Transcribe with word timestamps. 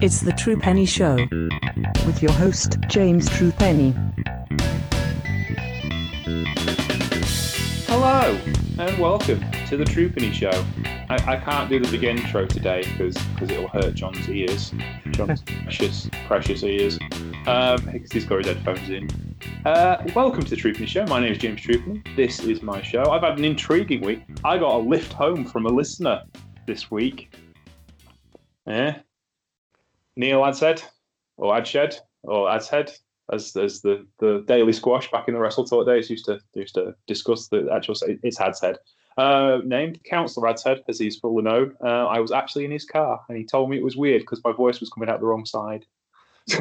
It's 0.00 0.20
the 0.20 0.32
Truepenny 0.32 0.86
Show 0.86 1.16
with 2.06 2.22
your 2.22 2.30
host, 2.30 2.76
James 2.88 3.28
Truepenny. 3.30 3.92
Hello 7.88 8.38
and 8.78 8.98
welcome 9.00 9.44
to 9.66 9.76
the 9.76 9.84
Truepenny 9.84 10.32
Show. 10.32 10.64
I, 11.08 11.34
I 11.34 11.36
can't 11.36 11.68
do 11.68 11.80
the 11.80 11.90
big 11.90 12.04
intro 12.04 12.46
today 12.46 12.82
because 12.82 13.16
it'll 13.40 13.66
hurt 13.66 13.94
John's 13.94 14.28
ears, 14.28 14.72
John's 15.10 15.42
precious 15.62 16.08
precious 16.26 16.62
ears, 16.62 16.98
um, 17.46 17.84
because 17.86 18.12
he's 18.12 18.26
got 18.26 18.44
his 18.44 18.46
headphones 18.46 18.90
in. 18.90 19.08
Uh, 19.64 20.04
welcome 20.14 20.44
to 20.44 20.50
the 20.50 20.56
Truepenny 20.56 20.86
Show. 20.86 21.04
My 21.06 21.18
name 21.18 21.32
is 21.32 21.38
James 21.38 21.60
Truepenny. 21.60 22.14
This 22.14 22.40
is 22.40 22.62
my 22.62 22.80
show. 22.80 23.10
I've 23.10 23.22
had 23.22 23.38
an 23.38 23.44
intriguing 23.44 24.02
week. 24.02 24.22
I 24.44 24.56
got 24.56 24.74
a 24.74 24.78
lift 24.78 25.12
home 25.12 25.44
from 25.44 25.66
a 25.66 25.70
listener 25.70 26.22
this 26.66 26.90
week. 26.90 27.34
Yeah, 28.66 28.98
Neil 30.16 30.40
Adshead, 30.40 30.82
or 31.36 31.54
Adshed, 31.54 31.96
or 32.22 32.48
Adshead, 32.48 32.98
as 33.32 33.56
as 33.56 33.82
the, 33.82 34.06
the 34.18 34.44
daily 34.46 34.72
squash 34.72 35.10
back 35.10 35.28
in 35.28 35.34
the 35.34 35.40
Wrestle 35.40 35.64
Talk 35.64 35.86
days 35.86 36.10
used 36.10 36.24
to 36.26 36.40
used 36.54 36.74
to 36.74 36.94
discuss 37.06 37.48
the 37.48 37.68
actual. 37.72 37.94
It's 38.22 38.38
Adshead. 38.38 38.76
Uh, 39.16 39.60
named 39.64 40.00
Councillor 40.04 40.48
Adshead, 40.48 40.80
as 40.88 40.98
he's 40.98 41.16
fully 41.16 41.42
known. 41.42 41.76
Uh, 41.82 42.06
I 42.06 42.18
was 42.18 42.32
actually 42.32 42.64
in 42.64 42.72
his 42.72 42.84
car, 42.84 43.20
and 43.28 43.38
he 43.38 43.44
told 43.44 43.70
me 43.70 43.76
it 43.76 43.84
was 43.84 43.96
weird 43.96 44.22
because 44.22 44.42
my 44.42 44.52
voice 44.52 44.80
was 44.80 44.90
coming 44.90 45.08
out 45.08 45.20
the 45.20 45.26
wrong 45.26 45.46
side. 45.46 45.86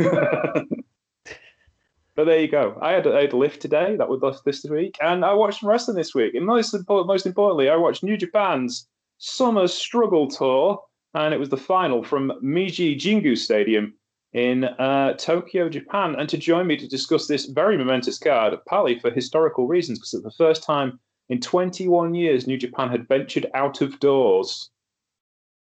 But 2.15 2.25
there 2.25 2.39
you 2.39 2.47
go. 2.47 2.77
I 2.79 2.91
had, 2.91 3.07
I 3.07 3.21
had 3.21 3.33
a 3.33 3.37
lift 3.37 3.61
today. 3.61 3.95
That 3.95 4.07
was 4.07 4.41
this 4.43 4.63
week, 4.65 4.97
and 5.01 5.25
I 5.25 5.33
watched 5.33 5.63
wrestling 5.63 5.97
this 5.97 6.13
week. 6.13 6.35
And 6.35 6.45
most 6.45 6.75
most 6.87 7.25
importantly, 7.25 7.69
I 7.69 7.75
watched 7.75 8.03
New 8.03 8.17
Japan's 8.17 8.87
Summer 9.25 9.69
Struggle 9.69 10.27
Tour, 10.27 10.83
and 11.13 11.33
it 11.33 11.39
was 11.39 11.47
the 11.47 11.55
final 11.55 12.03
from 12.03 12.33
Meiji 12.41 12.93
Jingu 12.93 13.37
Stadium 13.37 13.93
in 14.33 14.65
uh, 14.65 15.13
Tokyo, 15.13 15.69
Japan. 15.69 16.15
And 16.19 16.27
to 16.27 16.37
join 16.37 16.67
me 16.67 16.75
to 16.75 16.89
discuss 16.89 17.25
this 17.25 17.45
very 17.45 17.77
momentous 17.77 18.19
card, 18.19 18.53
partly 18.67 18.99
for 18.99 19.11
historical 19.11 19.65
reasons, 19.65 19.99
because 19.99 20.13
it's 20.15 20.23
the 20.23 20.31
first 20.31 20.61
time 20.61 20.99
in 21.29 21.39
21 21.39 22.13
years 22.13 22.47
New 22.47 22.57
Japan 22.57 22.89
had 22.89 23.07
ventured 23.07 23.49
out 23.53 23.79
of 23.79 23.97
doors. 24.01 24.69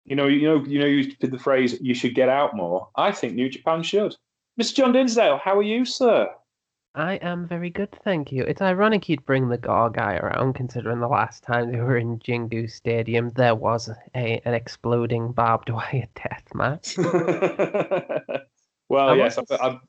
You 0.06 0.16
know, 0.16 0.28
you 0.28 0.48
know, 0.48 0.64
you 0.64 0.78
know, 0.78 0.86
you 0.86 1.14
did 1.16 1.30
the 1.30 1.38
phrase 1.38 1.78
"you 1.78 1.92
should 1.92 2.14
get 2.14 2.30
out 2.30 2.56
more." 2.56 2.88
I 2.96 3.12
think 3.12 3.34
New 3.34 3.50
Japan 3.50 3.82
should. 3.82 4.16
Mr. 4.58 4.76
John 4.76 4.92
Dinsdale, 4.92 5.36
how 5.44 5.58
are 5.58 5.62
you, 5.62 5.84
sir? 5.84 6.30
I 6.94 7.14
am 7.16 7.46
very 7.46 7.70
good, 7.70 7.90
thank 8.04 8.32
you. 8.32 8.42
It's 8.42 8.60
ironic 8.60 9.08
you'd 9.08 9.24
bring 9.24 9.48
the 9.48 9.56
Gore 9.56 9.88
guy 9.88 10.16
around, 10.16 10.52
considering 10.54 11.00
the 11.00 11.08
last 11.08 11.42
time 11.42 11.72
they 11.72 11.80
were 11.80 11.96
in 11.96 12.18
Jingu 12.18 12.70
Stadium, 12.70 13.30
there 13.30 13.54
was 13.54 13.88
a 14.14 14.46
an 14.46 14.52
exploding 14.52 15.32
barbed 15.32 15.70
wire 15.70 16.06
death 16.14 16.44
match. 16.54 16.98
well, 18.88 19.08
I 19.08 19.14
yes, 19.14 19.38
I, 19.38 19.42
I, 19.52 19.80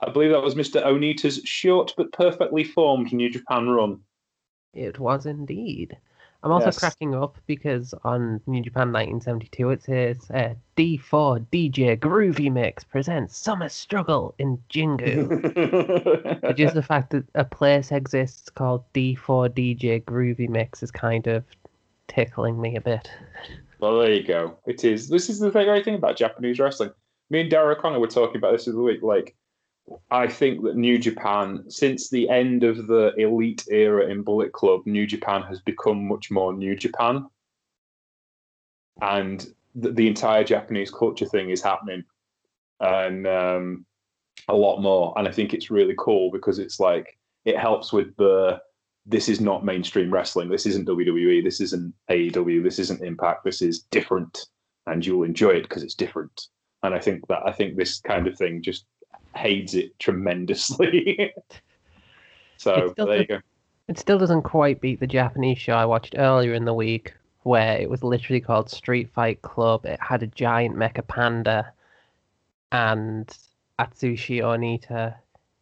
I, 0.00 0.10
believe 0.10 0.30
that 0.30 0.42
was 0.42 0.54
Mr. 0.54 0.82
Onita's 0.82 1.42
short 1.44 1.92
but 1.94 2.12
perfectly 2.12 2.64
formed 2.64 3.12
New 3.12 3.28
Japan 3.28 3.68
run. 3.68 4.00
It 4.72 4.98
was 4.98 5.26
indeed. 5.26 5.98
I'm 6.44 6.52
also 6.52 6.66
yes. 6.66 6.78
cracking 6.78 7.16
up 7.16 7.36
because 7.46 7.94
on 8.04 8.40
New 8.46 8.62
Japan 8.62 8.92
1972 8.92 9.70
it 9.70 9.82
says 9.82 10.30
uh, 10.30 10.54
D4 10.76 11.44
DJ 11.52 11.98
Groovy 11.98 12.52
Mix 12.52 12.84
presents 12.84 13.36
Summer 13.36 13.68
Struggle 13.68 14.34
in 14.38 14.62
Jingu. 14.70 15.26
Just 16.56 16.74
the 16.74 16.82
fact 16.92 17.10
that 17.10 17.24
a 17.34 17.44
place 17.44 17.90
exists 17.90 18.50
called 18.50 18.84
D4 18.94 19.48
DJ 19.50 20.04
Groovy 20.04 20.48
Mix 20.48 20.82
is 20.82 20.92
kind 20.92 21.26
of 21.26 21.44
tickling 22.06 22.60
me 22.60 22.76
a 22.76 22.80
bit. 22.80 23.10
Well, 23.80 23.98
there 23.98 24.12
you 24.12 24.22
go. 24.22 24.56
It 24.64 24.84
is. 24.84 25.08
This 25.08 25.28
is 25.28 25.40
the 25.40 25.50
great 25.50 25.84
thing 25.84 25.96
about 25.96 26.16
Japanese 26.16 26.60
wrestling. 26.60 26.90
Me 27.30 27.40
and 27.40 27.50
Dara 27.50 27.74
Connor 27.74 28.00
were 28.00 28.06
talking 28.06 28.36
about 28.36 28.52
this 28.52 28.64
the 28.64 28.72
other 28.72 28.82
week. 28.82 29.02
Like, 29.02 29.36
I 30.10 30.26
think 30.26 30.62
that 30.64 30.76
New 30.76 30.98
Japan, 30.98 31.64
since 31.68 32.08
the 32.08 32.28
end 32.28 32.64
of 32.64 32.86
the 32.86 33.14
elite 33.16 33.64
era 33.70 34.06
in 34.06 34.22
Bullet 34.22 34.52
Club, 34.52 34.82
New 34.86 35.06
Japan 35.06 35.42
has 35.42 35.60
become 35.60 36.06
much 36.06 36.30
more 36.30 36.52
New 36.52 36.76
Japan. 36.76 37.26
And 39.00 39.46
the, 39.74 39.92
the 39.92 40.08
entire 40.08 40.44
Japanese 40.44 40.90
culture 40.90 41.26
thing 41.26 41.50
is 41.50 41.62
happening. 41.62 42.04
And 42.80 43.26
um, 43.26 43.86
a 44.48 44.54
lot 44.54 44.80
more. 44.80 45.14
And 45.16 45.28
I 45.28 45.32
think 45.32 45.52
it's 45.52 45.70
really 45.70 45.94
cool 45.98 46.30
because 46.30 46.58
it's 46.58 46.80
like, 46.80 47.18
it 47.44 47.58
helps 47.58 47.92
with 47.92 48.16
the 48.16 48.60
this 49.08 49.28
is 49.28 49.40
not 49.40 49.64
mainstream 49.64 50.12
wrestling. 50.12 50.50
This 50.50 50.66
isn't 50.66 50.86
WWE. 50.86 51.42
This 51.42 51.62
isn't 51.62 51.94
AEW. 52.10 52.62
This 52.62 52.78
isn't 52.78 53.02
Impact. 53.02 53.42
This 53.42 53.62
is 53.62 53.80
different. 53.90 54.46
And 54.86 55.04
you'll 55.04 55.22
enjoy 55.22 55.50
it 55.50 55.62
because 55.62 55.82
it's 55.82 55.94
different. 55.94 56.48
And 56.82 56.94
I 56.94 56.98
think 56.98 57.26
that 57.28 57.40
I 57.44 57.52
think 57.52 57.76
this 57.76 58.00
kind 58.00 58.26
of 58.26 58.36
thing 58.36 58.62
just 58.62 58.84
hates 59.34 59.74
it 59.74 59.98
tremendously. 59.98 61.32
so 62.56 62.94
there 62.96 63.20
you 63.20 63.26
go. 63.26 63.40
It 63.88 63.98
still 63.98 64.18
doesn't 64.18 64.42
quite 64.42 64.80
beat 64.80 65.00
the 65.00 65.06
Japanese 65.06 65.58
show 65.58 65.72
I 65.72 65.86
watched 65.86 66.14
earlier 66.18 66.52
in 66.52 66.66
the 66.66 66.74
week, 66.74 67.14
where 67.44 67.78
it 67.78 67.88
was 67.88 68.02
literally 68.02 68.40
called 68.40 68.70
Street 68.70 69.10
Fight 69.10 69.40
Club. 69.40 69.86
It 69.86 69.98
had 70.00 70.22
a 70.22 70.26
giant 70.26 70.76
mecha 70.76 71.06
panda 71.06 71.72
and 72.70 73.26
Atsushi 73.78 74.40
Onita 74.40 75.14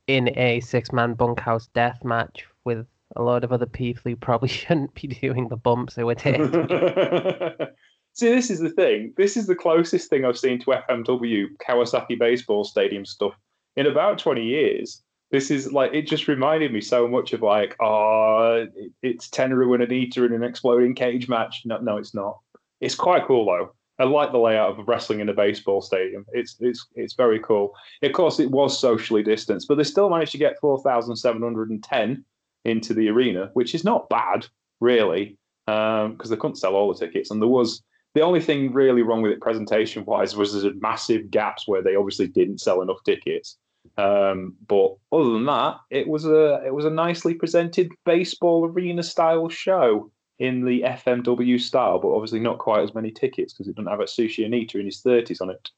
in 0.09 0.37
a 0.37 0.61
six 0.61 0.93
man 0.93 1.15
bunkhouse 1.15 1.69
death 1.69 2.05
match 2.05 2.47
with 2.65 2.87
a 3.15 3.23
lot 3.23 3.45
of 3.45 3.53
other 3.53 3.67
people 3.67 4.03
who 4.05 4.17
probably 4.17 4.49
shouldn't 4.61 4.95
be 4.95 5.09
doing 5.09 5.49
the 5.49 5.57
bumps 5.57 5.95
they 5.95 6.05
were 6.05 6.15
taking. 6.15 6.51
See, 8.13 8.31
this 8.31 8.51
is 8.51 8.61
the 8.61 8.71
thing. 8.71 9.13
This 9.17 9.37
is 9.37 9.47
the 9.47 9.55
closest 9.55 10.09
thing 10.09 10.25
I've 10.25 10.39
seen 10.39 10.59
to 10.61 10.67
FMW 10.71 11.49
Kawasaki 11.59 12.19
Baseball 12.19 12.65
Stadium 12.65 13.05
stuff 13.05 13.35
in 13.77 13.87
about 13.87 14.19
20 14.19 14.43
years, 14.45 15.03
this 15.31 15.51
is 15.51 15.73
like 15.73 15.93
it 15.93 16.07
just 16.07 16.29
reminded 16.29 16.73
me 16.73 16.81
so 16.81 17.09
much 17.09 17.33
of 17.33 17.43
like, 17.43 17.77
oh, 17.81 18.67
it's 19.03 19.29
Tenryu 19.29 19.75
and 19.75 19.89
Onita 19.89 20.25
in 20.27 20.33
an 20.33 20.45
exploding 20.45 20.95
cage 20.95 21.29
match. 21.29 21.63
No, 21.65 21.79
no, 21.79 21.97
it's 21.97 22.15
not. 22.15 22.39
It's 22.81 22.95
quite 22.95 23.27
cool 23.27 23.47
though. 23.47 23.73
I 23.99 24.05
like 24.05 24.31
the 24.31 24.39
layout 24.39 24.79
of 24.79 24.87
wrestling 24.87 25.21
in 25.21 25.29
a 25.29 25.35
baseball 25.35 25.81
stadium. 25.81 26.27
It's 26.33 26.57
it's 26.61 26.87
it's 26.95 27.15
very 27.15 27.41
cool. 27.41 27.75
Of 28.03 28.13
course, 28.13 28.39
it 28.39 28.51
was 28.51 28.79
socially 28.79 29.23
distanced, 29.23 29.69
but 29.69 29.79
they 29.79 29.85
still 29.85 30.11
managed 30.11 30.33
to 30.33 30.39
get 30.39 30.61
four 30.61 30.81
thousand 30.83 31.17
seven 31.17 31.43
hundred 31.43 31.71
and 31.71 31.83
ten 31.83 32.25
into 32.65 32.95
the 32.95 33.09
arena, 33.09 33.51
which 33.55 33.75
is 33.75 33.85
not 33.85 34.09
bad, 34.09 34.47
really, 34.81 35.39
because 35.67 36.07
um, 36.07 36.19
they 36.31 36.37
couldn't 36.37 36.57
sell 36.57 36.75
all 36.75 36.93
the 36.93 36.99
tickets, 36.99 37.31
and 37.31 37.41
there 37.41 37.49
was 37.49 37.83
the 38.15 38.23
only 38.23 38.41
thing 38.41 38.73
really 38.73 39.03
wrong 39.03 39.23
with 39.23 39.33
it 39.33 39.41
presentation 39.41 40.05
wise 40.05 40.37
was 40.37 40.53
there's 40.53 40.75
massive 40.81 41.31
gaps 41.31 41.69
where 41.69 41.83
they 41.83 41.97
obviously 41.97 42.27
didn't 42.27 42.61
sell 42.61 42.83
enough 42.83 43.03
tickets. 43.05 43.59
Um, 43.97 44.55
but 44.67 44.97
other 45.13 45.33
than 45.33 45.47
that, 45.47 45.77
it 45.91 46.09
was 46.09 46.25
a 46.25 46.63
it 46.65 46.75
was 46.75 46.85
a 46.85 46.91
nicely 46.91 47.35
presented 47.35 47.91
baseball 48.05 48.65
arena 48.65 49.03
style 49.03 49.49
show 49.49 50.11
in 50.39 50.65
the 50.65 50.83
FMW 50.83 51.61
style, 51.61 51.99
but 51.99 52.15
obviously 52.15 52.41
not 52.41 52.59
quite 52.59 52.83
as 52.83 52.95
many 52.95 53.11
tickets 53.11 53.53
because 53.53 53.69
it 53.69 53.77
doesn't 53.77 53.91
have 53.91 54.01
Atsushi 54.01 54.47
Onita 54.47 54.77
in 54.77 54.87
his 54.87 55.01
thirties 55.01 55.41
on 55.41 55.51
it. 55.51 55.71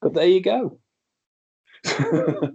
But 0.00 0.14
there 0.14 0.26
you 0.26 0.40
go. 0.40 0.78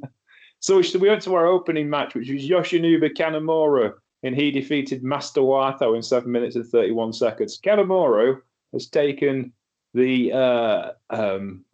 so 0.60 0.82
we 1.00 1.10
went 1.10 1.22
to 1.24 1.36
our 1.36 1.46
opening 1.48 1.90
match, 1.90 2.16
which 2.16 2.30
was 2.30 2.48
Yoshinobu 2.48 3.10
Kanemaru, 3.16 3.94
and 4.24 4.36
he 4.36 4.52
defeated 4.52 5.04
Master 5.04 5.42
Wato 5.42 5.96
in 5.96 6.02
seven 6.02 6.32
minutes 6.32 6.56
and 6.56 6.66
thirty-one 6.66 7.14
seconds. 7.14 7.60
Kanemaru 7.60 8.42
has 8.74 8.88
taken 8.88 9.52
the 9.94 10.32
uh, 10.32 10.92
um, 11.10 11.66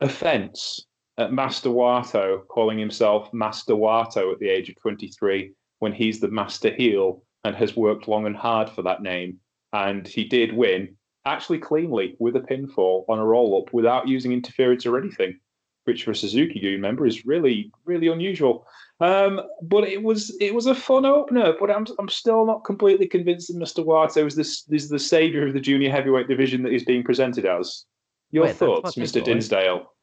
offence 0.00 0.86
at 1.18 1.32
Master 1.32 1.68
Wato 1.68 2.46
calling 2.48 2.78
himself 2.78 3.32
Master 3.32 3.74
Wato 3.74 4.32
at 4.32 4.38
the 4.38 4.48
age 4.48 4.68
of 4.68 4.76
23 4.80 5.52
when 5.78 5.92
he's 5.92 6.20
the 6.20 6.28
master 6.28 6.72
heel 6.72 7.22
and 7.44 7.54
has 7.54 7.76
worked 7.76 8.08
long 8.08 8.26
and 8.26 8.36
hard 8.36 8.70
for 8.70 8.82
that 8.82 9.02
name. 9.02 9.38
And 9.72 10.06
he 10.06 10.24
did 10.24 10.52
win, 10.52 10.96
actually 11.26 11.58
cleanly, 11.58 12.16
with 12.18 12.36
a 12.36 12.40
pinfall 12.40 13.04
on 13.08 13.18
a 13.18 13.24
roll 13.24 13.60
up 13.60 13.72
without 13.72 14.08
using 14.08 14.32
interference 14.32 14.86
or 14.86 14.98
anything, 14.98 15.38
which 15.84 16.04
for 16.04 16.12
a 16.12 16.16
Suzuki 16.16 16.60
Gun 16.60 16.80
member 16.80 17.06
is 17.06 17.26
really, 17.26 17.70
really 17.84 18.08
unusual. 18.08 18.66
Um, 19.00 19.40
but 19.62 19.84
it 19.84 20.02
was 20.02 20.34
it 20.40 20.54
was 20.54 20.66
a 20.66 20.74
fun 20.74 21.04
opener, 21.04 21.54
but 21.58 21.70
I'm 21.70 21.86
I'm 21.98 22.08
still 22.08 22.46
not 22.46 22.64
completely 22.64 23.08
convinced 23.08 23.48
that 23.48 23.58
Mr. 23.58 23.84
Wato 23.84 24.26
is 24.26 24.36
this 24.36 24.64
is 24.70 24.88
the 24.88 24.98
savior 24.98 25.46
of 25.46 25.52
the 25.52 25.60
junior 25.60 25.90
heavyweight 25.90 26.28
division 26.28 26.62
that 26.62 26.72
he's 26.72 26.84
being 26.84 27.04
presented 27.04 27.44
as. 27.44 27.84
Your 28.30 28.44
Wait, 28.44 28.56
thoughts, 28.56 28.94
Mr. 28.96 29.22
Dinsdale? 29.22 29.93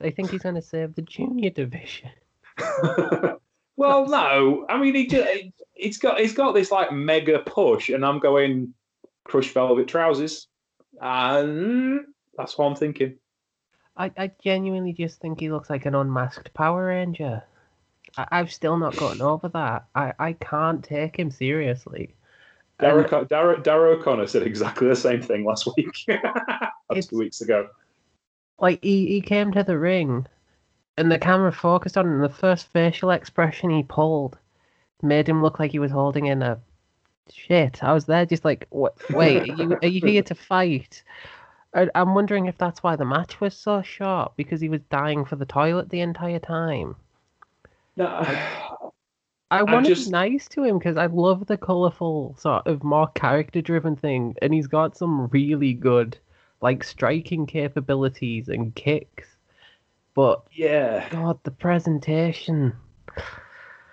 I 0.00 0.10
think 0.10 0.30
he's 0.30 0.42
going 0.42 0.56
to 0.56 0.62
serve 0.62 0.94
the 0.94 1.02
junior 1.02 1.50
division. 1.50 2.10
well, 3.76 4.06
no. 4.06 4.66
I 4.68 4.78
mean, 4.78 4.94
he 4.94 5.06
just, 5.06 5.28
it's 5.74 5.98
got 5.98 6.20
it's 6.20 6.34
got 6.34 6.52
this 6.52 6.70
like 6.70 6.92
mega 6.92 7.40
push, 7.40 7.88
and 7.88 8.04
I'm 8.04 8.18
going 8.18 8.74
crush 9.24 9.52
velvet 9.52 9.88
trousers, 9.88 10.48
and 11.00 12.00
that's 12.36 12.58
what 12.58 12.66
I'm 12.66 12.76
thinking. 12.76 13.16
I, 13.96 14.10
I 14.16 14.30
genuinely 14.42 14.92
just 14.92 15.20
think 15.20 15.40
he 15.40 15.50
looks 15.50 15.70
like 15.70 15.86
an 15.86 15.94
unmasked 15.94 16.52
Power 16.54 16.86
Ranger. 16.86 17.44
I, 18.16 18.26
I've 18.32 18.52
still 18.52 18.76
not 18.76 18.96
gotten 18.96 19.22
over 19.22 19.48
that. 19.50 19.86
I, 19.94 20.12
I 20.18 20.32
can't 20.32 20.82
take 20.82 21.16
him 21.16 21.30
seriously. 21.30 22.14
Dara, 22.80 23.26
Dara, 23.26 23.62
Dara 23.62 23.90
O'Connor 23.92 24.26
said 24.26 24.42
exactly 24.42 24.88
the 24.88 24.96
same 24.96 25.22
thing 25.22 25.44
last 25.44 25.68
week. 25.76 25.94
Two 27.08 27.18
weeks 27.18 27.40
ago. 27.40 27.68
Like 28.58 28.82
he, 28.82 29.06
he 29.06 29.20
came 29.20 29.52
to 29.52 29.62
the 29.62 29.78
ring, 29.78 30.26
and 30.96 31.10
the 31.10 31.18
camera 31.18 31.52
focused 31.52 31.96
on 31.96 32.06
him. 32.06 32.14
And 32.14 32.24
the 32.24 32.28
first 32.28 32.68
facial 32.72 33.10
expression 33.10 33.70
he 33.70 33.82
pulled 33.82 34.38
made 35.02 35.28
him 35.28 35.42
look 35.42 35.58
like 35.58 35.72
he 35.72 35.78
was 35.78 35.90
holding 35.90 36.26
in 36.26 36.42
a 36.42 36.58
shit. 37.30 37.82
I 37.82 37.92
was 37.92 38.06
there 38.06 38.26
just 38.26 38.44
like, 38.44 38.66
what? 38.70 38.94
Wait, 39.10 39.50
are 39.50 39.54
you 39.54 39.78
are 39.82 39.88
you 39.88 40.00
here 40.00 40.22
to 40.22 40.34
fight? 40.34 41.02
I'm 41.94 42.14
wondering 42.14 42.46
if 42.46 42.56
that's 42.56 42.84
why 42.84 42.94
the 42.94 43.04
match 43.04 43.40
was 43.40 43.56
so 43.56 43.82
short 43.82 44.36
because 44.36 44.60
he 44.60 44.68
was 44.68 44.80
dying 44.90 45.24
for 45.24 45.34
the 45.34 45.44
toilet 45.44 45.90
the 45.90 46.00
entire 46.00 46.38
time. 46.38 46.94
No, 47.96 48.24
I 49.50 49.62
want 49.62 49.86
just- 49.86 50.04
to 50.04 50.08
be 50.08 50.12
nice 50.12 50.48
to 50.50 50.62
him 50.62 50.78
because 50.78 50.96
I 50.96 51.06
love 51.06 51.46
the 51.46 51.56
colourful 51.56 52.36
sort 52.38 52.66
of 52.66 52.84
more 52.84 53.08
character 53.08 53.60
driven 53.60 53.96
thing, 53.96 54.36
and 54.40 54.54
he's 54.54 54.68
got 54.68 54.96
some 54.96 55.26
really 55.28 55.72
good 55.72 56.16
like 56.64 56.82
striking 56.82 57.44
capabilities 57.44 58.48
and 58.48 58.74
kicks. 58.74 59.28
But 60.14 60.42
yeah. 60.50 61.06
God, 61.10 61.38
the 61.44 61.50
presentation. 61.50 62.72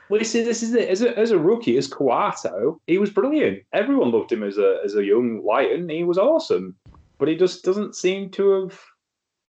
Well, 0.07 0.19
you 0.19 0.25
see, 0.25 0.41
this 0.41 0.63
is 0.63 0.73
it. 0.73 0.87
As 0.87 1.01
a, 1.01 1.17
as 1.19 1.31
a 1.31 1.37
rookie, 1.37 1.77
as 1.77 1.89
Kawato, 1.89 2.79
he 2.87 2.97
was 2.97 3.09
brilliant. 3.09 3.63
Everyone 3.73 4.11
loved 4.11 4.31
him 4.31 4.41
as 4.41 4.57
a 4.57 4.79
as 4.85 4.95
a 4.95 5.03
young 5.03 5.43
lion. 5.45 5.89
He 5.89 6.05
was 6.05 6.17
awesome, 6.17 6.75
but 7.17 7.27
he 7.27 7.35
just 7.35 7.63
doesn't 7.65 7.95
seem 7.95 8.29
to 8.31 8.61
have 8.61 8.79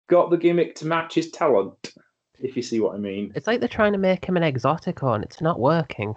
got 0.09 0.31
the 0.31 0.37
gimmick 0.37 0.75
to 0.77 0.87
match 0.87 1.15
his 1.15 1.31
talent. 1.31 1.95
If 2.39 2.55
you 2.55 2.63
see 2.63 2.81
what 2.81 2.95
I 2.95 2.99
mean. 2.99 3.33
It's 3.35 3.47
like 3.47 3.61
they're 3.61 3.69
trying 3.69 3.93
to 3.93 3.99
make 3.99 4.27
him 4.27 4.37
an 4.37 4.43
exotico 4.43 5.15
and 5.15 5.25
it's 5.25 5.41
not 5.41 5.59
working. 5.59 6.15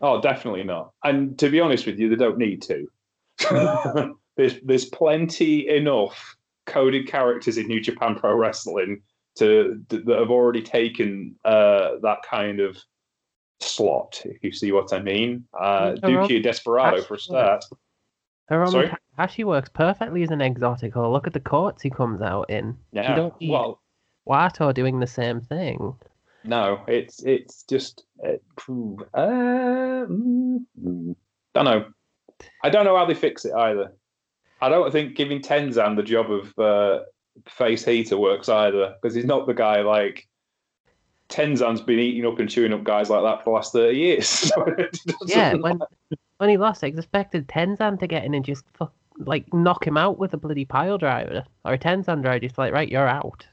Oh, 0.00 0.18
definitely 0.22 0.64
not. 0.64 0.92
And 1.04 1.38
to 1.38 1.50
be 1.50 1.60
honest 1.60 1.84
with 1.84 1.98
you, 1.98 2.08
they 2.08 2.16
don't 2.16 2.38
need 2.38 2.62
to. 2.62 4.14
there's 4.36 4.60
there's 4.64 4.86
plenty 4.86 5.68
enough 5.68 6.36
coded 6.66 7.06
characters 7.08 7.58
in 7.58 7.66
New 7.66 7.80
Japan 7.80 8.14
Pro 8.14 8.34
Wrestling 8.34 9.02
to 9.36 9.82
that 9.88 10.06
have 10.06 10.30
already 10.30 10.62
taken 10.62 11.34
uh, 11.44 11.92
that 12.02 12.18
kind 12.28 12.60
of 12.60 12.78
slot. 13.60 14.22
If 14.24 14.42
you 14.42 14.52
see 14.52 14.72
what 14.72 14.92
I 14.92 15.00
mean, 15.00 15.44
uh, 15.58 15.92
Hiromu 15.92 16.28
Dookie 16.28 16.42
Desperado 16.42 17.02
for 17.02 17.14
a 17.14 17.18
start. 17.18 17.64
Hiromu 18.50 18.70
Sorry? 18.70 18.88
Takahashi 18.88 19.44
works 19.44 19.70
perfectly 19.70 20.22
as 20.22 20.30
an 20.30 20.40
exotico. 20.40 21.10
Look 21.10 21.26
at 21.26 21.32
the 21.32 21.40
courts 21.40 21.82
he 21.82 21.90
comes 21.90 22.20
out 22.20 22.50
in. 22.50 22.76
Yeah. 22.92 23.10
You 23.10 23.16
don't 23.16 23.40
need 23.40 23.50
Well, 23.50 23.80
Wato 24.28 24.72
doing 24.74 25.00
the 25.00 25.06
same 25.06 25.40
thing. 25.40 25.94
no, 26.44 26.82
it's 26.86 27.22
it's 27.22 27.62
just 27.64 28.04
phew, 28.60 28.98
uh, 29.14 29.20
mm, 30.06 30.58
mm, 30.80 31.16
don't 31.54 31.64
know. 31.64 31.86
I 32.64 32.70
don't 32.70 32.84
know 32.84 32.96
how 32.96 33.04
they 33.04 33.14
fix 33.14 33.44
it 33.44 33.52
either. 33.52 33.92
I 34.62 34.68
don't 34.68 34.92
think 34.92 35.16
giving 35.16 35.40
Tenzan 35.40 35.96
the 35.96 36.02
job 36.02 36.30
of 36.30 36.58
uh, 36.58 37.00
face 37.46 37.84
heater 37.84 38.16
works 38.16 38.48
either 38.48 38.94
because 39.00 39.14
he's 39.14 39.24
not 39.24 39.46
the 39.46 39.54
guy 39.54 39.82
like 39.82 40.26
Tenzan's 41.28 41.80
been 41.80 41.98
eating 41.98 42.24
up 42.26 42.38
and 42.38 42.48
chewing 42.48 42.72
up 42.72 42.84
guys 42.84 43.10
like 43.10 43.22
that 43.24 43.38
for 43.38 43.44
the 43.44 43.50
last 43.50 43.72
thirty 43.72 43.98
years. 43.98 44.28
So 44.54 44.62
it 44.78 44.98
Yeah, 45.26 45.54
when 45.54 45.80
when 46.38 46.48
he 46.48 46.56
lost, 46.56 46.84
I 46.84 46.88
expected 46.88 47.48
Tenzan 47.48 47.98
to 48.00 48.06
get 48.06 48.24
in 48.24 48.34
and 48.34 48.44
just 48.44 48.64
fuck, 48.74 48.92
like 49.18 49.52
knock 49.52 49.86
him 49.86 49.96
out 49.96 50.18
with 50.18 50.32
a 50.34 50.36
bloody 50.36 50.64
pile 50.64 50.96
driver 50.96 51.44
or 51.64 51.72
a 51.74 51.78
Tenzan 51.78 52.22
driver. 52.22 52.38
Just 52.38 52.58
like, 52.58 52.72
right, 52.72 52.88
you're 52.88 53.08
out. 53.08 53.46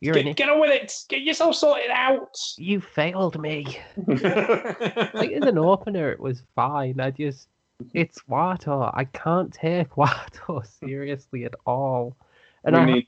You're 0.00 0.16
in 0.16 0.24
get, 0.24 0.30
it. 0.30 0.36
get 0.36 0.48
on 0.48 0.60
with 0.60 0.70
it. 0.70 0.92
Get 1.08 1.22
yourself 1.22 1.54
sorted 1.54 1.90
out. 1.90 2.36
You 2.56 2.80
failed 2.80 3.40
me. 3.40 3.78
Like 4.06 5.30
as 5.30 5.44
an 5.44 5.58
opener, 5.58 6.10
it 6.10 6.18
was 6.18 6.42
fine. 6.56 7.00
I 7.00 7.10
just, 7.12 7.46
it's 7.94 8.20
Wato. 8.28 8.90
I 8.94 9.04
can't 9.04 9.52
take 9.52 9.90
Wato 9.96 10.66
seriously 10.80 11.44
at 11.44 11.54
all. 11.66 12.16
And 12.64 12.76
we 12.76 12.80
I, 12.80 12.84
need 12.84 13.06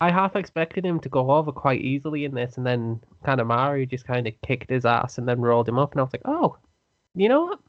I 0.00 0.10
half 0.10 0.36
expected 0.36 0.84
him 0.84 1.00
to 1.00 1.08
go 1.08 1.30
over 1.30 1.50
quite 1.50 1.80
easily 1.80 2.24
in 2.24 2.34
this, 2.34 2.56
and 2.56 2.66
then 2.66 3.00
Kanemaru 3.24 3.88
just 3.88 4.06
kind 4.06 4.26
of 4.28 4.34
kicked 4.42 4.70
his 4.70 4.84
ass 4.84 5.18
and 5.18 5.28
then 5.28 5.40
rolled 5.40 5.68
him 5.68 5.78
up, 5.78 5.92
and 5.92 6.00
I 6.00 6.04
was 6.04 6.12
like, 6.12 6.22
oh, 6.24 6.56
you 7.14 7.28
know 7.28 7.44
what? 7.44 7.60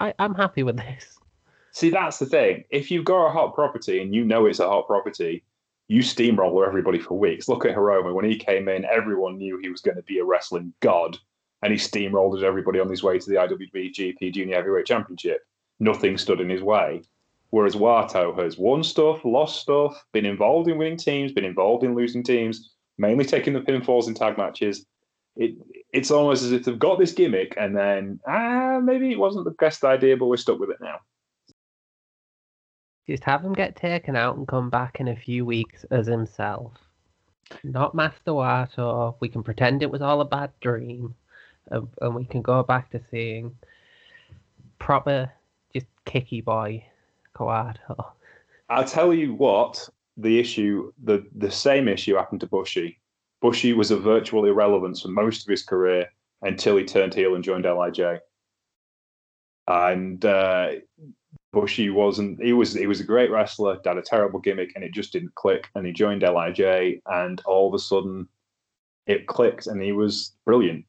I, 0.00 0.14
I'm 0.18 0.34
happy 0.34 0.62
with 0.62 0.78
this. 0.78 1.18
See, 1.72 1.90
that's 1.90 2.18
the 2.18 2.26
thing. 2.26 2.64
If 2.70 2.90
you've 2.90 3.04
got 3.04 3.26
a 3.26 3.32
hot 3.32 3.54
property 3.54 4.00
and 4.00 4.14
you 4.14 4.24
know 4.24 4.46
it's 4.46 4.60
a 4.60 4.68
hot 4.68 4.86
property, 4.86 5.42
you 5.88 6.02
steamroller 6.02 6.66
everybody 6.66 6.98
for 6.98 7.18
weeks. 7.18 7.48
Look 7.48 7.66
at 7.66 7.76
Hiromu. 7.76 8.14
When 8.14 8.24
he 8.24 8.36
came 8.36 8.68
in, 8.68 8.86
everyone 8.86 9.36
knew 9.36 9.58
he 9.58 9.68
was 9.68 9.80
going 9.80 9.96
to 9.96 10.02
be 10.04 10.20
a 10.20 10.24
wrestling 10.24 10.72
god, 10.80 11.18
and 11.64 11.72
he 11.72 11.78
steamrolled 11.78 12.42
everybody 12.42 12.78
on 12.78 12.90
his 12.90 13.02
way 13.02 13.18
to 13.18 13.30
the 13.30 13.36
IWGP 13.36 13.94
GP 13.94 14.34
Junior 14.34 14.56
Heavyweight 14.56 14.84
Championship. 14.84 15.40
Nothing 15.80 16.18
stood 16.18 16.40
in 16.40 16.50
his 16.50 16.62
way. 16.62 17.02
Whereas 17.48 17.74
Wato 17.74 18.38
has 18.38 18.58
won 18.58 18.84
stuff, 18.84 19.24
lost 19.24 19.62
stuff, 19.62 20.04
been 20.12 20.26
involved 20.26 20.68
in 20.68 20.76
winning 20.76 20.98
teams, 20.98 21.32
been 21.32 21.44
involved 21.44 21.82
in 21.82 21.94
losing 21.94 22.22
teams, 22.22 22.74
mainly 22.98 23.24
taking 23.24 23.54
the 23.54 23.62
pinfalls 23.62 24.08
in 24.08 24.14
tag 24.14 24.36
matches. 24.36 24.84
It, 25.36 25.54
it's 25.90 26.10
almost 26.10 26.42
as 26.42 26.52
if 26.52 26.64
they've 26.64 26.78
got 26.78 26.98
this 26.98 27.12
gimmick 27.12 27.54
and 27.56 27.74
then, 27.74 28.20
ah, 28.28 28.78
maybe 28.82 29.10
it 29.10 29.18
wasn't 29.18 29.46
the 29.46 29.52
best 29.52 29.84
idea, 29.84 30.18
but 30.18 30.26
we're 30.26 30.36
stuck 30.36 30.58
with 30.58 30.68
it 30.68 30.82
now. 30.82 30.98
Just 33.08 33.24
have 33.24 33.42
him 33.42 33.54
get 33.54 33.74
taken 33.74 34.16
out 34.16 34.36
and 34.36 34.46
come 34.46 34.68
back 34.68 35.00
in 35.00 35.08
a 35.08 35.16
few 35.16 35.46
weeks 35.46 35.86
as 35.90 36.06
himself. 36.06 36.72
Not 37.62 37.94
Master 37.94 38.32
Wato. 38.32 39.14
We 39.20 39.30
can 39.30 39.42
pretend 39.42 39.82
it 39.82 39.90
was 39.90 40.02
all 40.02 40.20
a 40.20 40.26
bad 40.26 40.50
dream, 40.60 41.14
and, 41.70 41.88
and 42.00 42.14
we 42.14 42.24
can 42.24 42.42
go 42.42 42.62
back 42.62 42.90
to 42.90 43.00
seeing 43.10 43.56
proper, 44.78 45.30
just 45.72 45.86
kicky 46.04 46.40
boy 46.40 46.84
Kawato. 47.34 48.12
I'll 48.70 48.84
tell 48.84 49.12
you 49.12 49.34
what, 49.34 49.88
the 50.16 50.38
issue, 50.38 50.92
the, 51.02 51.26
the 51.34 51.50
same 51.50 51.88
issue 51.88 52.14
happened 52.14 52.40
to 52.40 52.46
Bushi. 52.46 52.98
Bushi 53.40 53.72
was 53.74 53.90
a 53.90 53.96
virtual 53.98 54.46
irrelevance 54.46 55.02
for 55.02 55.08
most 55.08 55.42
of 55.42 55.50
his 55.50 55.62
career 55.62 56.08
until 56.42 56.76
he 56.76 56.84
turned 56.84 57.14
heel 57.14 57.34
and 57.34 57.44
joined 57.44 57.64
LIJ. 57.64 58.20
And 59.66 60.24
uh, 60.24 60.70
Bushi 61.54 61.88
wasn't. 61.88 62.42
He 62.42 62.52
was. 62.52 62.74
He 62.74 62.86
was 62.86 63.00
a 63.00 63.04
great 63.04 63.30
wrestler. 63.30 63.78
Had 63.84 63.96
a 63.96 64.02
terrible 64.02 64.40
gimmick, 64.40 64.72
and 64.74 64.84
it 64.84 64.92
just 64.92 65.12
didn't 65.12 65.34
click. 65.36 65.70
And 65.74 65.86
he 65.86 65.92
joined 65.92 66.22
Lij, 66.22 67.00
and 67.06 67.40
all 67.46 67.68
of 67.68 67.74
a 67.74 67.78
sudden, 67.78 68.28
it 69.06 69.26
clicked, 69.26 69.66
and 69.66 69.80
he 69.80 69.92
was 69.92 70.32
brilliant. 70.44 70.84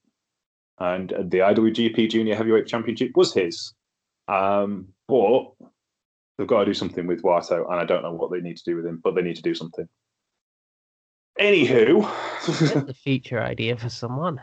And 0.80 1.10
the 1.10 1.40
IWGP 1.40 2.10
Junior 2.10 2.36
Heavyweight 2.36 2.68
Championship 2.68 3.12
was 3.16 3.34
his. 3.34 3.74
Um, 4.28 4.88
but 5.08 5.52
they've 6.38 6.48
got 6.48 6.60
to 6.60 6.66
do 6.66 6.74
something 6.74 7.08
with 7.08 7.22
Wato, 7.24 7.70
and 7.70 7.80
I 7.80 7.86
don't 7.86 8.04
know 8.04 8.14
what 8.14 8.32
they 8.32 8.42
need 8.42 8.58
to 8.58 8.64
do 8.66 8.76
with 8.76 8.86
him, 8.86 9.00
but 9.04 9.16
they 9.16 9.22
need 9.22 9.36
to 9.38 9.42
do 9.42 9.56
something. 9.56 9.88
Anywho, 11.40 12.10
That's 12.46 12.76
a 12.90 12.94
feature 12.94 13.42
idea 13.42 13.76
for 13.78 13.90
someone. 13.90 14.42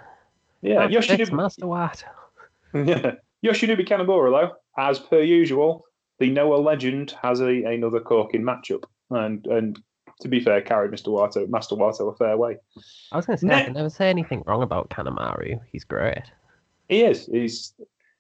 yeah, 0.61 0.85
Let's 0.87 1.07
Yoshinobu, 1.09 1.33
Master 1.33 1.67
Wato. 1.67 2.05
yeah, 2.75 3.15
Yoshinobu 3.45 3.87
Kanemaru, 3.87 4.31
though, 4.31 4.53
as 4.79 4.99
per 4.99 5.21
usual, 5.21 5.85
the 6.19 6.31
Noah 6.31 6.57
legend 6.57 7.15
has 7.23 7.41
a, 7.41 7.65
another 7.65 8.01
corking 8.01 8.43
matchup, 8.43 8.85
and 9.11 9.47
and 9.47 9.79
to 10.21 10.29
be 10.29 10.41
fair, 10.41 10.61
carried 10.61 10.91
Mr. 10.91 11.09
Wato, 11.09 11.49
Master 11.49 11.75
Wato 11.75 12.13
a 12.13 12.17
fair 12.17 12.37
way. 12.37 12.57
I 13.11 13.17
was 13.17 13.27
going 13.27 13.39
to 13.39 13.47
say, 13.47 13.55
I 13.55 13.65
can 13.65 13.73
never 13.73 13.91
say 13.91 14.09
anything 14.09 14.43
wrong 14.47 14.63
about 14.63 14.91
Kanemaru. 14.91 15.61
He's 15.71 15.85
great. 15.85 16.23
He 16.89 17.03
is. 17.03 17.27
He's 17.27 17.75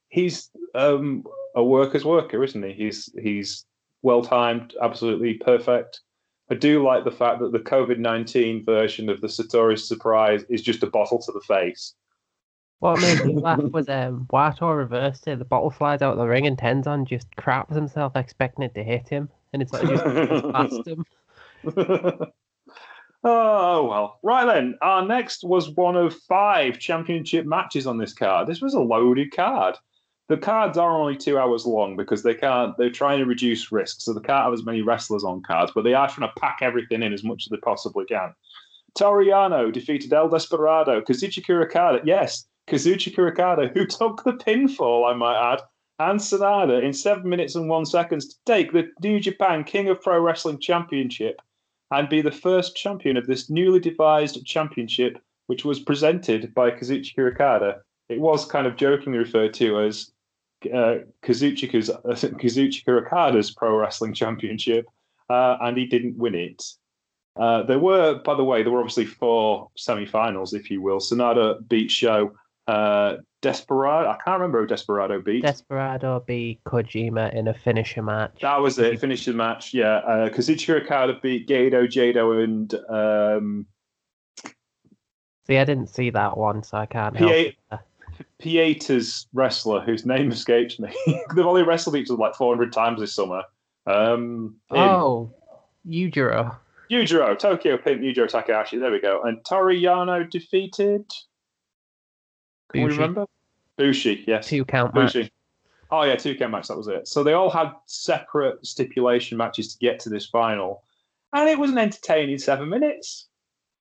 he's 0.08 0.50
um, 0.74 1.24
a 1.54 1.64
worker's 1.64 2.04
worker, 2.04 2.42
isn't 2.42 2.62
he? 2.62 2.72
He's 2.72 3.10
he's 3.20 3.66
well 4.02 4.22
timed, 4.22 4.74
absolutely 4.80 5.34
perfect. 5.34 6.00
I 6.50 6.54
do 6.54 6.84
like 6.84 7.04
the 7.04 7.10
fact 7.10 7.40
that 7.40 7.52
the 7.52 7.58
COVID 7.58 7.98
nineteen 7.98 8.64
version 8.64 9.08
of 9.08 9.20
the 9.20 9.26
Satori 9.26 9.78
surprise 9.78 10.44
is 10.48 10.62
just 10.62 10.82
a 10.82 10.86
bottle 10.86 11.20
to 11.22 11.32
the 11.32 11.40
face. 11.40 11.94
What 12.82 13.00
made 13.00 13.24
me 13.24 13.34
laugh 13.40 13.62
was 13.62 13.88
um, 13.88 14.26
Wato 14.32 14.76
reversed 14.76 15.28
it. 15.28 15.38
The 15.38 15.44
bottle 15.44 15.70
flies 15.70 16.02
out 16.02 16.14
of 16.14 16.18
the 16.18 16.26
ring, 16.26 16.46
and 16.46 16.58
Tenzan 16.58 17.06
just 17.06 17.34
craps 17.36 17.74
himself, 17.74 18.16
expecting 18.16 18.64
it 18.64 18.74
to 18.74 18.82
hit 18.82 19.08
him, 19.08 19.28
and 19.52 19.62
it's 19.62 19.72
like 19.72 19.86
just 19.86 20.52
past 20.52 20.86
him. 20.86 21.06
oh 21.74 22.32
well. 23.24 24.18
Right 24.22 24.46
then, 24.46 24.76
our 24.82 25.04
next 25.04 25.44
was 25.44 25.70
one 25.70 25.96
of 25.96 26.14
five 26.28 26.78
championship 26.78 27.46
matches 27.46 27.86
on 27.86 27.98
this 27.98 28.12
card. 28.12 28.48
This 28.48 28.60
was 28.60 28.74
a 28.74 28.80
loaded 28.80 29.34
card. 29.34 29.76
The 30.28 30.36
cards 30.36 30.78
are 30.78 30.96
only 30.96 31.16
two 31.16 31.38
hours 31.38 31.66
long 31.66 31.96
because 31.96 32.22
they 32.22 32.34
can't. 32.34 32.76
They're 32.78 32.90
trying 32.90 33.18
to 33.18 33.26
reduce 33.26 33.70
risk, 33.70 34.00
so 34.00 34.12
they 34.12 34.20
can't 34.20 34.44
have 34.44 34.52
as 34.52 34.64
many 34.64 34.82
wrestlers 34.82 35.24
on 35.24 35.42
cards. 35.42 35.72
But 35.74 35.84
they 35.84 35.94
are 35.94 36.08
trying 36.08 36.28
to 36.28 36.40
pack 36.40 36.58
everything 36.62 37.02
in 37.02 37.12
as 37.12 37.24
much 37.24 37.44
as 37.46 37.50
they 37.50 37.58
possibly 37.58 38.04
can. 38.06 38.34
Toru 38.94 39.26
Yano 39.26 39.72
defeated 39.72 40.12
El 40.12 40.28
Desperado. 40.28 41.00
Kazuchika 41.00 41.62
Okada, 41.64 42.00
yes, 42.04 42.46
Kazuchika 42.66 43.30
Okada, 43.30 43.68
who 43.68 43.86
took 43.86 44.22
the 44.24 44.32
pinfall, 44.32 45.10
I 45.10 45.14
might 45.14 45.52
add, 45.52 45.60
and 45.98 46.18
Sanada 46.18 46.82
in 46.82 46.92
seven 46.92 47.28
minutes 47.28 47.54
and 47.54 47.68
one 47.68 47.86
seconds 47.86 48.28
to 48.28 48.36
take 48.46 48.72
the 48.72 48.88
New 49.02 49.20
Japan 49.20 49.64
King 49.64 49.88
of 49.88 50.00
Pro 50.02 50.20
Wrestling 50.20 50.58
Championship 50.58 51.40
and 51.92 52.08
be 52.08 52.22
the 52.22 52.32
first 52.32 52.74
champion 52.74 53.16
of 53.16 53.26
this 53.26 53.50
newly 53.50 53.78
devised 53.78 54.44
championship, 54.46 55.18
which 55.46 55.64
was 55.64 55.78
presented 55.78 56.54
by 56.54 56.70
Kazuchika 56.70 57.32
Okada. 57.32 57.82
It 58.08 58.20
was 58.20 58.46
kind 58.46 58.66
of 58.66 58.76
jokingly 58.76 59.18
referred 59.18 59.54
to 59.54 59.80
as 59.80 60.10
uh, 60.72 60.96
Kazuchika 61.22 62.88
Okada's 62.88 63.50
Pro 63.56 63.76
Wrestling 63.76 64.14
Championship, 64.14 64.86
uh, 65.28 65.58
and 65.60 65.76
he 65.76 65.86
didn't 65.86 66.16
win 66.16 66.34
it. 66.34 66.62
Uh, 67.36 67.62
there 67.62 67.78
were, 67.78 68.20
by 68.24 68.34
the 68.34 68.44
way, 68.44 68.62
there 68.62 68.72
were 68.72 68.80
obviously 68.80 69.06
four 69.06 69.70
semi-finals, 69.76 70.54
if 70.54 70.70
you 70.70 70.82
will. 70.82 70.98
Sanada 70.98 71.66
beat 71.68 71.90
Sho. 71.90 72.34
Uh, 72.72 73.18
Desperado, 73.42 74.08
I 74.08 74.16
can't 74.24 74.40
remember 74.40 74.60
who 74.62 74.66
Desperado 74.66 75.20
beat. 75.20 75.42
Desperado 75.42 76.24
beat 76.26 76.64
Kojima 76.64 77.34
in 77.34 77.48
a 77.48 77.54
finisher 77.54 78.02
match. 78.02 78.38
That 78.40 78.60
was 78.60 78.78
it, 78.78 78.98
finisher 78.98 79.34
match. 79.34 79.74
Yeah, 79.74 79.96
uh, 79.96 80.28
Kazuchika 80.30 80.82
Okada 80.82 81.18
beat 81.22 81.46
Gedo, 81.46 81.86
Jado, 81.86 82.42
and 82.42 82.74
um, 82.88 83.66
See, 85.46 85.58
I 85.58 85.64
didn't 85.64 85.88
see 85.88 86.08
that 86.10 86.38
one, 86.38 86.62
so 86.62 86.78
I 86.78 86.86
can't 86.86 87.14
help. 87.14 87.30
P- 87.30 87.56
Pieta's 88.38 89.26
wrestler, 89.34 89.80
whose 89.80 90.06
name 90.06 90.30
escapes 90.32 90.78
me. 90.78 90.90
They've 91.34 91.44
only 91.44 91.64
wrestled 91.64 91.96
each 91.96 92.08
other 92.08 92.18
like 92.18 92.34
400 92.36 92.72
times 92.72 93.00
this 93.00 93.14
summer. 93.14 93.42
Um, 93.86 94.56
oh, 94.70 95.30
Yujiro. 95.86 96.56
Yujiro, 96.90 97.38
Tokyo 97.38 97.76
Pimp, 97.76 98.00
Yujiro 98.00 98.28
Takahashi. 98.28 98.78
There 98.78 98.92
we 98.92 99.00
go. 99.00 99.20
And 99.24 99.44
Toru 99.44 99.74
Yano 99.74 100.30
defeated. 100.30 101.04
Can 102.72 102.82
we 102.84 102.90
remember? 102.90 103.26
Bushi, 103.76 104.24
yes. 104.26 104.46
Two 104.48 104.64
count 104.64 104.94
Bushi. 104.94 105.22
match. 105.22 105.32
Oh 105.90 106.02
yeah, 106.02 106.16
two 106.16 106.34
count 106.34 106.52
match. 106.52 106.68
That 106.68 106.76
was 106.76 106.88
it. 106.88 107.08
So 107.08 107.22
they 107.22 107.32
all 107.32 107.50
had 107.50 107.72
separate 107.86 108.64
stipulation 108.66 109.38
matches 109.38 109.72
to 109.72 109.78
get 109.78 110.00
to 110.00 110.08
this 110.08 110.26
final, 110.26 110.82
and 111.32 111.48
it 111.48 111.58
was 111.58 111.70
an 111.70 111.78
entertaining 111.78 112.38
seven 112.38 112.68
minutes. 112.68 113.28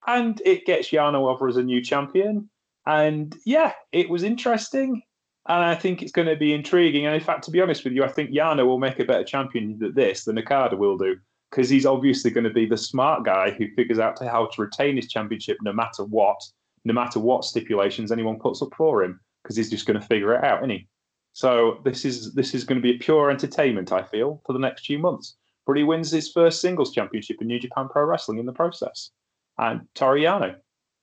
And 0.06 0.42
it 0.44 0.66
gets 0.66 0.90
Yano 0.90 1.30
over 1.32 1.48
as 1.48 1.56
a 1.56 1.62
new 1.62 1.80
champion. 1.80 2.48
And 2.86 3.36
yeah, 3.44 3.72
it 3.92 4.10
was 4.10 4.24
interesting. 4.24 5.02
And 5.48 5.64
I 5.64 5.74
think 5.74 6.02
it's 6.02 6.12
going 6.12 6.28
to 6.28 6.36
be 6.36 6.52
intriguing. 6.52 7.06
And 7.06 7.14
in 7.14 7.20
fact, 7.20 7.44
to 7.44 7.50
be 7.50 7.60
honest 7.60 7.84
with 7.84 7.92
you, 7.92 8.04
I 8.04 8.08
think 8.08 8.30
Yano 8.30 8.66
will 8.66 8.78
make 8.78 8.98
a 8.98 9.04
better 9.04 9.24
champion 9.24 9.78
than 9.78 9.94
this 9.94 10.24
than 10.24 10.38
Okada 10.38 10.76
will 10.76 10.98
do. 10.98 11.16
Because 11.50 11.68
he's 11.68 11.86
obviously 11.86 12.30
going 12.30 12.44
to 12.44 12.50
be 12.50 12.66
the 12.66 12.76
smart 12.76 13.24
guy 13.24 13.50
who 13.50 13.68
figures 13.74 13.98
out 13.98 14.18
how 14.18 14.46
to 14.46 14.62
retain 14.62 14.96
his 14.96 15.06
championship 15.06 15.58
no 15.62 15.72
matter 15.72 16.04
what, 16.04 16.42
no 16.84 16.92
matter 16.92 17.18
what 17.18 17.44
stipulations 17.44 18.12
anyone 18.12 18.38
puts 18.38 18.62
up 18.62 18.74
for 18.76 19.02
him. 19.02 19.20
Because 19.42 19.56
he's 19.56 19.70
just 19.70 19.86
going 19.86 20.00
to 20.00 20.06
figure 20.06 20.34
it 20.34 20.44
out, 20.44 20.60
isn't 20.60 20.70
he? 20.70 20.88
So 21.32 21.80
this 21.84 22.04
is 22.04 22.34
this 22.34 22.54
is 22.54 22.64
going 22.64 22.80
to 22.80 22.82
be 22.82 22.98
pure 22.98 23.30
entertainment, 23.30 23.90
I 23.90 24.02
feel, 24.02 24.40
for 24.46 24.52
the 24.52 24.58
next 24.58 24.86
few 24.86 24.98
months. 24.98 25.36
But 25.66 25.76
he 25.76 25.84
wins 25.84 26.10
his 26.10 26.30
first 26.30 26.60
singles 26.60 26.92
championship 26.92 27.38
in 27.40 27.46
New 27.46 27.58
Japan 27.58 27.88
Pro 27.88 28.04
Wrestling 28.04 28.38
in 28.38 28.46
the 28.46 28.52
process. 28.52 29.10
And 29.58 29.82
Toru 29.94 30.20
Yano, 30.20 30.56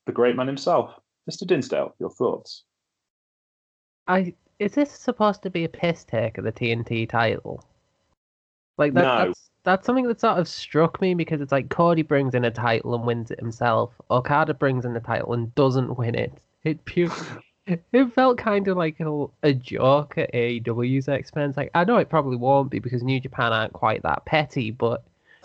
the 0.06 0.12
great 0.12 0.36
man 0.36 0.48
himself. 0.48 0.94
Mr. 1.30 1.46
Dinsdale, 1.46 1.96
your 2.00 2.10
thoughts? 2.10 2.64
I 4.08 4.34
is 4.60 4.74
this 4.74 4.92
supposed 4.92 5.42
to 5.44 5.50
be 5.50 5.64
a 5.64 5.70
piss 5.70 6.04
take 6.04 6.38
of 6.38 6.44
the 6.44 6.52
TNT 6.52 7.10
title? 7.10 7.64
Like 8.80 8.94
that, 8.96 9.02
No. 9.04 9.26
that's 9.28 9.50
that's 9.64 9.86
something 9.86 10.08
that 10.08 10.20
sort 10.22 10.40
of 10.40 10.48
struck 10.48 11.00
me 11.02 11.14
because 11.14 11.42
it's 11.42 11.52
like 11.52 11.70
Cody 11.70 12.02
brings 12.02 12.34
in 12.34 12.46
a 12.46 12.50
title 12.50 12.96
and 12.96 13.06
wins 13.06 13.30
it 13.30 13.40
himself. 13.40 13.92
Okada 14.10 14.54
brings 14.56 14.86
in 14.86 14.94
the 14.94 15.00
title 15.02 15.34
and 15.34 15.54
doesn't 15.54 15.98
win 15.98 16.16
it. 16.16 16.34
It 16.64 16.84
pure. 16.86 17.12
It 17.94 18.12
felt 18.16 18.40
kind 18.40 18.68
of 18.68 18.78
like 18.78 19.00
a, 19.00 19.26
a 19.44 19.54
joke 19.54 20.18
at 20.18 20.34
AEW's 20.34 21.08
expense. 21.08 21.56
Like 21.56 21.70
I 21.76 21.84
know 21.84 21.98
it 21.98 22.10
probably 22.10 22.36
won't 22.36 22.72
be 22.72 22.80
because 22.80 23.04
New 23.04 23.20
Japan 23.20 23.54
aren't 23.54 23.74
quite 23.74 24.02
that 24.02 24.26
petty, 24.26 24.72
but 24.72 25.04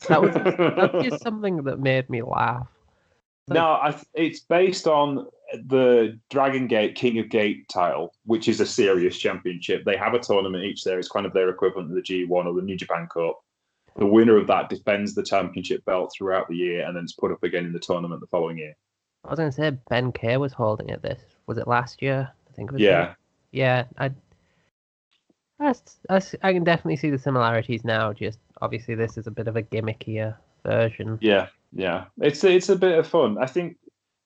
that 0.08 0.22
was 0.22 0.32
that's 0.32 1.06
just 1.06 1.22
something 1.22 1.58
that 1.64 1.80
made 1.80 2.08
me 2.08 2.22
laugh. 2.22 2.66
no, 3.48 3.66
I, 3.66 3.94
it's 4.14 4.40
based 4.40 4.86
on 4.86 5.26
the 5.66 6.18
Dragon 6.30 6.66
Gate 6.66 6.94
King 6.94 7.18
of 7.18 7.28
Gate 7.28 7.68
title, 7.68 8.14
which 8.24 8.48
is 8.48 8.60
a 8.60 8.66
serious 8.66 9.18
championship. 9.18 9.84
They 9.84 9.96
have 9.96 10.14
a 10.14 10.18
tournament 10.18 10.64
each 10.64 10.84
there. 10.84 10.98
It's 10.98 11.08
kind 11.08 11.26
of 11.26 11.32
their 11.32 11.48
equivalent 11.48 11.88
to 11.88 11.94
the 11.94 12.02
G1 12.02 12.46
or 12.46 12.54
the 12.54 12.62
New 12.62 12.76
Japan 12.76 13.08
Cup. 13.12 13.40
The 13.96 14.06
winner 14.06 14.36
of 14.36 14.46
that 14.48 14.68
defends 14.68 15.14
the 15.14 15.22
championship 15.22 15.84
belt 15.84 16.12
throughout 16.16 16.48
the 16.48 16.56
year 16.56 16.84
and 16.84 16.96
then 16.96 17.04
it's 17.04 17.12
put 17.12 17.30
up 17.30 17.42
again 17.44 17.64
in 17.64 17.72
the 17.72 17.78
tournament 17.78 18.20
the 18.20 18.26
following 18.26 18.58
year. 18.58 18.74
I 19.24 19.30
was 19.30 19.38
gonna 19.38 19.52
say 19.52 19.70
Ben 19.88 20.12
K 20.12 20.36
was 20.36 20.52
holding 20.52 20.88
it. 20.88 21.02
This 21.02 21.20
was 21.46 21.58
it 21.58 21.68
last 21.68 22.02
year? 22.02 22.30
I 22.48 22.52
think 22.54 22.70
it 22.70 22.74
was. 22.74 22.82
Yeah. 22.82 23.14
Yeah. 23.52 23.84
I. 23.98 24.10
That's, 25.58 26.34
I 26.42 26.52
can 26.52 26.64
definitely 26.64 26.96
see 26.96 27.10
the 27.10 27.18
similarities 27.18 27.84
now. 27.84 28.12
Just 28.12 28.38
obviously, 28.60 28.96
this 28.96 29.16
is 29.16 29.26
a 29.26 29.30
bit 29.30 29.48
of 29.48 29.56
a 29.56 29.62
gimmickier 29.62 30.34
uh, 30.64 30.68
version. 30.68 31.16
Yeah, 31.22 31.46
yeah. 31.72 32.06
It's 32.20 32.42
it's 32.44 32.68
a 32.68 32.76
bit 32.76 32.98
of 32.98 33.06
fun. 33.06 33.38
I 33.38 33.46
think 33.46 33.76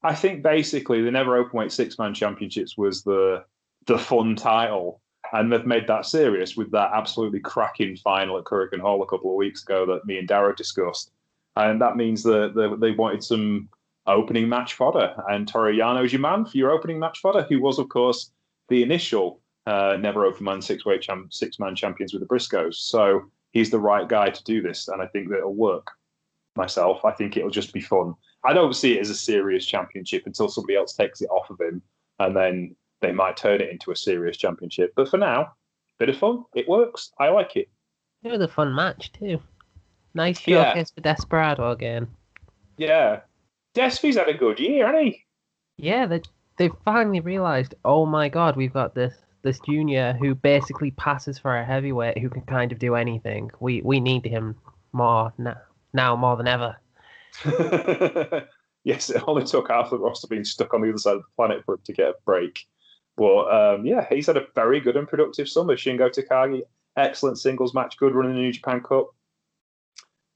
I 0.02 0.14
think 0.14 0.42
basically 0.42 1.02
the 1.02 1.10
Never 1.10 1.42
Openweight 1.42 1.72
Six 1.72 1.98
Man 1.98 2.14
Championships 2.14 2.76
was 2.76 3.02
the 3.02 3.44
the 3.86 3.98
fun 3.98 4.36
title, 4.36 5.00
and 5.32 5.50
they've 5.50 5.66
made 5.66 5.86
that 5.86 6.06
serious 6.06 6.56
with 6.56 6.70
that 6.72 6.90
absolutely 6.92 7.40
cracking 7.40 7.96
final 7.96 8.38
at 8.38 8.44
Korakuen 8.44 8.80
Hall 8.80 9.02
a 9.02 9.06
couple 9.06 9.30
of 9.30 9.36
weeks 9.36 9.62
ago 9.62 9.86
that 9.86 10.06
me 10.06 10.18
and 10.18 10.28
Darrow 10.28 10.54
discussed, 10.54 11.10
and 11.56 11.80
that 11.80 11.96
means 11.96 12.22
that 12.22 12.76
they, 12.80 12.90
wanted 12.92 13.24
some 13.24 13.68
opening 14.06 14.48
match 14.48 14.74
fodder, 14.74 15.14
and 15.28 15.48
Toru 15.48 15.72
Yano's 15.74 16.12
your 16.12 16.20
man 16.20 16.44
for 16.44 16.56
your 16.56 16.70
opening 16.70 16.98
match 16.98 17.18
fodder, 17.20 17.46
who 17.48 17.60
was 17.60 17.78
of 17.78 17.88
course 17.88 18.30
the 18.68 18.82
initial 18.82 19.40
uh, 19.66 19.96
Never 19.98 20.24
Open 20.24 20.44
Man 20.44 20.62
six 20.62 20.84
weight 20.84 21.02
champ, 21.02 21.32
six 21.32 21.58
man 21.58 21.74
champions 21.74 22.12
with 22.12 22.22
the 22.22 22.28
Briscoes. 22.28 22.74
So 22.74 23.22
he's 23.52 23.70
the 23.70 23.80
right 23.80 24.08
guy 24.08 24.30
to 24.30 24.44
do 24.44 24.62
this, 24.62 24.86
and 24.88 25.02
I 25.02 25.06
think 25.06 25.28
that 25.30 25.38
it'll 25.38 25.54
work. 25.54 25.88
Myself, 26.56 27.04
I 27.04 27.12
think 27.12 27.36
it'll 27.36 27.50
just 27.50 27.72
be 27.72 27.80
fun. 27.80 28.14
I 28.44 28.52
don't 28.52 28.74
see 28.74 28.96
it 28.96 29.00
as 29.00 29.10
a 29.10 29.14
serious 29.14 29.66
championship 29.66 30.22
until 30.26 30.48
somebody 30.48 30.76
else 30.76 30.94
takes 30.94 31.20
it 31.20 31.28
off 31.30 31.50
of 31.50 31.60
him, 31.60 31.82
and 32.18 32.36
then 32.36 32.76
they 33.00 33.12
might 33.12 33.36
turn 33.36 33.60
it 33.60 33.70
into 33.70 33.90
a 33.90 33.96
serious 33.96 34.36
championship. 34.36 34.92
But 34.96 35.08
for 35.08 35.16
now, 35.18 35.52
bit 35.98 36.08
of 36.08 36.16
fun. 36.16 36.44
It 36.54 36.68
works. 36.68 37.12
I 37.18 37.28
like 37.28 37.56
it. 37.56 37.68
It 38.22 38.30
was 38.32 38.40
a 38.40 38.48
fun 38.48 38.74
match 38.74 39.12
too. 39.12 39.40
Nice 40.14 40.46
Yeah. 40.46 40.70
showcase 40.70 40.90
for 40.90 41.00
Desperado 41.00 41.70
again. 41.70 42.08
Yeah, 42.76 43.20
Despy's 43.74 44.16
had 44.16 44.28
a 44.28 44.34
good 44.34 44.58
year, 44.60 44.86
hasn't 44.86 45.04
he? 45.04 45.24
Yeah, 45.76 46.06
they 46.06 46.22
they 46.56 46.70
finally 46.84 47.20
realized. 47.20 47.74
Oh 47.84 48.06
my 48.06 48.28
God, 48.28 48.56
we've 48.56 48.72
got 48.72 48.94
this 48.94 49.14
this 49.42 49.60
junior 49.60 50.14
who 50.14 50.34
basically 50.34 50.90
passes 50.92 51.38
for 51.38 51.56
a 51.56 51.64
heavyweight 51.64 52.18
who 52.18 52.28
can 52.28 52.42
kind 52.42 52.72
of 52.72 52.78
do 52.78 52.94
anything. 52.94 53.50
We 53.60 53.82
we 53.82 54.00
need 54.00 54.24
him 54.24 54.56
more 54.92 55.32
now, 55.38 55.56
now 55.92 56.16
more 56.16 56.36
than 56.36 56.48
ever. 56.48 56.76
yes, 58.84 59.10
it 59.10 59.22
only 59.26 59.44
took 59.44 59.68
half 59.68 59.90
the 59.90 59.98
roster 59.98 60.26
being 60.26 60.44
stuck 60.44 60.74
on 60.74 60.82
the 60.82 60.88
other 60.88 60.98
side 60.98 61.16
of 61.16 61.22
the 61.22 61.36
planet 61.36 61.64
for 61.64 61.74
him 61.74 61.80
to 61.84 61.92
get 61.92 62.08
a 62.08 62.14
break. 62.24 62.66
But 63.16 63.46
um, 63.52 63.86
yeah, 63.86 64.06
he's 64.08 64.26
had 64.26 64.36
a 64.36 64.46
very 64.54 64.80
good 64.80 64.96
and 64.96 65.08
productive 65.08 65.48
summer. 65.48 65.76
Shingo 65.76 66.08
Takagi, 66.08 66.62
excellent 66.96 67.38
singles 67.38 67.74
match, 67.74 67.96
good 67.98 68.14
run 68.14 68.30
in 68.30 68.36
the 68.36 68.40
New 68.40 68.52
Japan 68.52 68.80
Cup. 68.80 69.08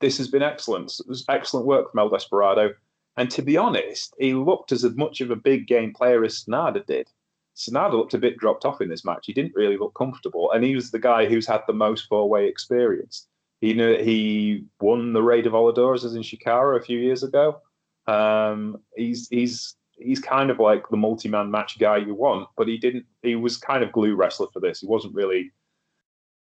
This 0.00 0.18
has 0.18 0.28
been 0.28 0.42
excellent. 0.42 0.92
It 0.98 1.08
was 1.08 1.24
excellent 1.28 1.66
work 1.66 1.90
from 1.90 2.00
El 2.00 2.08
Desperado. 2.08 2.70
And 3.16 3.30
to 3.30 3.42
be 3.42 3.56
honest, 3.56 4.14
he 4.18 4.34
looked 4.34 4.72
as 4.72 4.84
much 4.96 5.20
of 5.20 5.30
a 5.30 5.36
big 5.36 5.66
game 5.66 5.92
player 5.92 6.24
as 6.24 6.44
Sanada 6.44 6.84
did. 6.84 7.08
Sanada 7.54 7.92
looked 7.92 8.14
a 8.14 8.18
bit 8.18 8.38
dropped 8.38 8.64
off 8.64 8.80
in 8.80 8.88
this 8.88 9.04
match. 9.04 9.26
He 9.26 9.32
didn't 9.32 9.54
really 9.54 9.76
look 9.76 9.94
comfortable, 9.94 10.50
and 10.52 10.64
he 10.64 10.74
was 10.74 10.90
the 10.90 10.98
guy 10.98 11.26
who's 11.26 11.46
had 11.46 11.62
the 11.66 11.74
most 11.74 12.06
four-way 12.08 12.48
experience. 12.48 13.28
He 13.62 13.74
knew 13.74 13.96
he 13.96 14.64
won 14.80 15.12
the 15.12 15.22
Raid 15.22 15.46
of 15.46 15.52
Voladores 15.52 16.04
in 16.04 16.22
Shikara 16.22 16.76
a 16.76 16.82
few 16.82 16.98
years 16.98 17.22
ago. 17.22 17.60
Um, 18.08 18.78
he's 18.96 19.28
he's 19.28 19.76
he's 19.92 20.18
kind 20.18 20.50
of 20.50 20.58
like 20.58 20.88
the 20.88 20.96
multi-man 20.96 21.48
match 21.48 21.78
guy 21.78 21.98
you 21.98 22.12
want, 22.12 22.48
but 22.56 22.66
he 22.66 22.76
didn't. 22.76 23.06
He 23.22 23.36
was 23.36 23.56
kind 23.56 23.84
of 23.84 23.92
glue 23.92 24.16
wrestler 24.16 24.48
for 24.52 24.58
this. 24.58 24.80
He 24.80 24.88
wasn't 24.88 25.14
really 25.14 25.52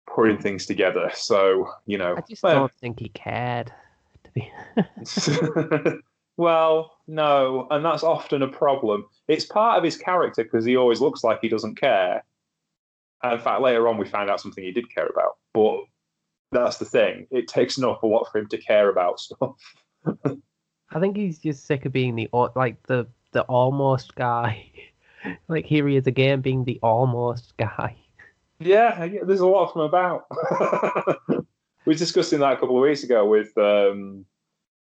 putting 0.07 0.39
things 0.39 0.65
together. 0.65 1.11
So 1.13 1.69
you 1.87 1.99
know, 1.99 2.15
I 2.17 2.21
just 2.21 2.45
well- 2.45 2.55
don't 2.55 2.75
think 2.75 3.01
he 3.01 3.09
cared. 3.09 3.73
To 4.23 4.31
be 4.31 4.53
well, 6.37 6.99
no, 7.09 7.67
and 7.73 7.85
that's 7.85 8.05
often 8.05 8.43
a 8.43 8.49
problem. 8.49 9.07
It's 9.27 9.45
part 9.45 9.77
of 9.77 9.83
his 9.83 9.97
character 9.97 10.45
because 10.45 10.65
he 10.65 10.77
always 10.77 11.01
looks 11.01 11.25
like 11.25 11.41
he 11.41 11.49
doesn't 11.49 11.81
care. 11.81 12.23
And 13.25 13.33
in 13.33 13.41
fact, 13.41 13.61
later 13.61 13.89
on, 13.89 13.99
we 13.99 14.07
found 14.07 14.31
out 14.31 14.41
something 14.41 14.63
he 14.63 14.71
did 14.71 14.95
care 14.95 15.09
about. 15.09 15.39
But 15.53 15.81
that's 16.53 16.79
the 16.79 16.85
thing; 16.85 17.27
it 17.31 17.49
takes 17.49 17.79
an 17.79 17.85
awful 17.85 18.11
lot 18.11 18.31
for 18.31 18.39
him 18.39 18.49
to 18.49 18.59
care 18.59 18.89
about 18.89 19.21
stuff. 19.21 19.57
I 20.91 21.01
think 21.01 21.17
he's 21.17 21.39
just 21.39 21.67
sick 21.67 21.85
of 21.85 21.93
being 21.93 22.15
the 22.17 22.29
like 22.55 22.83
the 22.87 23.07
the 23.33 23.43
almost 23.43 24.15
guy. 24.15 24.71
like 25.49 25.67
here 25.67 25.87
he 25.89 25.97
is 25.97 26.07
again 26.07 26.41
being 26.41 26.65
the 26.65 26.79
almost 26.83 27.57
guy. 27.57 27.97
Yeah, 28.61 29.05
yeah, 29.05 29.21
there's 29.23 29.41
a 29.41 29.47
lot 29.47 29.71
of 29.77 29.83
about. 29.83 30.27
we 31.29 31.37
were 31.87 31.95
discussing 31.95 32.41
that 32.41 32.55
a 32.55 32.57
couple 32.57 32.77
of 32.77 32.83
weeks 32.83 33.05
ago 33.05 33.27
with 33.27 33.57
um, 33.57 34.25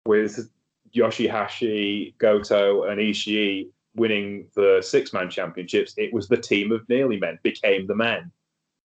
with 0.07 0.51
Yoshihashi, 0.95 2.17
Goto, 2.19 2.85
and 2.85 3.01
Ishii 3.01 3.69
winning 3.97 4.49
the 4.55 4.83
six 4.83 5.13
man 5.13 5.31
championships. 5.31 5.95
It 5.97 6.13
was 6.13 6.29
the 6.29 6.37
team 6.37 6.73
of 6.73 6.87
nearly 6.89 7.19
men 7.19 7.39
became 7.43 7.87
the 7.87 7.95
men. 7.95 8.31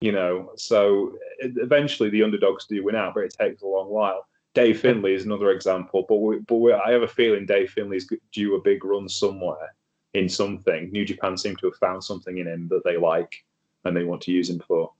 You 0.05 0.13
know, 0.13 0.53
so 0.57 1.17
eventually 1.39 2.11
the 2.11 2.23
underdogs 2.23 2.67
do 2.67 2.85
win 2.85 2.95
out, 2.95 3.15
but 3.15 3.25
it 3.25 3.35
takes 3.41 3.63
a 3.63 3.67
long 3.67 3.89
while. 3.89 4.27
Dave 4.53 4.79
Finlay 4.79 5.15
is 5.15 5.25
another 5.25 5.51
example, 5.51 6.05
but 6.07 6.17
we, 6.17 6.41
but 6.41 6.57
we, 6.57 6.75
I 6.75 6.93
have 6.93 7.01
a 7.01 7.09
feeling 7.09 7.47
Dave 7.47 7.71
Finlay's 7.71 8.07
due 8.31 8.55
a 8.55 8.61
big 8.61 8.85
run 8.85 9.09
somewhere 9.09 9.75
in 10.13 10.29
something. 10.29 10.93
New 10.93 11.07
Japan 11.07 11.39
seem 11.39 11.57
to 11.57 11.71
have 11.71 11.77
found 11.77 12.05
something 12.05 12.37
in 12.37 12.47
him 12.47 12.69
that 12.69 12.85
they 12.85 12.99
like 12.99 13.47
and 13.87 13.97
they 13.97 14.05
want 14.05 14.21
to 14.21 14.31
use 14.31 14.51
him 14.51 14.59
for. 14.59 14.93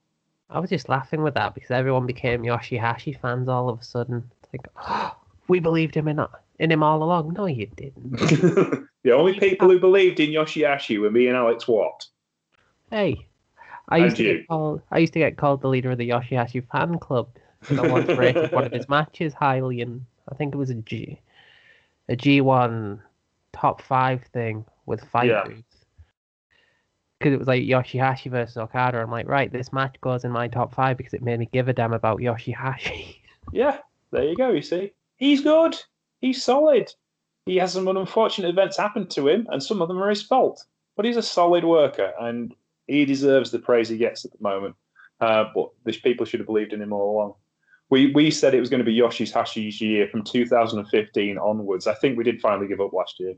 I 0.49 0.57
was 0.57 0.71
just 0.71 0.89
laughing 0.89 1.21
with 1.21 1.35
that 1.35 1.53
because 1.53 1.69
everyone 1.69 2.07
became 2.07 2.41
Yoshihashi 2.41 3.21
fans 3.21 3.47
all 3.47 3.69
of 3.69 3.81
a 3.81 3.83
sudden. 3.83 4.27
It's 4.41 4.53
like, 4.53 4.67
oh, 4.87 5.15
we 5.47 5.59
believed 5.59 5.93
him 5.93 6.07
in, 6.07 6.19
in 6.57 6.71
him 6.71 6.81
all 6.81 7.03
along. 7.03 7.33
No, 7.33 7.45
you 7.45 7.67
didn't. 7.67 8.09
the 9.03 9.11
only 9.11 9.39
people 9.39 9.69
who 9.69 9.79
believed 9.79 10.19
in 10.19 10.31
Yoshihashi 10.31 10.99
were 10.99 11.11
me 11.11 11.27
and 11.27 11.37
Alex 11.37 11.67
Watt. 11.67 12.07
Hey, 12.89 13.24
I 13.89 13.97
used 13.97 14.17
to 14.17 14.23
get 14.23 14.47
called. 14.47 14.81
I 14.91 14.99
used 14.99 15.13
to 15.13 15.19
get 15.19 15.37
called 15.37 15.61
the 15.61 15.67
leader 15.67 15.91
of 15.91 15.97
the 15.97 16.09
Yoshihashi 16.09 16.67
fan 16.71 16.97
club 16.99 17.29
because 17.59 17.79
I 17.79 17.87
once 17.87 18.07
rated 18.17 18.51
one 18.51 18.65
of 18.65 18.71
his 18.71 18.89
matches 18.89 19.33
highly, 19.33 19.81
and 19.81 20.05
I 20.31 20.35
think 20.35 20.53
it 20.53 20.57
was 20.57 20.69
a 20.69 20.75
G, 20.75 21.19
a 22.09 22.15
G 22.15 22.41
one 22.41 23.01
top 23.53 23.81
five 23.81 24.23
thing 24.33 24.65
with 24.85 25.03
fight 25.05 25.29
yeah. 25.29 25.47
Because 27.19 27.33
it 27.33 27.39
was 27.39 27.47
like 27.47 27.63
Yoshihashi 27.63 28.29
versus 28.29 28.57
Okada. 28.57 28.99
I'm 28.99 29.11
like, 29.11 29.27
right, 29.27 29.51
this 29.51 29.71
match 29.71 29.95
goes 30.01 30.25
in 30.25 30.31
my 30.31 30.47
top 30.47 30.75
five 30.75 30.97
because 30.97 31.13
it 31.13 31.23
made 31.23 31.39
me 31.39 31.49
give 31.51 31.69
a 31.69 31.73
damn 31.73 31.93
about 31.93 32.19
Yoshihashi. 32.19 33.17
Yeah, 33.51 33.77
there 34.11 34.23
you 34.23 34.35
go. 34.35 34.49
You 34.49 34.63
see, 34.63 34.91
he's 35.17 35.41
good. 35.41 35.79
He's 36.19 36.43
solid. 36.43 36.91
He 37.45 37.57
has 37.57 37.73
some 37.73 37.87
unfortunate 37.87 38.49
events 38.49 38.75
happen 38.75 39.05
to 39.09 39.27
him, 39.27 39.45
and 39.51 39.61
some 39.61 39.83
of 39.83 39.87
them 39.87 40.01
are 40.01 40.09
his 40.09 40.23
fault. 40.23 40.65
But 40.95 41.05
he's 41.05 41.15
a 41.15 41.21
solid 41.21 41.63
worker, 41.63 42.11
and 42.19 42.55
he 42.87 43.05
deserves 43.05 43.51
the 43.51 43.59
praise 43.59 43.89
he 43.89 43.97
gets 43.97 44.25
at 44.25 44.31
the 44.31 44.37
moment. 44.41 44.75
Uh, 45.19 45.45
but 45.53 45.69
these 45.85 45.97
people 45.97 46.25
should 46.25 46.39
have 46.39 46.47
believed 46.47 46.73
in 46.73 46.81
him 46.81 46.93
all 46.93 47.15
along. 47.15 47.33
We 47.89 48.11
we 48.13 48.31
said 48.31 48.53
it 48.53 48.59
was 48.59 48.69
going 48.69 48.79
to 48.79 48.85
be 48.85 48.93
Yoshi's 48.93 49.31
Yoshihashi's 49.31 49.79
year 49.79 50.07
from 50.07 50.23
2015 50.23 51.37
onwards. 51.37 51.87
I 51.87 51.93
think 51.93 52.17
we 52.17 52.23
did 52.23 52.41
finally 52.41 52.67
give 52.67 52.81
up 52.81 52.93
last 52.93 53.19
year. 53.19 53.35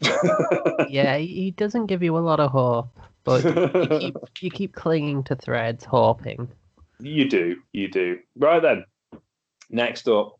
yeah, 0.88 1.16
he 1.16 1.52
doesn't 1.52 1.86
give 1.86 2.02
you 2.02 2.16
a 2.16 2.20
lot 2.20 2.40
of 2.40 2.50
hope, 2.50 2.98
but 3.24 3.44
you 3.44 3.98
keep, 3.98 4.16
you 4.40 4.50
keep 4.50 4.74
clinging 4.74 5.22
to 5.24 5.36
threads, 5.36 5.84
hoping. 5.84 6.48
You 6.98 7.28
do, 7.28 7.56
you 7.72 7.88
do. 7.88 8.18
Right 8.36 8.60
then, 8.60 8.84
next 9.70 10.08
up, 10.08 10.38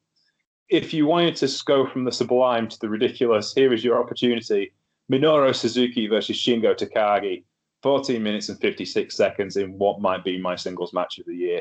if 0.68 0.92
you 0.92 1.06
wanted 1.06 1.36
to 1.36 1.62
go 1.64 1.86
from 1.86 2.04
the 2.04 2.12
sublime 2.12 2.68
to 2.68 2.78
the 2.80 2.88
ridiculous, 2.88 3.54
here 3.54 3.72
is 3.72 3.84
your 3.84 4.00
opportunity. 4.00 4.72
Minoru 5.10 5.54
Suzuki 5.54 6.08
versus 6.08 6.36
Shingo 6.36 6.74
Takagi. 6.74 7.44
14 7.86 8.20
minutes 8.20 8.48
and 8.48 8.58
56 8.58 9.16
seconds 9.16 9.56
in 9.56 9.78
what 9.78 10.00
might 10.00 10.24
be 10.24 10.40
my 10.40 10.56
singles 10.56 10.92
match 10.92 11.18
of 11.18 11.26
the 11.26 11.36
year. 11.36 11.60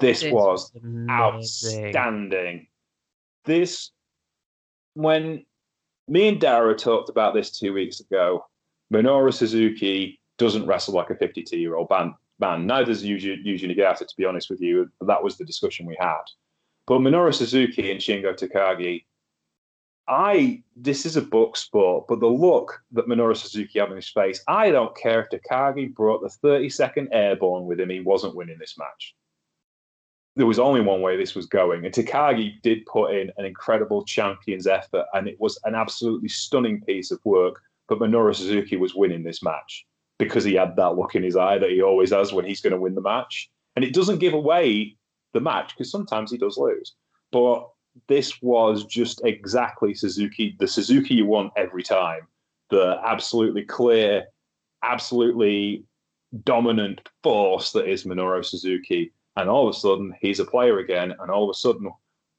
This, 0.00 0.22
this 0.22 0.32
was 0.32 0.72
outstanding. 1.08 2.66
This, 3.44 3.92
when 4.94 5.46
me 6.08 6.26
and 6.26 6.40
Dara 6.40 6.74
talked 6.74 7.08
about 7.08 7.34
this 7.34 7.56
two 7.56 7.72
weeks 7.72 8.00
ago, 8.00 8.46
Minoru 8.92 9.32
Suzuki 9.32 10.20
doesn't 10.38 10.66
wrestle 10.66 10.94
like 10.94 11.10
a 11.10 11.14
52 11.14 11.56
year 11.56 11.76
old 11.76 11.88
man. 11.88 12.16
man. 12.40 12.66
Neither 12.66 12.86
does 12.86 13.04
Yuji, 13.04 13.46
Yuji 13.46 13.72
Nagata, 13.72 13.98
to 13.98 14.16
be 14.18 14.24
honest 14.24 14.50
with 14.50 14.60
you. 14.60 14.90
That 15.02 15.22
was 15.22 15.36
the 15.36 15.44
discussion 15.44 15.86
we 15.86 15.96
had. 16.00 16.24
But 16.88 16.98
Minoru 16.98 17.32
Suzuki 17.32 17.92
and 17.92 18.00
Shingo 18.00 18.36
Takagi 18.36 19.04
I 20.10 20.64
this 20.76 21.06
is 21.06 21.16
a 21.16 21.22
book 21.22 21.56
sport, 21.56 22.06
but 22.08 22.18
the 22.18 22.26
look 22.26 22.82
that 22.90 23.06
Minoru 23.06 23.36
Suzuki 23.36 23.78
had 23.78 23.90
on 23.90 23.96
his 23.96 24.08
face, 24.08 24.42
I 24.48 24.70
don't 24.72 24.96
care 24.96 25.20
if 25.22 25.30
Takagi 25.30 25.94
brought 25.94 26.20
the 26.20 26.28
30 26.28 26.68
second 26.68 27.08
airborne 27.12 27.64
with 27.64 27.78
him, 27.78 27.90
he 27.90 28.00
wasn't 28.00 28.34
winning 28.34 28.58
this 28.58 28.76
match. 28.76 29.14
There 30.34 30.46
was 30.46 30.58
only 30.58 30.80
one 30.80 31.00
way 31.00 31.16
this 31.16 31.36
was 31.36 31.46
going, 31.46 31.84
and 31.84 31.94
Takagi 31.94 32.60
did 32.62 32.86
put 32.86 33.14
in 33.14 33.30
an 33.36 33.44
incredible 33.44 34.04
champion's 34.04 34.66
effort, 34.66 35.06
and 35.14 35.28
it 35.28 35.38
was 35.38 35.58
an 35.64 35.76
absolutely 35.76 36.28
stunning 36.28 36.80
piece 36.80 37.12
of 37.12 37.20
work. 37.24 37.60
But 37.88 37.98
Minoru 37.98 38.34
Suzuki 38.34 38.76
was 38.76 38.94
winning 38.94 39.22
this 39.22 39.42
match 39.42 39.86
because 40.18 40.44
he 40.44 40.54
had 40.54 40.76
that 40.76 40.96
look 40.96 41.14
in 41.14 41.22
his 41.22 41.36
eye 41.36 41.58
that 41.58 41.70
he 41.70 41.82
always 41.82 42.10
has 42.10 42.32
when 42.32 42.44
he's 42.44 42.60
going 42.60 42.72
to 42.72 42.80
win 42.80 42.94
the 42.96 43.00
match, 43.00 43.48
and 43.76 43.84
it 43.84 43.94
doesn't 43.94 44.18
give 44.18 44.34
away 44.34 44.96
the 45.34 45.40
match 45.40 45.74
because 45.76 45.90
sometimes 45.90 46.32
he 46.32 46.38
does 46.38 46.56
lose. 46.56 46.94
But 47.30 47.68
this 48.08 48.40
was 48.42 48.84
just 48.84 49.20
exactly 49.24 49.94
Suzuki, 49.94 50.56
the 50.58 50.68
Suzuki 50.68 51.14
you 51.14 51.26
want 51.26 51.52
every 51.56 51.82
time. 51.82 52.26
The 52.70 53.00
absolutely 53.04 53.64
clear, 53.64 54.24
absolutely 54.82 55.84
dominant 56.44 57.00
force 57.22 57.72
that 57.72 57.88
is 57.88 58.04
Minoru 58.04 58.44
Suzuki. 58.44 59.12
And 59.36 59.48
all 59.48 59.68
of 59.68 59.74
a 59.74 59.78
sudden, 59.78 60.14
he's 60.20 60.40
a 60.40 60.44
player 60.44 60.78
again. 60.78 61.14
And 61.18 61.30
all 61.30 61.44
of 61.44 61.50
a 61.50 61.58
sudden, 61.58 61.90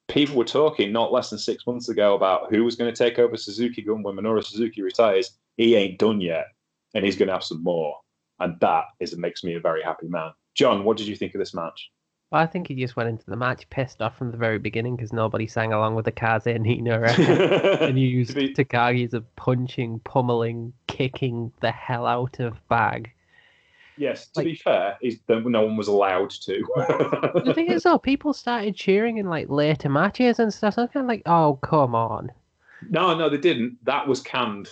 people 0.07 0.35
were 0.35 0.45
talking 0.45 0.91
not 0.91 1.11
less 1.11 1.29
than 1.29 1.39
six 1.39 1.65
months 1.65 1.89
ago 1.89 2.15
about 2.15 2.53
who 2.53 2.63
was 2.63 2.75
going 2.75 2.93
to 2.93 2.97
take 2.97 3.19
over 3.19 3.37
Suzuki 3.37 3.81
Gun 3.81 4.03
when 4.03 4.15
Minoru 4.15 4.43
Suzuki 4.43 4.81
retires. 4.81 5.37
He 5.57 5.75
ain't 5.75 5.99
done 5.99 6.21
yet. 6.21 6.45
And 6.93 7.05
he's 7.05 7.15
going 7.15 7.27
to 7.27 7.33
have 7.33 7.43
some 7.43 7.63
more. 7.63 7.97
And 8.39 8.59
that 8.59 8.85
is 8.99 9.15
makes 9.17 9.43
me 9.43 9.55
a 9.55 9.59
very 9.59 9.81
happy 9.81 10.07
man. 10.07 10.31
John, 10.55 10.83
what 10.83 10.97
did 10.97 11.07
you 11.07 11.15
think 11.15 11.33
of 11.35 11.39
this 11.39 11.53
match? 11.53 11.91
Well, 12.31 12.41
I 12.41 12.45
think 12.45 12.69
he 12.69 12.75
just 12.75 12.95
went 12.95 13.09
into 13.09 13.25
the 13.25 13.35
match 13.35 13.69
pissed 13.69 14.01
off 14.01 14.17
from 14.17 14.31
the 14.31 14.37
very 14.37 14.57
beginning 14.57 14.95
because 14.95 15.11
nobody 15.11 15.47
sang 15.47 15.73
along 15.73 15.95
with 15.95 16.05
the 16.05 16.13
Kaze 16.13 16.47
and 16.47 16.63
Nina 16.63 17.01
and 17.81 17.97
he 17.97 18.05
used 18.05 18.35
be... 18.35 18.53
Takagi 18.53 19.05
as 19.05 19.13
a 19.13 19.21
punching, 19.35 19.99
pummeling, 20.05 20.71
kicking 20.87 21.51
the 21.59 21.71
hell 21.71 22.05
out 22.05 22.39
of 22.39 22.65
bag. 22.69 23.11
Yes, 23.97 24.27
to 24.27 24.39
like, 24.39 24.45
be 24.45 24.55
fair, 24.55 24.97
no 25.27 25.63
one 25.63 25.75
was 25.75 25.89
allowed 25.89 26.29
to. 26.29 26.65
the 27.43 27.51
thing 27.53 27.69
is, 27.69 27.83
though, 27.83 27.99
people 27.99 28.33
started 28.33 28.75
cheering 28.77 29.17
in 29.17 29.25
like 29.25 29.49
later 29.49 29.89
matches 29.89 30.39
and 30.39 30.53
stuff. 30.53 30.75
So 30.75 30.83
I'm 30.83 30.87
kind 30.87 31.03
of 31.03 31.09
like, 31.09 31.23
oh, 31.25 31.59
come 31.61 31.93
on. 31.93 32.31
No, 32.89 33.15
no, 33.15 33.29
they 33.29 33.37
didn't. 33.37 33.77
That 33.83 34.07
was 34.07 34.21
canned. 34.21 34.69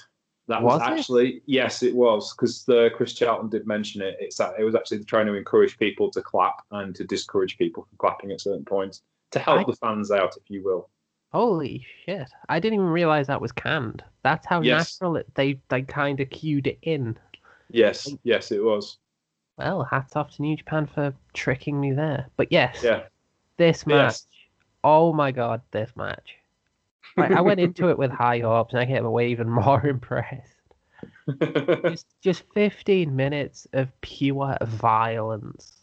That 0.49 0.63
was, 0.63 0.79
was 0.79 0.89
actually 0.89 1.29
it? 1.29 1.43
yes, 1.45 1.83
it 1.83 1.95
was 1.95 2.33
because 2.33 2.65
the 2.65 2.89
Chris 2.95 3.13
Charlton 3.13 3.49
did 3.49 3.67
mention 3.67 4.01
it. 4.01 4.17
It's 4.19 4.37
that 4.37 4.55
it 4.57 4.63
was 4.63 4.73
actually 4.73 5.03
trying 5.03 5.27
to 5.27 5.35
encourage 5.35 5.77
people 5.77 6.09
to 6.09 6.23
clap 6.23 6.65
and 6.71 6.95
to 6.95 7.03
discourage 7.03 7.55
people 7.59 7.83
from 7.83 7.97
clapping 7.99 8.31
at 8.31 8.41
certain 8.41 8.65
points 8.65 9.03
to 9.29 9.37
help 9.37 9.59
I... 9.59 9.63
the 9.71 9.75
fans 9.75 10.09
out, 10.09 10.35
if 10.35 10.49
you 10.49 10.63
will. 10.63 10.89
Holy 11.31 11.85
shit! 12.03 12.27
I 12.49 12.59
didn't 12.59 12.79
even 12.79 12.87
realize 12.87 13.27
that 13.27 13.39
was 13.39 13.51
canned. 13.51 14.03
That's 14.23 14.47
how 14.47 14.61
yes. 14.61 14.99
natural 14.99 15.17
it, 15.17 15.27
they 15.35 15.59
they 15.69 15.83
kind 15.83 16.19
of 16.19 16.31
cued 16.31 16.65
it 16.65 16.79
in. 16.81 17.15
Yes, 17.69 18.11
yes, 18.23 18.51
it 18.51 18.63
was. 18.63 18.97
Well, 19.59 19.83
hats 19.83 20.15
off 20.15 20.35
to 20.35 20.41
New 20.41 20.57
Japan 20.57 20.87
for 20.87 21.13
tricking 21.33 21.79
me 21.79 21.91
there. 21.91 22.27
But 22.37 22.51
yes, 22.51 22.79
yeah, 22.83 23.03
this 23.57 23.85
match. 23.85 24.13
Yes. 24.13 24.27
Oh 24.83 25.13
my 25.13 25.31
god, 25.31 25.61
this 25.69 25.91
match. 25.95 26.38
Like, 27.17 27.31
I 27.31 27.41
went 27.41 27.59
into 27.59 27.89
it 27.89 27.97
with 27.97 28.11
high 28.11 28.39
hopes, 28.39 28.73
and 28.73 28.81
I 28.81 28.85
came 28.85 29.05
away 29.05 29.29
even 29.31 29.49
more 29.63 29.85
impressed. 29.85 30.55
just, 31.83 32.07
just 32.21 32.43
15 32.53 33.15
minutes 33.15 33.67
of 33.73 33.89
pure 34.01 34.57
violence. 34.61 35.75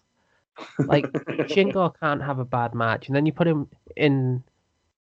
Like 0.79 1.05
Shingo 1.51 1.93
can't 2.01 2.23
have 2.23 2.39
a 2.39 2.45
bad 2.45 2.75
match, 2.75 3.09
and 3.09 3.17
then 3.17 3.27
you 3.27 3.33
put 3.33 3.47
him 3.47 3.69
in 3.95 4.43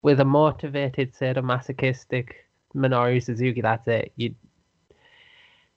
with 0.03 0.21
a 0.21 0.25
motivated, 0.25 1.15
sadomasochistic 1.15 2.29
Minoru 2.75 3.23
Suzuki. 3.23 3.63
That's 3.63 3.89
it. 3.89 4.13
You, 4.17 4.35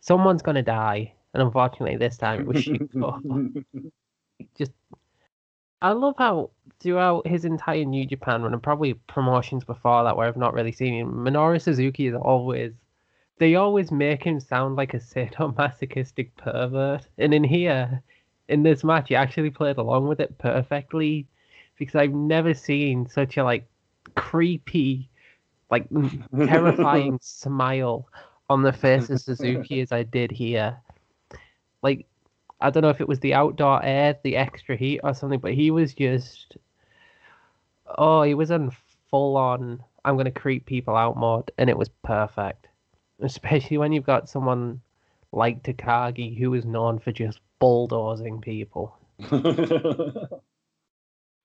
someone's 0.01 0.41
gonna 0.41 0.63
die, 0.63 1.13
and 1.33 1.41
unfortunately, 1.41 1.95
this 1.95 2.17
time 2.17 2.41
it 2.41 2.47
was 2.47 2.57
Shingo. 2.57 3.63
just 4.57 4.71
I 5.81 5.91
love 5.91 6.15
how 6.17 6.51
throughout 6.79 7.27
his 7.27 7.45
entire 7.45 7.85
New 7.85 8.05
Japan 8.05 8.41
run 8.41 8.53
and 8.53 8.63
probably 8.63 8.93
promotions 8.93 9.63
before 9.63 10.03
that 10.03 10.15
where 10.17 10.27
I've 10.27 10.37
not 10.37 10.53
really 10.53 10.71
seen 10.71 10.93
him, 10.93 11.13
Minoru 11.13 11.61
Suzuki 11.61 12.07
is 12.07 12.15
always 12.15 12.73
they 13.37 13.55
always 13.55 13.89
make 13.91 14.23
him 14.23 14.39
sound 14.39 14.75
like 14.75 14.93
a 14.93 14.97
sadomasochistic 14.99 16.31
pervert. 16.37 17.07
And 17.17 17.33
in 17.33 17.43
here, 17.43 18.03
in 18.49 18.63
this 18.63 18.83
match, 18.83 19.07
he 19.07 19.15
actually 19.15 19.49
played 19.49 19.77
along 19.77 20.07
with 20.07 20.19
it 20.19 20.37
perfectly 20.37 21.25
because 21.77 21.95
I've 21.95 22.13
never 22.13 22.53
seen 22.53 23.07
such 23.07 23.37
a 23.37 23.43
like 23.43 23.65
creepy, 24.15 25.09
like 25.71 25.87
terrifying 26.37 27.19
smile 27.21 28.07
on 28.49 28.63
the 28.63 28.73
face 28.73 29.09
of 29.09 29.21
Suzuki 29.21 29.79
as 29.79 29.91
I 29.91 30.03
did 30.03 30.31
here. 30.31 30.77
Like 31.81 32.05
I 32.61 32.69
don't 32.69 32.83
know 32.83 32.89
if 32.89 33.01
it 33.01 33.07
was 33.07 33.19
the 33.19 33.33
outdoor 33.33 33.83
air, 33.83 34.17
the 34.23 34.35
extra 34.35 34.75
heat, 34.75 34.99
or 35.03 35.13
something, 35.13 35.39
but 35.39 35.53
he 35.53 35.71
was 35.71 35.93
just 35.93 36.57
oh, 37.97 38.21
he 38.23 38.33
was 38.33 38.51
in 38.51 38.71
full 39.09 39.37
on 39.37 39.83
I'm 40.05 40.17
gonna 40.17 40.31
creep 40.31 40.65
people 40.65 40.95
out 40.95 41.17
mode, 41.17 41.51
and 41.57 41.69
it 41.69 41.77
was 41.77 41.89
perfect. 42.03 42.67
Especially 43.21 43.77
when 43.77 43.91
you've 43.91 44.05
got 44.05 44.29
someone 44.29 44.81
like 45.31 45.63
Takagi 45.63 46.37
who 46.37 46.53
is 46.53 46.65
known 46.65 46.99
for 46.99 47.11
just 47.11 47.39
bulldozing 47.59 48.41
people. 48.41 48.97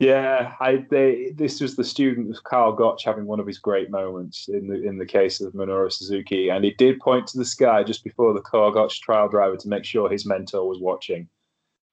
Yeah, 0.00 0.54
I 0.60 0.84
they, 0.90 1.32
this 1.36 1.60
was 1.60 1.76
the 1.76 1.84
student 1.84 2.34
of 2.34 2.42
Karl 2.42 2.72
Gotch 2.72 3.04
having 3.04 3.26
one 3.26 3.38
of 3.38 3.46
his 3.46 3.58
great 3.58 3.90
moments 3.90 4.48
in 4.48 4.66
the 4.66 4.82
in 4.82 4.98
the 4.98 5.06
case 5.06 5.40
of 5.40 5.52
Minoru 5.52 5.92
Suzuki, 5.92 6.48
and 6.48 6.64
he 6.64 6.72
did 6.72 6.98
point 6.98 7.28
to 7.28 7.38
the 7.38 7.44
sky 7.44 7.84
just 7.84 8.02
before 8.02 8.34
the 8.34 8.40
Karl 8.40 8.72
Gotch 8.72 9.00
trial 9.00 9.28
driver 9.28 9.56
to 9.56 9.68
make 9.68 9.84
sure 9.84 10.10
his 10.10 10.26
mentor 10.26 10.68
was 10.68 10.80
watching, 10.80 11.28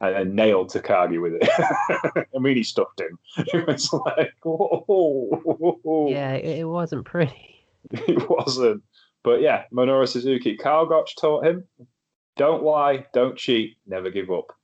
and, 0.01 0.15
and 0.15 0.35
nailed 0.35 0.71
Takagi 0.71 1.21
with 1.21 1.33
it. 1.39 2.25
I 2.35 2.39
mean, 2.39 2.57
he 2.57 2.63
stuffed 2.63 2.99
him. 2.99 3.19
It 3.53 3.67
was 3.67 3.93
like, 3.93 4.33
whoa. 4.43 6.07
yeah, 6.09 6.33
it 6.33 6.67
wasn't 6.67 7.05
pretty. 7.05 7.65
It 7.91 8.29
wasn't, 8.29 8.83
but 9.23 9.41
yeah, 9.41 9.65
Minoru 9.71 10.07
Suzuki. 10.07 10.57
Karl 10.57 10.87
Gotch 10.87 11.15
taught 11.17 11.45
him: 11.45 11.65
don't 12.35 12.63
lie, 12.63 13.05
don't 13.13 13.37
cheat, 13.37 13.77
never 13.85 14.09
give 14.09 14.31
up. 14.31 14.55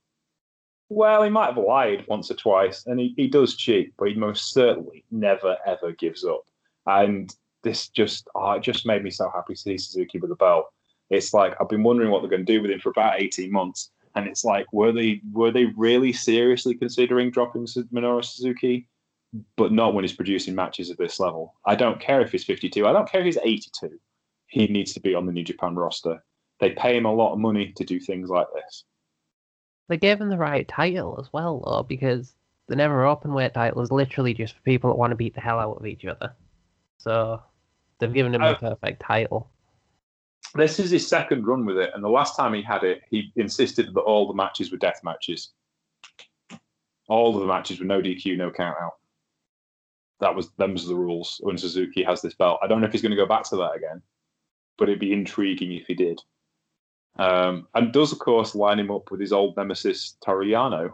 Well, 0.90 1.22
he 1.22 1.30
might 1.30 1.54
have 1.54 1.58
lied 1.58 2.06
once 2.08 2.30
or 2.30 2.34
twice, 2.34 2.86
and 2.86 2.98
he, 2.98 3.12
he 3.16 3.28
does 3.28 3.56
cheat, 3.56 3.92
but 3.98 4.08
he 4.08 4.14
most 4.14 4.52
certainly 4.52 5.04
never 5.10 5.56
ever 5.66 5.92
gives 5.92 6.24
up. 6.24 6.44
And 6.86 7.34
this 7.62 7.88
just 7.88 8.28
oh, 8.34 8.52
it 8.52 8.62
just 8.62 8.86
made 8.86 9.04
me 9.04 9.10
so 9.10 9.30
happy 9.34 9.54
to 9.54 9.60
see 9.60 9.78
Suzuki 9.78 10.18
with 10.18 10.30
the 10.30 10.36
belt. 10.36 10.66
It's 11.10 11.34
like 11.34 11.54
I've 11.60 11.68
been 11.68 11.82
wondering 11.82 12.10
what 12.10 12.22
they're 12.22 12.30
going 12.30 12.46
to 12.46 12.52
do 12.52 12.62
with 12.62 12.70
him 12.70 12.80
for 12.80 12.90
about 12.90 13.20
eighteen 13.20 13.52
months, 13.52 13.90
and 14.14 14.26
it's 14.26 14.44
like 14.44 14.72
were 14.72 14.92
they 14.92 15.20
were 15.32 15.50
they 15.50 15.66
really 15.76 16.12
seriously 16.12 16.74
considering 16.74 17.30
dropping 17.30 17.66
Minoru 17.66 18.24
Suzuki? 18.24 18.88
But 19.56 19.72
not 19.72 19.92
when 19.92 20.04
he's 20.04 20.14
producing 20.14 20.54
matches 20.54 20.90
at 20.90 20.96
this 20.96 21.20
level. 21.20 21.54
I 21.66 21.74
don't 21.74 22.00
care 22.00 22.22
if 22.22 22.32
he's 22.32 22.44
52. 22.44 22.86
I 22.86 22.94
don't 22.94 23.06
care 23.06 23.20
if 23.20 23.26
he's 23.26 23.36
82. 23.36 24.00
He 24.46 24.68
needs 24.68 24.94
to 24.94 25.00
be 25.00 25.14
on 25.14 25.26
the 25.26 25.32
New 25.32 25.44
Japan 25.44 25.74
roster. 25.74 26.24
They 26.60 26.70
pay 26.70 26.96
him 26.96 27.04
a 27.04 27.12
lot 27.12 27.34
of 27.34 27.38
money 27.38 27.74
to 27.76 27.84
do 27.84 28.00
things 28.00 28.30
like 28.30 28.46
this. 28.54 28.84
They 29.88 29.96
gave 29.96 30.20
him 30.20 30.28
the 30.28 30.38
right 30.38 30.68
title 30.68 31.18
as 31.18 31.32
well, 31.32 31.62
though, 31.64 31.82
because 31.82 32.34
the 32.66 32.76
never 32.76 33.06
open 33.06 33.32
weight 33.32 33.54
title 33.54 33.80
is 33.80 33.90
literally 33.90 34.34
just 34.34 34.54
for 34.54 34.60
people 34.62 34.90
that 34.90 34.98
want 34.98 35.10
to 35.10 35.16
beat 35.16 35.34
the 35.34 35.40
hell 35.40 35.58
out 35.58 35.78
of 35.78 35.86
each 35.86 36.04
other. 36.04 36.34
So 36.98 37.42
they've 37.98 38.12
given 38.12 38.34
him 38.34 38.42
the 38.42 38.48
oh. 38.48 38.54
perfect 38.54 39.00
title. 39.00 39.50
This 40.54 40.78
is 40.78 40.90
his 40.90 41.06
second 41.06 41.46
run 41.46 41.64
with 41.64 41.78
it, 41.78 41.90
and 41.94 42.02
the 42.02 42.08
last 42.08 42.36
time 42.36 42.54
he 42.54 42.62
had 42.62 42.84
it, 42.84 43.02
he 43.10 43.32
insisted 43.36 43.92
that 43.94 44.00
all 44.00 44.26
the 44.26 44.34
matches 44.34 44.70
were 44.70 44.78
death 44.78 45.00
matches. 45.02 45.50
All 47.08 47.34
of 47.34 47.40
the 47.40 47.46
matches 47.46 47.80
were 47.80 47.86
no 47.86 48.00
DQ, 48.00 48.36
no 48.36 48.50
count 48.50 48.76
out. 48.80 48.94
That 50.20 50.34
was 50.34 50.50
them's 50.58 50.86
the 50.86 50.94
rules 50.94 51.38
when 51.42 51.56
Suzuki 51.56 52.02
has 52.02 52.20
this 52.22 52.34
belt. 52.34 52.60
I 52.62 52.66
don't 52.66 52.80
know 52.80 52.86
if 52.86 52.92
he's 52.92 53.02
going 53.02 53.10
to 53.10 53.16
go 53.16 53.26
back 53.26 53.44
to 53.44 53.56
that 53.56 53.76
again, 53.76 54.02
but 54.76 54.88
it'd 54.88 55.00
be 55.00 55.12
intriguing 55.12 55.72
if 55.72 55.86
he 55.86 55.94
did. 55.94 56.20
Um, 57.18 57.66
and 57.74 57.92
does, 57.92 58.12
of 58.12 58.20
course, 58.20 58.54
line 58.54 58.78
him 58.78 58.90
up 58.90 59.10
with 59.10 59.20
his 59.20 59.32
old 59.32 59.56
nemesis, 59.56 60.16
Toru 60.24 60.48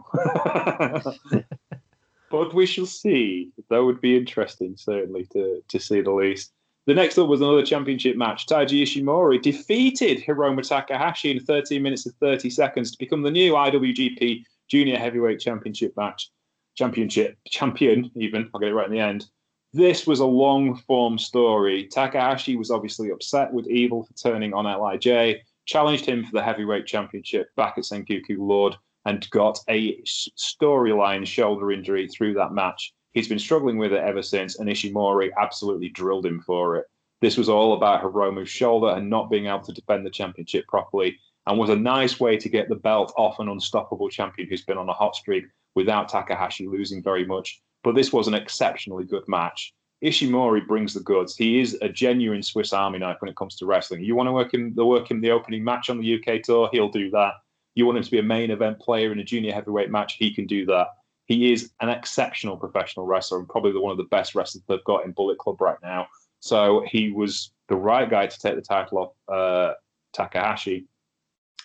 but 2.31 2.53
we 2.53 2.65
shall 2.65 2.87
see. 2.87 3.51
That 3.69 3.83
would 3.83 4.01
be 4.01 4.17
interesting, 4.17 4.75
certainly, 4.75 5.25
to, 5.33 5.61
to 5.67 5.79
see 5.79 6.01
the 6.01 6.11
least. 6.11 6.51
The 6.87 6.93
next 6.93 7.17
up 7.17 7.27
was 7.27 7.41
another 7.41 7.65
championship 7.65 8.15
match. 8.15 8.45
Taiji 8.45 8.83
Ishimori 8.83 9.41
defeated 9.41 10.23
Hiromu 10.23 10.67
Takahashi 10.67 11.31
in 11.31 11.39
13 11.39 11.81
minutes 11.81 12.05
and 12.05 12.15
30 12.15 12.49
seconds 12.49 12.91
to 12.91 12.97
become 12.97 13.23
the 13.23 13.31
new 13.31 13.53
IWGP 13.53 14.43
Junior 14.67 14.97
Heavyweight 14.97 15.39
Championship 15.39 15.93
match. 15.97 16.29
Championship 16.75 17.37
champion, 17.47 18.11
even. 18.15 18.49
I'll 18.53 18.59
get 18.59 18.69
it 18.69 18.73
right 18.73 18.87
in 18.87 18.91
the 18.91 18.99
end. 18.99 19.27
This 19.73 20.05
was 20.05 20.19
a 20.19 20.25
long 20.25 20.75
form 20.75 21.17
story. 21.17 21.87
Takahashi 21.87 22.55
was 22.55 22.69
obviously 22.69 23.09
upset 23.09 23.51
with 23.51 23.67
Evil 23.67 24.03
for 24.03 24.13
turning 24.13 24.53
on 24.53 24.65
LIJ, 24.65 25.41
challenged 25.65 26.05
him 26.05 26.23
for 26.23 26.31
the 26.31 26.43
heavyweight 26.43 26.85
championship 26.85 27.47
back 27.55 27.77
at 27.77 27.83
Sengoku 27.83 28.37
Lord, 28.37 28.75
and 29.05 29.29
got 29.29 29.59
a 29.69 30.01
storyline 30.03 31.25
shoulder 31.25 31.71
injury 31.71 32.07
through 32.07 32.33
that 32.35 32.53
match. 32.53 32.93
He's 33.13 33.27
been 33.27 33.39
struggling 33.39 33.77
with 33.77 33.93
it 33.93 34.03
ever 34.03 34.21
since, 34.21 34.59
and 34.59 34.69
Ishimori 34.69 35.29
absolutely 35.39 35.89
drilled 35.89 36.25
him 36.25 36.41
for 36.41 36.75
it. 36.77 36.85
This 37.21 37.37
was 37.37 37.49
all 37.49 37.73
about 37.73 38.01
Hiromu's 38.01 38.49
shoulder 38.49 38.89
and 38.89 39.09
not 39.09 39.29
being 39.29 39.45
able 39.47 39.61
to 39.61 39.73
defend 39.73 40.05
the 40.05 40.09
championship 40.09 40.67
properly, 40.67 41.17
and 41.47 41.57
was 41.57 41.69
a 41.69 41.75
nice 41.75 42.19
way 42.19 42.37
to 42.37 42.49
get 42.49 42.67
the 42.69 42.75
belt 42.75 43.13
off 43.17 43.39
an 43.39 43.49
unstoppable 43.49 44.09
champion 44.09 44.49
who's 44.49 44.65
been 44.65 44.77
on 44.77 44.89
a 44.89 44.93
hot 44.93 45.15
streak 45.15 45.45
without 45.75 46.09
Takahashi 46.09 46.67
losing 46.67 47.03
very 47.03 47.25
much 47.25 47.61
but 47.85 47.93
this 47.93 48.11
was 48.11 48.27
an 48.27 48.33
exceptionally 48.33 49.05
good 49.05 49.23
match. 49.27 49.71
Ishimori 50.05 50.67
brings 50.67 50.93
the 50.93 50.99
goods. 50.99 51.35
He 51.35 51.59
is 51.59 51.77
a 51.81 51.89
genuine 51.89 52.43
Swiss 52.43 52.73
Army 52.73 52.99
knife 52.99 53.17
when 53.19 53.29
it 53.29 53.35
comes 53.35 53.55
to 53.57 53.65
wrestling. 53.65 54.03
You 54.03 54.15
want 54.15 54.27
to 54.27 54.33
work 54.33 54.53
him 54.53 54.73
the 54.75 54.85
work 54.85 55.09
him 55.09 55.19
the 55.19 55.31
opening 55.31 55.63
match 55.63 55.89
on 55.89 55.99
the 55.99 56.15
UK 56.15 56.43
tour, 56.43 56.69
he'll 56.71 56.89
do 56.89 57.09
that. 57.11 57.33
You 57.73 57.85
want 57.85 57.97
him 57.97 58.03
to 58.03 58.11
be 58.11 58.19
a 58.19 58.23
main 58.23 58.51
event 58.51 58.79
player 58.79 59.11
in 59.11 59.19
a 59.19 59.23
junior 59.23 59.51
heavyweight 59.51 59.89
match, 59.89 60.15
he 60.17 60.33
can 60.33 60.45
do 60.45 60.65
that. 60.67 60.87
He 61.25 61.51
is 61.51 61.71
an 61.81 61.89
exceptional 61.89 62.55
professional 62.55 63.07
wrestler 63.07 63.39
and 63.39 63.49
probably 63.49 63.77
one 63.79 63.91
of 63.91 63.97
the 63.97 64.03
best 64.03 64.35
wrestlers 64.35 64.63
they've 64.67 64.83
got 64.83 65.05
in 65.05 65.11
Bullet 65.11 65.39
Club 65.39 65.59
right 65.59 65.77
now. 65.81 66.07
So 66.39 66.85
he 66.87 67.11
was 67.11 67.51
the 67.67 67.75
right 67.75 68.07
guy 68.07 68.27
to 68.27 68.39
take 68.39 68.55
the 68.55 68.61
title 68.61 68.99
off 68.99 69.33
uh, 69.35 69.73
Takahashi, 70.13 70.85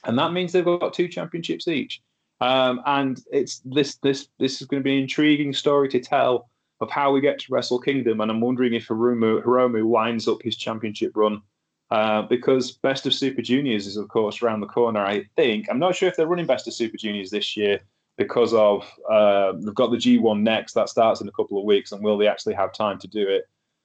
and 0.05 0.19
that 0.19 0.33
means 0.33 0.53
they've 0.53 0.65
got 0.65 0.95
two 0.95 1.09
championships 1.09 1.69
each. 1.69 2.01
Um, 2.41 2.81
and 2.87 3.21
it's 3.31 3.61
this 3.67 3.97
this 3.97 4.29
this 4.39 4.63
is 4.63 4.67
going 4.67 4.83
to 4.83 4.85
be 4.85 4.97
an 4.97 5.03
intriguing 5.03 5.53
story 5.53 5.91
to 5.91 6.01
tell 6.01 6.50
of 6.81 6.91
how 6.91 7.13
we 7.13 7.21
get 7.21 7.39
to 7.41 7.53
Wrestle 7.53 7.81
Kingdom. 7.81 8.21
And 8.21 8.31
I'm 8.31 8.41
wondering 8.41 8.75
if 8.75 8.89
Hiromu, 8.89 9.43
Hiromu 9.45 9.89
lines 9.89 10.27
up 10.27 10.43
his 10.43 10.57
championship 10.57 11.13
run 11.15 11.43
uh, 11.91 12.23
because 12.23 12.73
Best 12.73 13.07
of 13.07 13.15
Super 13.15 13.43
Juniors 13.43 13.87
is 13.87 13.97
of 13.97 14.09
course 14.09 14.43
around 14.43 14.61
the 14.61 14.67
corner. 14.67 15.05
I 15.05 15.25
think 15.37 15.67
I'm 15.71 15.79
not 15.79 15.97
sure 15.97 16.09
if 16.09 16.17
they're 16.17 16.27
running 16.27 16.47
Best 16.47 16.67
of 16.67 16.75
Super 16.75 16.97
Juniors 16.97 17.31
this 17.31 17.57
year 17.57 17.81
because 18.17 18.55
of 18.55 18.87
uh, 19.11 19.53
they've 19.53 19.75
got 19.75 19.91
the 19.91 19.97
G1 19.97 20.43
next 20.43 20.75
that 20.75 20.89
starts 20.89 21.21
in 21.21 21.29
a 21.29 21.33
couple 21.33 21.59
of 21.59 21.65
weeks, 21.65 21.93
and 21.93 22.03
will 22.03 22.19
they 22.19 22.29
actually 22.29 22.55
have 22.55 22.73
time 22.73 22.99
to 22.99 23.09
do 23.09 23.29
it? 23.29 23.45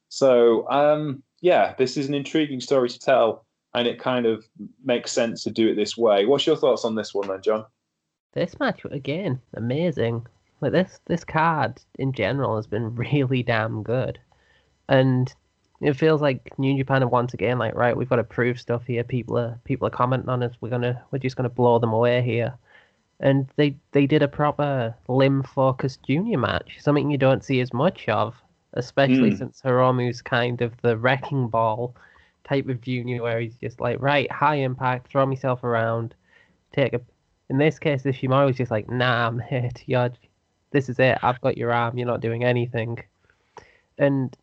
So 0.09 0.69
um, 0.69 1.23
yeah, 1.41 1.73
this 1.77 1.97
is 1.97 2.07
an 2.07 2.13
intriguing 2.13 2.61
story 2.61 2.89
to 2.89 2.99
tell, 2.99 3.45
and 3.73 3.87
it 3.87 3.99
kind 3.99 4.25
of 4.25 4.45
makes 4.83 5.11
sense 5.11 5.43
to 5.43 5.51
do 5.51 5.69
it 5.69 5.75
this 5.75 5.97
way. 5.97 6.25
What's 6.25 6.45
your 6.45 6.57
thoughts 6.57 6.85
on 6.85 6.95
this 6.95 7.13
one, 7.13 7.27
then, 7.27 7.41
John? 7.41 7.65
This 8.33 8.59
match 8.59 8.81
again, 8.91 9.41
amazing. 9.53 10.27
Like 10.65 10.71
this 10.71 10.99
this 11.05 11.23
card 11.23 11.79
in 11.99 12.11
general 12.11 12.55
has 12.55 12.65
been 12.65 12.95
really 13.13 13.43
damn 13.43 13.83
good. 13.83 14.17
And 14.89 15.31
it 15.79 15.93
feels 15.93 16.23
like 16.23 16.57
New 16.57 16.75
Japan 16.75 17.03
have 17.03 17.11
once 17.11 17.35
again 17.35 17.59
like, 17.59 17.75
right, 17.75 17.95
we've 17.95 18.09
got 18.09 18.15
to 18.15 18.23
prove 18.23 18.59
stuff 18.59 18.83
here. 18.87 19.03
People 19.03 19.37
are 19.37 19.59
people 19.63 19.85
are 19.85 19.91
commenting 19.91 20.29
on 20.29 20.41
us. 20.41 20.55
We're 20.59 20.69
gonna 20.69 21.03
we're 21.11 21.19
just 21.19 21.35
gonna 21.35 21.49
blow 21.49 21.77
them 21.77 21.93
away 21.93 22.23
here. 22.23 22.55
And 23.19 23.47
they 23.57 23.75
they 23.91 24.07
did 24.07 24.23
a 24.23 24.27
proper 24.27 24.95
limb 25.07 25.43
focused 25.43 26.01
junior 26.01 26.39
match, 26.39 26.77
something 26.79 27.11
you 27.11 27.19
don't 27.19 27.43
see 27.43 27.61
as 27.61 27.71
much 27.71 28.09
of, 28.09 28.33
especially 28.73 29.31
mm. 29.31 29.37
since 29.37 29.61
Hiromu's 29.61 30.23
kind 30.23 30.61
of 30.61 30.73
the 30.81 30.97
wrecking 30.97 31.47
ball 31.47 31.95
type 32.43 32.67
of 32.69 32.81
junior 32.81 33.21
where 33.21 33.39
he's 33.39 33.57
just 33.57 33.79
like, 33.79 34.01
right, 34.01 34.31
high 34.31 34.55
impact, 34.55 35.11
throw 35.11 35.27
myself 35.27 35.63
around, 35.63 36.15
take 36.73 36.93
a 36.93 37.01
in 37.49 37.57
this 37.57 37.77
case, 37.79 38.03
the 38.03 38.09
Shimano 38.09 38.47
was 38.47 38.57
just 38.57 38.71
like, 38.71 38.89
nah, 38.89 39.29
mate, 39.31 39.83
you're, 39.85 40.11
this 40.75 40.89
is 40.89 40.99
it. 40.99 41.17
I've 41.23 41.39
got 41.39 41.57
your 41.57 41.71
arm. 41.71 41.97
You're 41.97 42.05
not 42.05 42.19
doing 42.19 42.43
anything. 42.43 42.99
And 43.97 44.35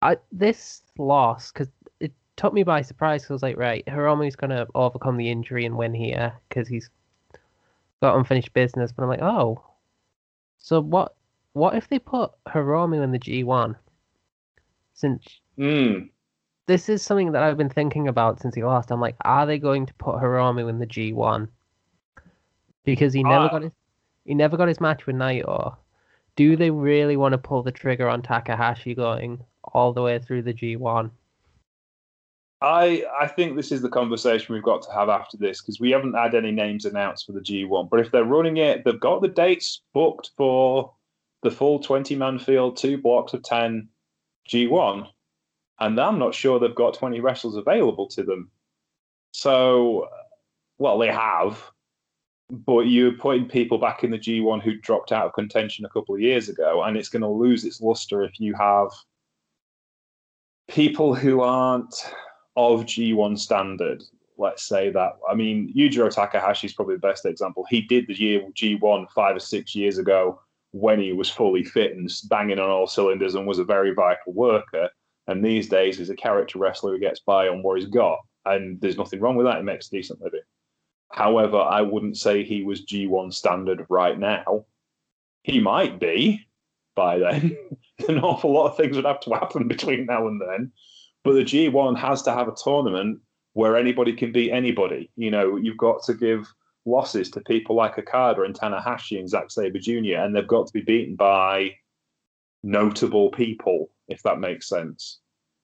I 0.00 0.16
this 0.32 0.82
loss, 0.96 1.52
because 1.52 1.68
it 2.00 2.12
took 2.36 2.54
me 2.54 2.62
by 2.62 2.80
surprise. 2.80 3.22
Cause 3.22 3.30
I 3.30 3.34
was 3.34 3.42
like, 3.42 3.58
right, 3.58 3.84
Hiromu's 3.86 4.36
going 4.36 4.50
to 4.50 4.66
overcome 4.74 5.18
the 5.18 5.30
injury 5.30 5.66
and 5.66 5.76
win 5.76 5.92
here 5.92 6.32
because 6.48 6.66
he's 6.66 6.88
got 8.00 8.16
unfinished 8.16 8.54
business. 8.54 8.90
But 8.90 9.02
I'm 9.02 9.10
like, 9.10 9.22
oh, 9.22 9.62
so 10.58 10.80
what? 10.80 11.14
What 11.52 11.74
if 11.74 11.88
they 11.88 11.98
put 11.98 12.32
Hiromu 12.48 13.02
in 13.04 13.12
the 13.12 13.18
G1? 13.18 13.76
Since 14.94 15.40
mm. 15.58 16.08
this 16.66 16.88
is 16.88 17.02
something 17.02 17.32
that 17.32 17.42
I've 17.42 17.58
been 17.58 17.68
thinking 17.68 18.08
about 18.08 18.40
since 18.40 18.54
he 18.54 18.64
lost. 18.64 18.90
I'm 18.90 19.00
like, 19.00 19.16
are 19.26 19.44
they 19.44 19.58
going 19.58 19.84
to 19.84 19.94
put 19.94 20.16
Hiromu 20.16 20.70
in 20.70 20.78
the 20.78 20.86
G1? 20.86 21.48
because 22.84 23.12
he 23.12 23.22
never 23.22 23.46
uh, 23.46 23.48
got 23.48 23.62
his 23.62 23.72
he 24.24 24.34
never 24.34 24.56
got 24.56 24.68
his 24.68 24.80
match 24.80 25.06
with 25.06 25.16
Naito. 25.16 25.76
Do 26.36 26.56
they 26.56 26.70
really 26.70 27.16
want 27.16 27.32
to 27.32 27.38
pull 27.38 27.62
the 27.62 27.72
trigger 27.72 28.08
on 28.08 28.22
Takahashi 28.22 28.94
going 28.94 29.44
all 29.64 29.92
the 29.92 30.02
way 30.02 30.18
through 30.18 30.42
the 30.42 30.54
G1? 30.54 31.10
I 32.62 33.04
I 33.18 33.26
think 33.26 33.56
this 33.56 33.72
is 33.72 33.80
the 33.80 33.88
conversation 33.88 34.54
we've 34.54 34.62
got 34.62 34.82
to 34.82 34.92
have 34.92 35.08
after 35.08 35.36
this 35.36 35.60
because 35.60 35.80
we 35.80 35.90
haven't 35.90 36.14
had 36.14 36.34
any 36.34 36.50
names 36.50 36.84
announced 36.84 37.26
for 37.26 37.32
the 37.32 37.40
G1. 37.40 37.88
But 37.88 38.00
if 38.00 38.10
they're 38.10 38.24
running 38.24 38.58
it, 38.58 38.84
they've 38.84 39.00
got 39.00 39.22
the 39.22 39.28
dates 39.28 39.80
booked 39.94 40.30
for 40.36 40.92
the 41.42 41.50
full 41.50 41.78
20 41.78 42.14
man 42.16 42.38
field, 42.38 42.76
two 42.76 42.98
blocks 42.98 43.32
of 43.32 43.42
10 43.42 43.88
G1. 44.48 45.08
And 45.78 45.98
I'm 45.98 46.18
not 46.18 46.34
sure 46.34 46.58
they've 46.58 46.74
got 46.74 46.94
20 46.94 47.20
wrestlers 47.20 47.56
available 47.56 48.06
to 48.08 48.22
them. 48.22 48.50
So, 49.32 50.08
well, 50.78 50.98
they 50.98 51.08
have, 51.08 51.62
but 52.50 52.82
you're 52.82 53.12
putting 53.12 53.48
people 53.48 53.78
back 53.78 54.04
in 54.04 54.10
the 54.10 54.18
G1 54.18 54.62
who 54.62 54.76
dropped 54.76 55.12
out 55.12 55.26
of 55.26 55.32
contention 55.32 55.84
a 55.84 55.88
couple 55.88 56.14
of 56.14 56.20
years 56.20 56.48
ago, 56.48 56.82
and 56.82 56.96
it's 56.96 57.08
going 57.08 57.22
to 57.22 57.28
lose 57.28 57.64
its 57.64 57.80
luster 57.80 58.22
if 58.22 58.38
you 58.40 58.54
have 58.54 58.88
people 60.68 61.14
who 61.14 61.40
aren't 61.40 61.94
of 62.56 62.84
G1 62.84 63.38
standard. 63.38 64.02
Let's 64.38 64.66
say 64.66 64.90
that. 64.90 65.12
I 65.28 65.34
mean, 65.34 65.72
Yujiro 65.76 66.12
Takahashi 66.12 66.66
is 66.66 66.72
probably 66.72 66.94
the 66.94 67.00
best 67.00 67.26
example. 67.26 67.64
He 67.68 67.82
did 67.82 68.06
the 68.06 68.18
year 68.18 68.42
G1 68.54 69.10
five 69.10 69.36
or 69.36 69.40
six 69.40 69.74
years 69.74 69.98
ago 69.98 70.40
when 70.72 71.00
he 71.00 71.12
was 71.12 71.28
fully 71.28 71.64
fit 71.64 71.96
and 71.96 72.10
banging 72.28 72.58
on 72.58 72.70
all 72.70 72.86
cylinders 72.86 73.34
and 73.34 73.46
was 73.46 73.58
a 73.58 73.64
very 73.64 73.92
vital 73.92 74.32
worker. 74.32 74.88
And 75.26 75.44
these 75.44 75.68
days, 75.68 75.98
he's 75.98 76.10
a 76.10 76.16
character 76.16 76.58
wrestler 76.58 76.92
who 76.92 76.98
gets 76.98 77.20
by 77.20 77.48
on 77.48 77.62
what 77.62 77.78
he's 77.78 77.88
got. 77.88 78.18
And 78.46 78.80
there's 78.80 78.96
nothing 78.96 79.20
wrong 79.20 79.36
with 79.36 79.46
that. 79.46 79.58
He 79.58 79.62
makes 79.62 79.88
a 79.88 79.90
decent 79.90 80.22
living. 80.22 80.40
However, 81.10 81.58
I 81.58 81.82
wouldn't 81.82 82.16
say 82.16 82.44
he 82.44 82.62
was 82.62 82.86
G1 82.86 83.34
standard 83.34 83.84
right 83.88 84.18
now. 84.18 84.64
He 85.42 85.60
might 85.60 85.98
be 85.98 86.46
by 86.94 87.18
then. 87.18 87.56
An 88.08 88.20
awful 88.20 88.52
lot 88.52 88.68
of 88.68 88.76
things 88.76 88.96
would 88.96 89.04
have 89.04 89.20
to 89.20 89.34
happen 89.34 89.68
between 89.68 90.06
now 90.06 90.26
and 90.28 90.40
then. 90.40 90.72
But 91.24 91.34
the 91.34 91.44
G1 91.44 91.98
has 91.98 92.22
to 92.22 92.32
have 92.32 92.48
a 92.48 92.54
tournament 92.54 93.20
where 93.52 93.76
anybody 93.76 94.12
can 94.14 94.32
beat 94.32 94.52
anybody. 94.52 95.10
You 95.16 95.30
know, 95.30 95.56
you've 95.56 95.76
got 95.76 96.02
to 96.04 96.14
give 96.14 96.52
losses 96.86 97.30
to 97.30 97.40
people 97.40 97.76
like 97.76 97.98
Okada 97.98 98.42
and 98.42 98.54
Tanahashi 98.54 99.18
and 99.18 99.28
Zack 99.28 99.50
Sabre 99.50 99.78
Jr., 99.78 100.16
and 100.16 100.34
they've 100.34 100.46
got 100.46 100.66
to 100.68 100.72
be 100.72 100.80
beaten 100.80 101.16
by 101.16 101.74
notable 102.62 103.30
people, 103.30 103.90
if 104.08 104.22
that 104.22 104.40
makes 104.40 104.68
sense. 104.68 105.18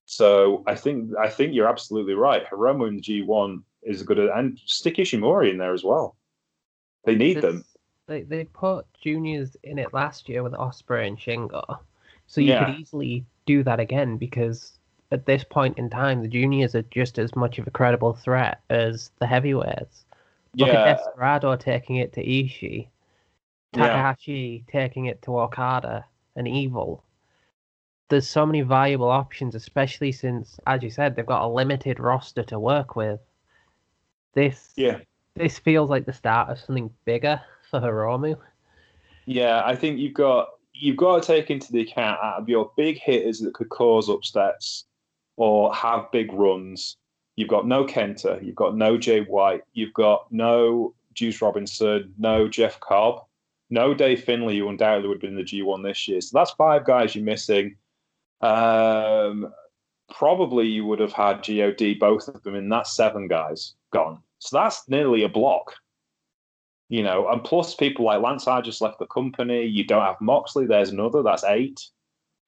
So 0.07 0.63
I 0.67 0.75
think 0.75 1.11
I 1.19 1.29
think 1.29 1.53
you're 1.53 1.69
absolutely 1.69 2.15
right. 2.15 2.47
Hiromu 2.47 2.89
in 2.89 2.97
the 2.97 3.03
G1 3.03 3.63
is 3.87 4.03
good, 4.03 4.18
and 4.18 4.59
stick 4.66 4.96
Ishimori 4.96 5.51
in 5.51 5.59
there 5.59 5.72
as 5.72 5.85
well. 5.85 6.16
They 7.05 7.14
need 7.14 7.40
them. 7.40 7.64
They 8.07 8.22
they 8.22 8.44
put 8.44 8.87
juniors 9.01 9.57
in 9.62 9.79
it 9.79 9.94
last 9.94 10.29
year 10.29 10.42
with 10.42 10.55
Osprey 10.55 11.09
and 11.09 11.18
Shingo, 11.18 11.79
so 12.27 12.40
you 12.40 12.49
Yeah. 12.49 12.66
could 12.66 12.81
easily 12.81 13.25
do 13.46 13.62
that 13.62 13.81
again 13.81 14.16
because 14.16 14.79
at 15.12 15.25
this 15.25 15.44
point 15.44 15.79
in 15.79 15.88
time, 15.88 16.20
the 16.20 16.29
juniors 16.29 16.75
are 16.75 16.83
just 16.83 17.18
as 17.18 17.35
much 17.37 17.59
of 17.59 17.66
a 17.66 17.70
credible 17.70 18.12
threat 18.12 18.61
as 18.70 19.11
the 19.20 19.27
heavyweights. 19.27 20.05
Look 20.57 20.68
Yeah, 20.68 20.83
at 20.83 20.96
Desperado 20.96 21.57
taking 21.57 21.96
it 21.96 22.12
to 22.14 22.25
Ishii, 22.25 22.88
yeah, 23.72 23.87
Takahashi 23.87 24.64
taking 24.68 25.07
it 25.07 25.22
to 25.22 25.38
Okada 25.38 26.05
and 26.35 26.49
Evil. 26.49 27.05
There's 28.09 28.29
so 28.29 28.46
many 28.46 28.62
viable 28.62 29.11
options, 29.11 29.55
especially 29.55 30.12
since, 30.12 30.59
as 30.66 30.83
you 30.83 30.90
said, 30.90 31.14
they've 31.16 31.27
got 31.27 31.44
a 31.44 31.49
limited 31.49 31.99
roster 32.01 32.42
to 32.44 32.59
work 32.59 32.96
with. 32.96 33.20
This 34.37 34.75
yeah, 34.77 34.99
this 35.35 35.59
feels 35.59 35.88
like 35.88 36.05
the 36.05 36.12
start 36.12 36.51
of 36.51 36.59
something 36.61 36.90
bigger 37.07 37.40
for 37.70 37.81
Hiromu. 37.81 38.37
yeah. 39.25 39.62
I 39.64 39.75
think 39.75 39.99
you've 39.99 40.12
got 40.14 40.51
you've 40.75 40.99
got 40.99 41.22
to 41.22 41.27
take 41.27 41.51
into 41.51 41.72
the 41.72 41.81
account 41.81 42.20
out 42.22 42.40
of 42.40 42.49
your 42.49 42.70
big 42.77 42.99
hitters 42.99 43.40
that 43.40 43.55
could 43.55 43.70
cause 43.70 44.11
upsets 44.11 44.85
or 45.37 45.75
have 45.75 46.12
big 46.12 46.31
runs. 46.35 46.99
You've 47.37 47.49
got 47.49 47.66
no 47.66 47.87
Kenta, 47.87 48.44
you've 48.44 48.55
got 48.55 48.77
no 48.77 48.99
Jay 48.99 49.22
White, 49.22 49.62
you've 49.72 49.94
got 49.94 50.31
no 50.31 50.94
Juice 51.14 51.40
Robinson, 51.40 52.12
no 52.18 52.46
Jeff 52.46 52.79
Cobb, 52.81 53.25
no 53.70 53.94
Dave 53.94 54.22
Finlay, 54.22 54.59
who 54.59 54.68
undoubtedly 54.68 55.09
would 55.09 55.16
have 55.16 55.20
been 55.22 55.31
in 55.31 55.37
the 55.37 55.42
G1 55.44 55.83
this 55.83 56.07
year. 56.09 56.20
So 56.20 56.38
that's 56.38 56.51
five 56.53 56.85
guys 56.85 57.14
you're 57.14 57.25
missing. 57.25 57.77
Um, 58.42 59.53
probably 60.14 60.66
you 60.66 60.85
would 60.85 61.01
have 61.01 61.12
had 61.12 61.42
God, 61.42 61.99
both 61.99 62.29
of 62.29 62.42
them, 62.42 62.55
and 62.55 62.70
that's 62.70 62.94
seven 62.94 63.29
guys 63.29 63.75
gone. 63.92 64.20
So 64.38 64.57
that's 64.57 64.88
nearly 64.88 65.22
a 65.25 65.29
block. 65.29 65.75
You 66.88 67.03
know, 67.03 67.29
and 67.29 67.42
plus 67.42 67.75
people 67.75 68.05
like 68.05 68.22
Lance 68.22 68.46
just 68.64 68.81
left 68.81 69.01
the 69.01 69.07
company. 69.07 69.64
You 69.64 69.85
don't 69.85 70.05
have 70.05 70.20
Moxley. 70.20 70.66
There's 70.66 70.90
another. 70.90 71.22
That's 71.22 71.44
eight. 71.44 71.81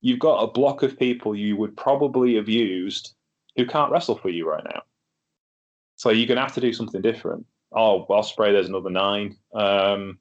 You've 0.01 0.20
got 0.20 0.42
a 0.42 0.53
block 0.53 0.85
of 0.85 0.98
people 0.98 1.35
you 1.35 1.57
would 1.57 1.77
probably 1.77 2.37
have 2.37 2.48
used 2.48 3.14
who 3.57 3.66
can't 3.66 3.90
wrestle 3.90 4.16
for 4.16 4.29
you 4.29 4.48
right 4.48 4.62
now. 4.64 4.83
So 5.96 6.11
you're 6.11 6.29
going 6.29 6.37
to 6.37 6.42
have 6.42 6.55
to 6.55 6.61
do 6.61 6.72
something 6.72 7.03
different. 7.03 7.44
Oh, 7.72 8.07
Osprey, 8.09 8.53
there's 8.53 8.68
another 8.68 8.90
nine. 8.90 9.37
Um, 9.53 10.20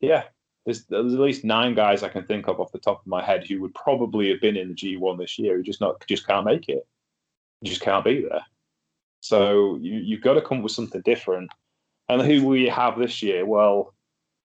yeah, 0.00 0.24
there's, 0.64 0.84
there's 0.84 1.12
at 1.12 1.20
least 1.20 1.44
nine 1.44 1.74
guys 1.74 2.04
I 2.04 2.08
can 2.08 2.24
think 2.24 2.46
of 2.46 2.60
off 2.60 2.70
the 2.70 2.78
top 2.78 3.00
of 3.00 3.06
my 3.06 3.22
head 3.22 3.46
who 3.46 3.60
would 3.62 3.74
probably 3.74 4.30
have 4.30 4.40
been 4.40 4.56
in 4.56 4.68
the 4.68 4.74
G1 4.74 5.18
this 5.18 5.38
year 5.38 5.56
who 5.56 5.62
just 5.64 5.80
not 5.80 6.04
just 6.06 6.26
can't 6.26 6.46
make 6.46 6.68
it. 6.68 6.86
Just 7.64 7.80
can't 7.80 8.04
be 8.04 8.22
there. 8.22 8.42
So 9.20 9.78
you, 9.80 9.98
you've 9.98 10.22
got 10.22 10.34
to 10.34 10.42
come 10.42 10.58
up 10.58 10.64
with 10.64 10.72
something 10.72 11.02
different. 11.02 11.50
And 12.08 12.22
who 12.22 12.54
you 12.54 12.70
have 12.70 12.98
this 12.98 13.22
year? 13.22 13.46
Well, 13.46 13.94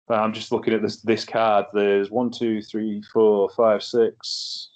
I'm 0.10 0.34
just 0.34 0.52
looking 0.52 0.74
at 0.74 0.82
this 0.82 1.02
this 1.02 1.24
card. 1.24 1.66
There's 1.74 2.10
one, 2.10 2.32
two, 2.32 2.62
three, 2.62 3.02
four, 3.14 3.50
five, 3.50 3.84
six, 3.84 4.70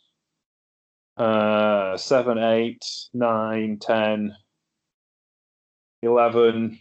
uh, 1.17 1.97
seven, 1.97 2.38
eight, 2.38 2.86
nine, 3.13 3.78
ten, 3.80 4.36
eleven. 6.04 6.80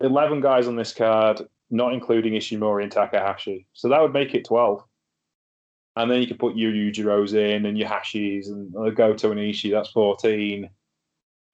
11 0.00 0.40
guys 0.40 0.66
on 0.66 0.76
this 0.76 0.94
card, 0.94 1.42
not 1.70 1.92
including 1.92 2.32
Ishimori 2.32 2.82
and 2.82 2.92
Takahashi. 2.92 3.66
So 3.74 3.88
that 3.88 4.00
would 4.00 4.12
make 4.12 4.34
it 4.34 4.46
12. 4.46 4.82
And 5.96 6.10
then 6.10 6.20
you 6.20 6.26
could 6.26 6.38
put 6.38 6.56
your 6.56 6.72
Yujiros 6.72 7.34
in 7.34 7.66
and 7.66 7.76
your 7.76 7.88
Hashis 7.88 8.46
and 8.46 8.74
uh, 8.74 8.90
Goto 8.90 9.30
and 9.30 9.40
Ishii, 9.40 9.70
that's 9.70 9.90
14. 9.90 10.70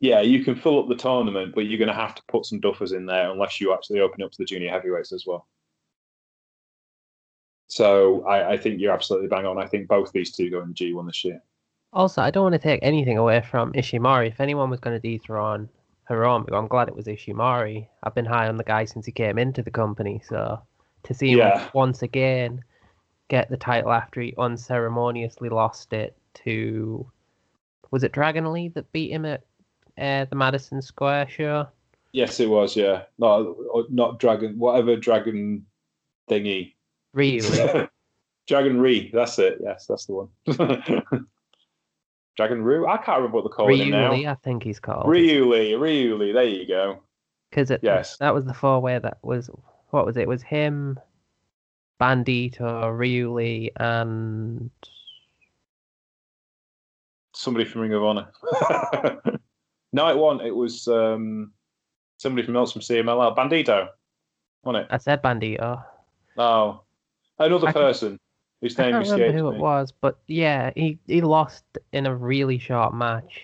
Yeah, 0.00 0.20
you 0.20 0.44
can 0.44 0.54
fill 0.56 0.78
up 0.78 0.88
the 0.88 0.94
tournament, 0.96 1.54
but 1.54 1.62
you're 1.62 1.78
going 1.78 1.88
to 1.88 1.94
have 1.94 2.14
to 2.14 2.22
put 2.28 2.44
some 2.44 2.60
duffers 2.60 2.94
in 2.94 3.06
there 3.06 3.30
unless 3.30 3.60
you 3.60 3.72
actually 3.72 4.00
open 4.00 4.22
up 4.22 4.30
to 4.30 4.38
the 4.38 4.44
junior 4.44 4.70
heavyweights 4.70 5.12
as 5.12 5.24
well. 5.26 5.46
So 7.68 8.24
I, 8.26 8.52
I 8.52 8.56
think 8.56 8.80
you're 8.80 8.92
absolutely 8.92 9.28
bang 9.28 9.46
on. 9.46 9.58
I 9.58 9.66
think 9.66 9.88
both 9.88 10.12
these 10.12 10.32
two 10.34 10.50
go 10.50 10.60
in 10.62 10.68
the 10.68 10.74
G1 10.74 11.06
this 11.06 11.24
year. 11.24 11.42
Also, 11.92 12.20
I 12.22 12.30
don't 12.30 12.42
want 12.42 12.52
to 12.54 12.58
take 12.58 12.80
anything 12.82 13.18
away 13.18 13.40
from 13.40 13.72
Ishimori. 13.72 14.28
If 14.28 14.40
anyone 14.40 14.70
was 14.70 14.80
going 14.80 15.00
to 15.00 15.00
dethrone 15.00 15.68
Hiromu, 16.10 16.52
I'm 16.52 16.68
glad 16.68 16.88
it 16.88 16.94
was 16.96 17.06
Ishimori. 17.06 17.88
I've 18.02 18.14
been 18.14 18.24
high 18.26 18.48
on 18.48 18.56
the 18.56 18.64
guy 18.64 18.84
since 18.84 19.06
he 19.06 19.12
came 19.12 19.38
into 19.38 19.62
the 19.62 19.70
company, 19.70 20.20
so 20.28 20.60
to 21.04 21.14
see 21.14 21.32
him 21.32 21.38
Yeah. 21.38 21.68
once 21.72 22.02
again 22.02 22.62
get 23.28 23.48
the 23.50 23.56
title 23.56 23.92
after 23.92 24.20
he 24.20 24.34
unceremoniously 24.38 25.48
lost 25.48 25.92
it 25.92 26.16
to 26.34 27.10
was 27.90 28.04
it 28.04 28.12
Dragon 28.12 28.52
Lee 28.52 28.68
that 28.68 28.92
beat 28.92 29.10
him 29.10 29.24
at 29.24 29.42
uh, 29.98 30.24
the 30.26 30.36
Madison 30.36 30.82
Square 30.82 31.28
show? 31.28 31.68
Yes, 32.12 32.40
it 32.40 32.48
was. 32.48 32.76
Yeah, 32.76 33.02
not 33.18 33.46
not 33.90 34.18
dragon, 34.18 34.58
whatever 34.58 34.96
dragon 34.96 35.66
thingy. 36.30 36.74
Really? 37.12 37.88
Dragon 38.46 38.80
Re, 38.80 39.10
that's 39.12 39.40
it. 39.40 39.58
Yes, 39.60 39.86
that's 39.86 40.06
the 40.06 40.12
one. 40.12 40.28
Dragon 42.36 42.62
Rue. 42.62 42.86
I 42.86 42.96
can't 42.98 43.18
remember 43.18 43.40
what 43.42 43.50
calling 43.50 43.78
him 43.78 43.92
Ryu 43.92 44.24
now. 44.24 44.32
I 44.32 44.34
think 44.36 44.62
he's 44.62 44.78
called. 44.78 45.08
Ryu 45.08 45.46
Lee. 45.52 46.32
There 46.32 46.44
you 46.44 46.68
go. 46.68 47.00
Because 47.50 47.70
it 47.72 47.80
Yes. 47.82 48.18
that 48.18 48.34
was 48.34 48.44
the 48.44 48.54
four 48.54 48.80
way 48.80 48.98
that 48.98 49.18
was 49.22 49.50
what 49.90 50.06
was 50.06 50.16
it? 50.16 50.22
It 50.22 50.28
was 50.28 50.42
him, 50.42 51.00
Bandito, 52.00 52.96
Ryu 52.96 53.32
Lee, 53.32 53.70
and 53.76 54.70
Somebody 57.34 57.64
from 57.64 57.82
Ring 57.82 57.92
of 57.94 58.02
Honor. 58.02 58.28
no, 59.96 60.16
one. 60.16 60.40
It 60.40 60.54
was 60.54 60.86
um, 60.88 61.52
somebody 62.18 62.44
from 62.46 62.56
else 62.56 62.72
from 62.72 62.82
CMLL. 62.82 63.34
Bandito, 63.36 63.88
wasn't 64.62 64.84
it? 64.84 64.88
I 64.94 64.98
said 64.98 65.22
Bandito. 65.22 65.82
Oh, 66.36 66.82
another 67.38 67.68
I 67.68 67.72
can- 67.72 67.82
person 67.82 68.20
whose 68.60 68.78
I 68.78 68.84
name 68.84 68.92
can't 68.92 69.04
remember 69.10 69.32
who 69.38 69.50
me. 69.50 69.56
it 69.56 69.60
was, 69.60 69.92
but 69.92 70.18
yeah, 70.26 70.70
he 70.76 70.98
he 71.06 71.20
lost 71.20 71.64
in 71.92 72.06
a 72.06 72.14
really 72.14 72.58
short 72.58 72.94
match 72.94 73.42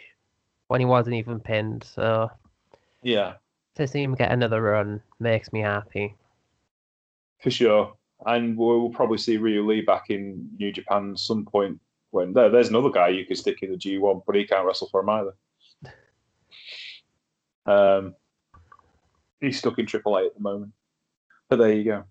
when 0.68 0.80
he 0.80 0.86
wasn't 0.86 1.16
even 1.16 1.40
pinned. 1.40 1.84
So 1.84 2.30
Yeah, 3.02 3.34
to 3.76 3.86
see 3.86 4.02
him 4.02 4.14
get 4.14 4.30
another 4.32 4.62
run 4.62 5.02
makes 5.20 5.52
me 5.52 5.60
happy. 5.60 6.14
for 7.40 7.50
sure. 7.50 7.94
And 8.24 8.56
we'll 8.56 8.90
probably 8.90 9.18
see 9.18 9.36
Ryu 9.36 9.66
Lee 9.66 9.80
back 9.80 10.04
in 10.10 10.48
New 10.56 10.70
Japan 10.70 11.10
at 11.12 11.18
some 11.18 11.44
point. 11.44 11.80
When 12.12 12.32
there, 12.32 12.50
there's 12.50 12.68
another 12.68 12.90
guy 12.90 13.08
you 13.08 13.24
could 13.26 13.36
stick 13.38 13.62
in 13.62 13.72
the 13.72 13.76
G1, 13.76 14.22
but 14.26 14.36
he 14.36 14.46
can't 14.46 14.64
wrestle 14.66 14.88
for 14.92 15.00
him 15.00 15.08
either. 15.08 15.34
Um, 17.66 18.14
he's 19.40 19.58
stuck 19.58 19.78
in 19.78 19.86
AAA 19.86 20.26
at 20.26 20.34
the 20.34 20.40
moment. 20.40 20.72
But 21.48 21.56
there 21.56 21.72
you 21.72 21.84
go. 21.84 22.04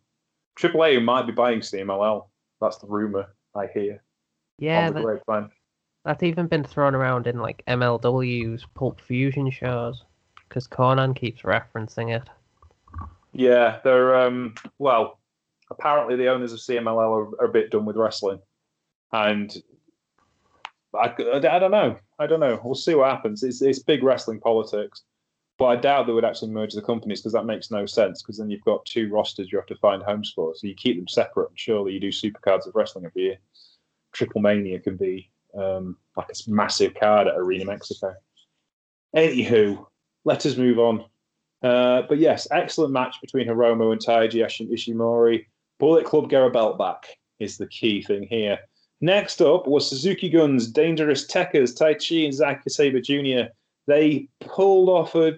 AAA 0.60 1.04
might 1.04 1.26
be 1.26 1.32
buying 1.32 1.60
CMLL. 1.60 2.28
That's 2.60 2.78
the 2.78 2.88
rumor 2.88 3.28
I 3.56 3.68
hear 3.68 4.04
Yeah, 4.60 4.92
that, 4.92 5.50
that's 6.06 6.24
even 6.24 6.48
been 6.48 6.64
thrown 6.64 6.96
around 6.96 7.28
in 7.28 7.40
like 7.40 7.64
MLW's 7.68 8.66
Pulp 8.76 9.02
Fusion 9.02 9.50
shows 9.52 10.04
because 10.48 10.68
Konnan 10.68 11.16
keeps 11.16 11.42
referencing 11.42 12.16
it. 12.16 12.28
Yeah, 13.34 13.80
they're 13.84 14.16
um, 14.16 14.56
well. 14.78 15.20
Apparently, 15.70 16.18
the 16.18 16.28
owners 16.28 16.52
of 16.52 16.60
CMLL 16.60 16.98
are, 16.98 17.42
are 17.42 17.50
a 17.50 17.52
bit 17.52 17.72
done 17.72 17.86
with 17.86 17.96
wrestling, 17.96 18.40
and 19.14 19.56
I, 20.94 21.14
I 21.18 21.40
don't 21.60 21.72
know. 21.72 21.98
I 22.20 22.28
don't 22.28 22.42
know. 22.42 22.60
We'll 22.62 22.76
see 22.76 22.94
what 22.94 23.10
happens. 23.10 23.42
It's 23.42 23.62
it's 23.62 23.80
big 23.80 24.04
wrestling 24.04 24.42
politics, 24.42 25.04
but 25.62 25.68
I 25.68 25.76
doubt 25.76 26.08
they 26.08 26.14
would 26.14 26.26
actually 26.26 26.50
merge 26.50 26.74
the 26.74 26.82
companies 26.82 27.22
because 27.22 27.34
that 27.34 27.46
makes 27.46 27.70
no 27.70 27.86
sense. 27.86 28.24
Because 28.24 28.40
then 28.40 28.50
you've 28.50 28.64
got 28.64 28.84
two 28.84 29.12
rosters 29.12 29.52
you 29.52 29.60
have 29.60 29.68
to 29.68 29.76
find 29.76 30.02
homes 30.02 30.34
for, 30.36 30.56
so 30.56 30.66
you 30.66 30.74
keep 30.74 30.98
them 30.98 31.08
separate. 31.08 31.50
And 31.50 31.60
surely 31.60 31.94
you 31.94 32.00
do 32.00 32.08
supercards 32.10 32.66
of 32.66 32.74
wrestling 32.74 33.06
every 33.06 33.22
year. 33.22 33.38
Triple 34.12 34.42
Mania 34.42 34.80
can 34.80 34.98
be 34.98 35.30
um, 35.56 35.98
like 36.18 36.30
a 36.30 36.50
massive 36.50 36.96
card 36.96 37.28
at 37.28 37.38
Arena 37.38 37.66
Mexico. 37.66 38.16
Anywho, 39.16 39.86
let 40.26 40.48
us 40.48 40.58
move 40.58 40.80
on. 40.80 41.06
Uh, 41.62 42.02
but 42.10 42.18
yes, 42.18 42.48
excellent 42.50 42.92
match 42.92 43.18
between 43.22 43.48
Hiromu 43.48 43.92
and 43.92 44.02
Taiji 44.02 44.44
Ishi- 44.44 44.66
Ishimori. 44.66 45.46
Bullet 45.78 46.06
Club 46.06 46.28
get 46.28 46.42
a 46.42 46.50
belt 46.50 46.80
back 46.80 47.06
is 47.40 47.60
the 47.60 47.68
key 47.68 48.02
thing 48.02 48.26
here. 48.28 48.58
Next 49.00 49.44
up 49.44 49.68
was 49.68 49.88
Suzuki 49.88 50.28
Guns, 50.28 50.72
Dangerous 50.72 51.28
Tekkers, 51.28 51.78
Tai 51.78 51.94
Chi 51.94 52.26
and 52.26 52.34
Zack 52.34 52.64
Sabre 52.68 53.00
Jr. 53.00 53.52
They 53.86 54.28
pulled 54.40 54.90
off 54.90 55.14
a 55.14 55.34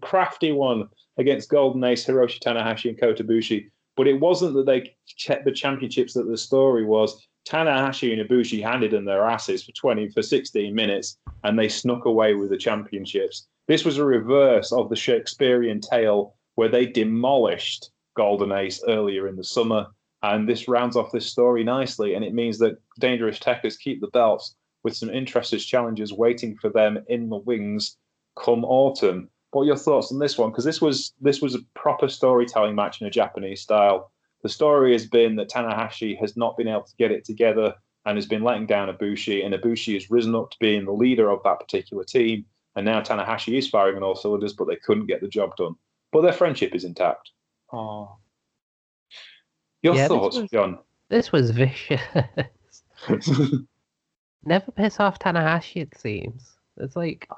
crafty 0.00 0.52
one 0.52 0.88
against 1.18 1.50
Golden 1.50 1.82
Ace, 1.84 2.06
Hiroshi 2.06 2.40
Tanahashi, 2.40 2.90
and 2.90 3.00
Kota 3.00 3.24
Ibushi. 3.24 3.70
But 3.96 4.06
it 4.06 4.20
wasn't 4.20 4.54
that 4.54 4.66
they 4.66 4.94
checked 5.06 5.44
the 5.44 5.52
championships. 5.52 6.14
That 6.14 6.28
the 6.28 6.36
story 6.36 6.84
was 6.84 7.26
Tanahashi 7.48 8.12
and 8.12 8.28
Ibushi 8.28 8.62
handed 8.62 8.90
them 8.90 9.04
their 9.04 9.24
asses 9.24 9.64
for 9.64 9.72
twenty 9.72 10.08
for 10.10 10.22
sixteen 10.22 10.74
minutes, 10.74 11.18
and 11.44 11.58
they 11.58 11.68
snuck 11.68 12.04
away 12.04 12.34
with 12.34 12.50
the 12.50 12.58
championships. 12.58 13.46
This 13.68 13.84
was 13.84 13.98
a 13.98 14.04
reverse 14.04 14.72
of 14.72 14.88
the 14.88 14.96
Shakespearean 14.96 15.80
tale 15.80 16.34
where 16.54 16.68
they 16.68 16.86
demolished 16.86 17.90
Golden 18.16 18.52
Ace 18.52 18.82
earlier 18.86 19.28
in 19.28 19.36
the 19.36 19.44
summer. 19.44 19.86
And 20.22 20.48
this 20.48 20.66
rounds 20.66 20.96
off 20.96 21.12
this 21.12 21.26
story 21.26 21.62
nicely, 21.62 22.14
and 22.14 22.24
it 22.24 22.34
means 22.34 22.58
that 22.58 22.78
Dangerous 22.98 23.38
Tekkers 23.38 23.78
keep 23.78 24.00
the 24.00 24.08
belts 24.08 24.56
with 24.82 24.96
some 24.96 25.10
interested 25.10 25.58
challengers 25.58 26.12
waiting 26.12 26.56
for 26.56 26.70
them 26.70 26.98
in 27.08 27.28
the 27.28 27.36
wings 27.36 27.96
come 28.36 28.64
autumn. 28.64 29.28
What 29.50 29.62
are 29.62 29.66
your 29.66 29.76
thoughts 29.76 30.12
on 30.12 30.18
this 30.18 30.36
one? 30.36 30.50
Because 30.50 30.64
this 30.64 30.80
was 30.80 31.12
this 31.20 31.40
was 31.40 31.54
a 31.54 31.60
proper 31.74 32.08
storytelling 32.08 32.74
match 32.74 33.00
in 33.00 33.06
a 33.06 33.10
Japanese 33.10 33.62
style. 33.62 34.10
The 34.42 34.48
story 34.48 34.92
has 34.92 35.06
been 35.06 35.36
that 35.36 35.48
Tanahashi 35.50 36.18
has 36.20 36.36
not 36.36 36.56
been 36.56 36.68
able 36.68 36.82
to 36.82 36.96
get 36.96 37.10
it 37.10 37.24
together 37.24 37.74
and 38.04 38.16
has 38.16 38.26
been 38.26 38.44
letting 38.44 38.66
down 38.66 38.88
Ibushi, 38.94 39.44
and 39.44 39.54
Ibushi 39.54 39.94
has 39.94 40.10
risen 40.10 40.34
up 40.34 40.50
to 40.50 40.56
being 40.60 40.84
the 40.84 40.92
leader 40.92 41.30
of 41.30 41.42
that 41.44 41.58
particular 41.58 42.04
team. 42.04 42.44
And 42.76 42.84
now 42.84 43.00
Tanahashi 43.00 43.56
is 43.58 43.68
firing 43.68 43.96
on 43.96 44.02
all 44.02 44.14
cylinders, 44.14 44.52
but 44.52 44.68
they 44.68 44.76
couldn't 44.76 45.06
get 45.06 45.20
the 45.22 45.28
job 45.28 45.56
done. 45.56 45.74
But 46.12 46.20
their 46.20 46.32
friendship 46.32 46.74
is 46.74 46.84
intact. 46.84 47.30
Oh. 47.72 48.16
Your 49.82 49.94
Yeah, 49.94 50.02
this 50.02 50.08
thoughts, 50.08 50.36
was- 50.36 50.50
John? 50.50 50.78
This 51.08 51.32
was 51.32 51.50
vicious. 51.52 52.00
Never 54.44 54.70
piss 54.72 55.00
off 55.00 55.18
Tanahashi, 55.18 55.82
it 55.82 55.96
seems. 55.98 56.56
It's 56.76 56.94
like, 56.96 57.28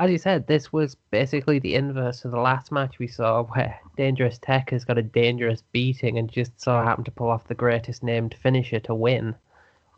as 0.00 0.10
you 0.10 0.16
said, 0.16 0.46
this 0.46 0.72
was 0.72 0.96
basically 1.10 1.58
the 1.58 1.74
inverse 1.74 2.24
of 2.24 2.30
the 2.30 2.40
last 2.40 2.72
match 2.72 2.98
we 2.98 3.06
saw 3.06 3.44
where 3.54 3.78
Dangerous 3.96 4.38
Tech 4.38 4.70
has 4.70 4.84
got 4.84 4.98
a 4.98 5.02
dangerous 5.02 5.62
beating 5.72 6.18
and 6.18 6.28
just 6.30 6.58
so 6.60 6.72
happened 6.72 7.04
to 7.04 7.10
pull 7.12 7.28
off 7.28 7.46
the 7.46 7.54
greatest 7.54 8.02
named 8.02 8.34
finisher 8.42 8.80
to 8.80 8.94
win. 8.94 9.34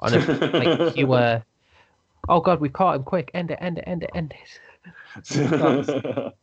On 0.00 0.12
a 0.12 0.18
like 0.18 0.94
pure, 0.94 1.44
oh 2.28 2.40
god, 2.40 2.60
we 2.60 2.68
caught 2.68 2.96
him 2.96 3.04
quick, 3.04 3.30
end 3.34 3.52
it, 3.52 3.58
end 3.60 3.78
it, 3.78 3.84
end 3.86 4.02
it, 4.02 4.10
end 4.14 4.34
it. 5.30 6.34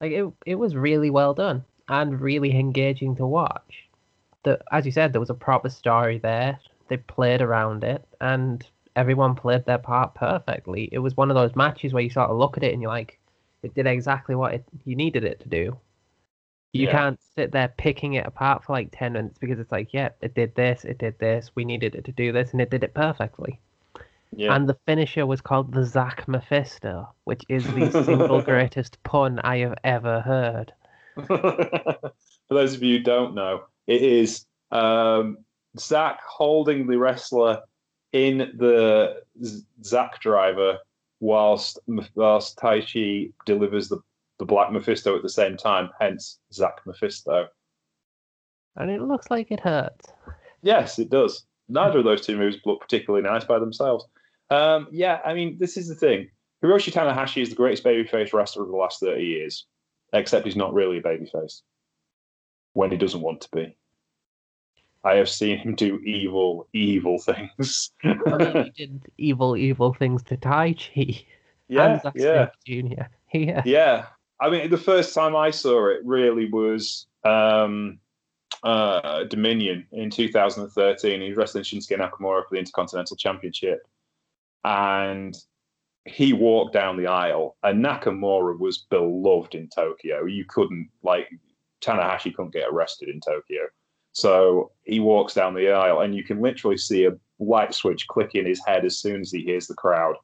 Like 0.00 0.12
it, 0.12 0.32
it 0.46 0.54
was 0.54 0.76
really 0.76 1.10
well 1.10 1.34
done 1.34 1.64
and 1.88 2.20
really 2.20 2.56
engaging 2.56 3.16
to 3.16 3.26
watch. 3.26 3.88
The, 4.44 4.60
as 4.70 4.86
you 4.86 4.92
said, 4.92 5.12
there 5.12 5.20
was 5.20 5.30
a 5.30 5.34
proper 5.34 5.68
story 5.68 6.18
there. 6.18 6.60
They 6.86 6.98
played 6.98 7.42
around 7.42 7.82
it, 7.82 8.06
and 8.20 8.64
everyone 8.98 9.34
played 9.34 9.64
their 9.64 9.78
part 9.78 10.14
perfectly. 10.14 10.88
It 10.92 10.98
was 10.98 11.16
one 11.16 11.30
of 11.30 11.36
those 11.36 11.56
matches 11.56 11.92
where 11.92 12.02
you 12.02 12.10
sort 12.10 12.30
of 12.30 12.36
look 12.38 12.56
at 12.56 12.64
it 12.64 12.72
and 12.72 12.82
you're 12.82 12.90
like, 12.90 13.18
it 13.62 13.74
did 13.74 13.86
exactly 13.86 14.34
what 14.34 14.54
it, 14.54 14.64
you 14.84 14.96
needed 14.96 15.24
it 15.24 15.40
to 15.40 15.48
do. 15.48 15.78
You 16.72 16.86
Yeah. 16.86 16.92
can't 16.92 17.20
sit 17.36 17.52
there 17.52 17.68
picking 17.76 18.14
it 18.14 18.26
apart 18.26 18.64
for 18.64 18.72
like 18.72 18.90
ten 18.92 19.12
minutes 19.14 19.38
because 19.38 19.58
it's 19.58 19.72
like, 19.72 19.94
yeah, 19.94 20.10
it 20.20 20.34
did 20.34 20.54
this, 20.54 20.84
it 20.84 20.98
did 20.98 21.18
this, 21.18 21.50
we 21.54 21.64
needed 21.64 21.94
it 21.94 22.04
to 22.06 22.12
do 22.12 22.32
this, 22.32 22.52
and 22.52 22.60
it 22.60 22.70
did 22.70 22.84
it 22.84 22.94
perfectly. 22.94 23.60
yeah. 24.36 24.54
And 24.54 24.68
the 24.68 24.78
finisher 24.86 25.26
was 25.26 25.40
called 25.40 25.72
the 25.72 25.84
Zack 25.84 26.26
Mephisto, 26.28 27.08
which 27.24 27.44
is 27.48 27.64
the 27.72 27.90
single 28.04 28.42
greatest 28.42 29.02
pun 29.04 29.38
I 29.40 29.58
have 29.58 29.78
ever 29.84 30.20
heard. 30.20 30.72
For 31.26 32.12
those 32.50 32.74
of 32.74 32.82
you 32.82 32.98
who 32.98 33.04
don't 33.04 33.34
know, 33.34 33.64
it 33.86 34.02
is 34.02 34.46
um, 34.70 35.38
Zach 35.78 36.20
holding 36.26 36.86
the 36.86 36.98
wrestler 36.98 37.62
in 38.12 38.38
the 38.56 39.22
Zack 39.84 40.20
driver 40.20 40.78
whilst 41.20 41.78
whilst 42.14 42.58
Taichi 42.58 43.32
delivers 43.44 43.88
the, 43.88 44.00
the 44.38 44.44
Black 44.44 44.72
Mephisto 44.72 45.16
at 45.16 45.22
the 45.22 45.28
same 45.28 45.56
time, 45.56 45.90
hence 46.00 46.38
Zack 46.52 46.80
Mephisto. 46.86 47.48
And 48.76 48.90
it 48.90 49.02
looks 49.02 49.30
like 49.30 49.50
it 49.50 49.60
hurts. 49.60 50.12
Yes, 50.62 50.98
it 50.98 51.10
does. 51.10 51.44
Neither 51.68 51.98
of 51.98 52.04
those 52.04 52.24
two 52.24 52.36
moves 52.36 52.56
look 52.64 52.80
particularly 52.80 53.28
nice 53.28 53.44
by 53.44 53.58
themselves. 53.58 54.06
Um, 54.50 54.88
yeah, 54.90 55.20
I 55.24 55.34
mean, 55.34 55.58
this 55.58 55.76
is 55.76 55.88
the 55.88 55.94
thing. 55.94 56.30
Hiroshi 56.64 56.92
Tanahashi 56.92 57.42
is 57.42 57.50
the 57.50 57.56
greatest 57.56 57.84
babyface 57.84 58.32
wrestler 58.32 58.62
of 58.62 58.70
the 58.70 58.76
last 58.76 59.00
30 59.00 59.22
years, 59.22 59.66
except 60.12 60.46
he's 60.46 60.56
not 60.56 60.72
really 60.72 60.98
a 60.98 61.02
babyface 61.02 61.62
when 62.72 62.90
he 62.90 62.96
doesn't 62.96 63.20
want 63.20 63.40
to 63.42 63.48
be. 63.52 63.76
I 65.04 65.14
have 65.16 65.28
seen 65.28 65.58
him 65.58 65.74
do 65.74 65.98
evil, 66.00 66.68
evil 66.72 67.18
things. 67.18 67.90
I 68.04 68.14
mean, 68.14 68.64
he 68.64 68.70
did 68.76 69.02
evil, 69.16 69.56
evil 69.56 69.94
things 69.94 70.22
to 70.24 70.36
Taichi 70.36 71.24
yeah, 71.68 72.00
yeah. 72.14 72.48
Jr. 72.66 73.02
Yeah. 73.34 73.62
Yeah, 73.66 74.06
I 74.40 74.48
mean, 74.48 74.70
the 74.70 74.78
first 74.78 75.14
time 75.14 75.36
I 75.36 75.50
saw 75.50 75.88
it 75.88 76.00
really 76.02 76.48
was 76.50 77.06
um, 77.24 77.98
uh, 78.62 79.24
Dominion 79.24 79.86
in 79.92 80.08
2013. 80.08 81.20
He 81.20 81.28
was 81.28 81.36
wrestling 81.36 81.64
Shinsuke 81.64 81.98
Nakamura 81.98 82.44
for 82.44 82.48
the 82.52 82.58
Intercontinental 82.58 83.18
Championship, 83.18 83.86
and 84.64 85.36
he 86.06 86.32
walked 86.32 86.72
down 86.72 86.96
the 86.96 87.08
aisle, 87.08 87.58
and 87.62 87.84
Nakamura 87.84 88.58
was 88.58 88.86
beloved 88.88 89.54
in 89.54 89.68
Tokyo. 89.68 90.24
You 90.24 90.46
couldn't 90.46 90.88
like 91.02 91.28
Tanahashi 91.82 92.34
couldn't 92.34 92.54
get 92.54 92.70
arrested 92.70 93.10
in 93.10 93.20
Tokyo, 93.20 93.64
so 94.20 94.72
he 94.84 95.00
walks 95.00 95.34
down 95.34 95.54
the 95.54 95.70
aisle, 95.70 96.00
and 96.00 96.14
you 96.14 96.24
can 96.24 96.40
literally 96.40 96.78
see 96.78 97.06
a 97.06 97.12
light 97.38 97.74
switch 97.74 98.06
click 98.08 98.34
in 98.34 98.46
his 98.46 98.60
head 98.66 98.84
as 98.84 98.98
soon 98.98 99.20
as 99.20 99.30
he 99.30 99.42
hears 99.42 99.66
the 99.66 99.74
crowd 99.74 100.16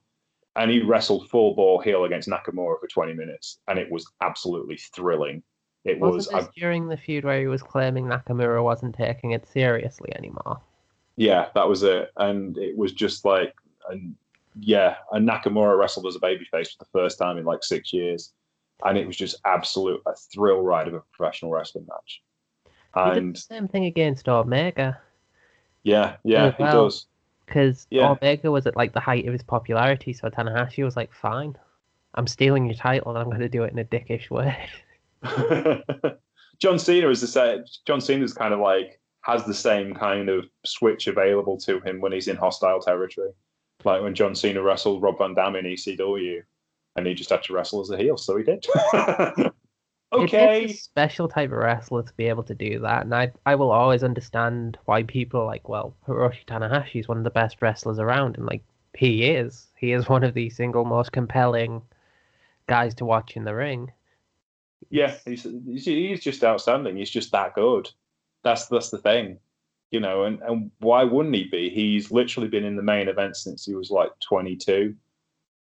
and 0.56 0.70
he 0.70 0.80
wrestled 0.80 1.28
full 1.28 1.54
ball 1.54 1.80
heel 1.80 2.04
against 2.04 2.28
Nakamura 2.28 2.78
for 2.78 2.86
20 2.86 3.12
minutes, 3.14 3.58
and 3.68 3.78
it 3.78 3.90
was 3.90 4.06
absolutely 4.20 4.76
thrilling. 4.76 5.42
It 5.84 5.98
was, 5.98 6.28
Wasn't 6.28 6.36
this 6.36 6.48
during 6.56 6.88
the 6.88 6.96
feud 6.96 7.24
where 7.24 7.40
he 7.40 7.46
was 7.46 7.62
claiming 7.62 8.06
Nakamura 8.06 8.62
wasn't 8.62 8.94
taking 8.94 9.32
it 9.32 9.46
seriously 9.46 10.12
anymore? 10.16 10.60
yeah, 11.16 11.46
that 11.54 11.68
was 11.68 11.82
it, 11.82 12.10
and 12.16 12.56
it 12.58 12.76
was 12.76 12.92
just 12.92 13.24
like, 13.24 13.54
and 13.88 14.14
yeah, 14.58 14.96
and 15.12 15.28
Nakamura 15.28 15.78
wrestled 15.78 16.06
as 16.06 16.16
a 16.16 16.20
babyface 16.20 16.72
for 16.72 16.84
the 16.84 16.90
first 16.92 17.18
time 17.18 17.36
in 17.38 17.44
like 17.44 17.62
six 17.62 17.92
years, 17.92 18.32
and 18.84 18.96
it 18.96 19.06
was 19.06 19.16
just 19.16 19.40
absolute 19.44 20.00
a 20.06 20.14
thrill 20.14 20.62
ride 20.62 20.88
of 20.88 20.94
a 20.94 21.02
professional 21.12 21.50
wrestling 21.50 21.86
match. 21.88 22.22
He 22.94 23.20
did 23.20 23.34
the 23.34 23.40
same 23.40 23.68
thing 23.68 23.84
against 23.86 24.28
Omega, 24.28 25.00
yeah, 25.82 26.16
yeah, 26.24 26.46
as 26.46 26.54
he 26.56 26.62
well. 26.62 26.84
does. 26.84 27.06
because 27.46 27.86
Yeah. 27.90 28.10
Omega 28.10 28.50
was 28.50 28.66
at 28.66 28.76
like 28.76 28.92
the 28.92 29.00
height 29.00 29.26
of 29.26 29.32
his 29.32 29.42
popularity, 29.42 30.12
so 30.12 30.28
Tanahashi 30.30 30.84
was 30.84 30.96
like, 30.96 31.12
"Fine, 31.12 31.56
I'm 32.14 32.26
stealing 32.26 32.66
your 32.66 32.74
title, 32.76 33.10
and 33.10 33.18
I'm 33.18 33.26
going 33.28 33.40
to 33.40 33.48
do 33.48 33.64
it 33.64 33.72
in 33.72 33.78
a 33.78 33.84
dickish 33.84 34.30
way." 34.30 34.68
John 36.60 36.78
Cena 36.78 37.08
is 37.08 37.20
the 37.20 37.26
same. 37.26 37.64
John 37.86 38.00
Cena's 38.00 38.32
kind 38.32 38.54
of 38.54 38.60
like 38.60 39.00
has 39.22 39.44
the 39.44 39.54
same 39.54 39.94
kind 39.94 40.28
of 40.28 40.44
switch 40.64 41.06
available 41.06 41.58
to 41.58 41.80
him 41.80 42.00
when 42.00 42.12
he's 42.12 42.28
in 42.28 42.36
hostile 42.36 42.80
territory. 42.80 43.30
Like 43.84 44.02
when 44.02 44.14
John 44.14 44.34
Cena 44.34 44.62
wrestled 44.62 45.02
Rob 45.02 45.18
Van 45.18 45.34
Dam 45.34 45.56
in 45.56 45.64
ECW, 45.64 46.42
and 46.96 47.06
he 47.06 47.14
just 47.14 47.30
had 47.30 47.42
to 47.44 47.52
wrestle 47.52 47.80
as 47.80 47.90
a 47.90 47.96
heel, 47.96 48.16
so 48.16 48.36
he 48.36 48.44
did. 48.44 48.66
It 50.14 50.24
okay. 50.24 50.66
takes 50.66 50.80
a 50.80 50.82
special 50.82 51.28
type 51.28 51.50
of 51.50 51.58
wrestler 51.58 52.02
to 52.02 52.12
be 52.14 52.28
able 52.28 52.44
to 52.44 52.54
do 52.54 52.78
that, 52.80 53.02
and 53.02 53.14
I 53.14 53.32
I 53.44 53.56
will 53.56 53.70
always 53.70 54.04
understand 54.04 54.78
why 54.84 55.02
people 55.02 55.40
are 55.40 55.46
like, 55.46 55.68
well, 55.68 55.96
Hiroshi 56.06 56.44
Tanahashi 56.46 57.00
is 57.00 57.08
one 57.08 57.18
of 57.18 57.24
the 57.24 57.30
best 57.30 57.60
wrestlers 57.60 57.98
around, 57.98 58.36
and 58.36 58.46
like 58.46 58.62
he 58.96 59.24
is, 59.24 59.66
he 59.76 59.92
is 59.92 60.08
one 60.08 60.24
of 60.24 60.34
the 60.34 60.50
single 60.50 60.84
most 60.84 61.12
compelling 61.12 61.82
guys 62.66 62.94
to 62.96 63.04
watch 63.04 63.36
in 63.36 63.44
the 63.44 63.54
ring. 63.54 63.90
Yeah, 64.90 65.14
he's, 65.24 65.46
he's 65.66 65.84
he's 65.84 66.20
just 66.20 66.44
outstanding. 66.44 66.96
He's 66.96 67.10
just 67.10 67.32
that 67.32 67.54
good. 67.54 67.90
That's 68.42 68.66
that's 68.66 68.90
the 68.90 68.98
thing, 68.98 69.38
you 69.90 70.00
know. 70.00 70.24
And 70.24 70.40
and 70.42 70.70
why 70.78 71.02
wouldn't 71.04 71.34
he 71.34 71.44
be? 71.44 71.70
He's 71.70 72.10
literally 72.10 72.48
been 72.48 72.64
in 72.64 72.76
the 72.76 72.82
main 72.82 73.08
event 73.08 73.36
since 73.36 73.64
he 73.64 73.74
was 73.74 73.90
like 73.90 74.10
22, 74.20 74.94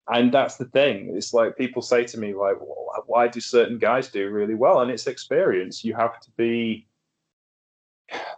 and 0.09 0.33
that's 0.33 0.55
the 0.55 0.65
thing. 0.65 1.13
It's 1.15 1.33
like 1.33 1.57
people 1.57 1.81
say 1.81 2.05
to 2.05 2.19
me 2.19 2.33
like, 2.33 2.57
well, 2.59 3.03
why 3.07 3.27
do 3.27 3.39
certain 3.39 3.77
guys 3.77 4.09
do 4.09 4.29
really 4.29 4.55
well? 4.55 4.81
And 4.81 4.89
it's 4.91 5.07
experience. 5.07 5.83
You 5.83 5.95
have 5.95 6.19
to 6.21 6.31
be. 6.37 6.87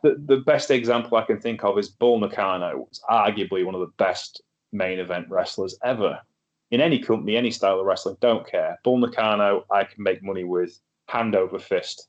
The, 0.01 0.15
the 0.25 0.37
best 0.37 0.71
example 0.71 1.15
I 1.17 1.25
can 1.25 1.39
think 1.39 1.63
of 1.63 1.77
is 1.77 1.89
Bull 1.89 2.19
Nakano. 2.19 2.87
Was 2.89 3.01
arguably 3.07 3.63
one 3.63 3.75
of 3.75 3.81
the 3.81 3.93
best 3.97 4.41
main 4.71 4.97
event 4.99 5.27
wrestlers 5.29 5.77
ever 5.83 6.19
in 6.71 6.81
any 6.81 6.99
company, 6.99 7.35
any 7.35 7.51
style 7.51 7.79
of 7.79 7.85
wrestling, 7.85 8.17
don't 8.21 8.47
care. 8.47 8.79
Bull 8.83 8.97
Nakano, 8.97 9.65
I 9.71 9.83
can 9.83 10.03
make 10.03 10.23
money 10.23 10.43
with 10.43 10.79
hand 11.07 11.35
over 11.35 11.57
fist 11.57 12.07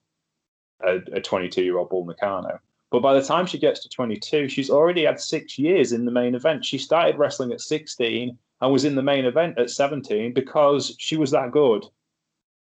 a 0.82 1.20
22 1.20 1.62
year 1.62 1.78
old 1.78 1.90
Bull 1.90 2.04
Nakano. 2.04 2.58
But 2.90 3.00
by 3.00 3.14
the 3.14 3.22
time 3.22 3.46
she 3.46 3.58
gets 3.58 3.80
to 3.80 3.88
22, 3.88 4.48
she's 4.48 4.70
already 4.70 5.04
had 5.04 5.20
six 5.20 5.58
years 5.58 5.92
in 5.92 6.04
the 6.04 6.10
main 6.10 6.34
event. 6.34 6.64
She 6.64 6.78
started 6.78 7.18
wrestling 7.18 7.52
at 7.52 7.60
16 7.60 8.36
and 8.60 8.72
was 8.72 8.84
in 8.84 8.94
the 8.94 9.02
main 9.02 9.24
event 9.24 9.58
at 9.58 9.70
17 9.70 10.32
because 10.34 10.94
she 10.98 11.16
was 11.16 11.30
that 11.30 11.50
good. 11.50 11.84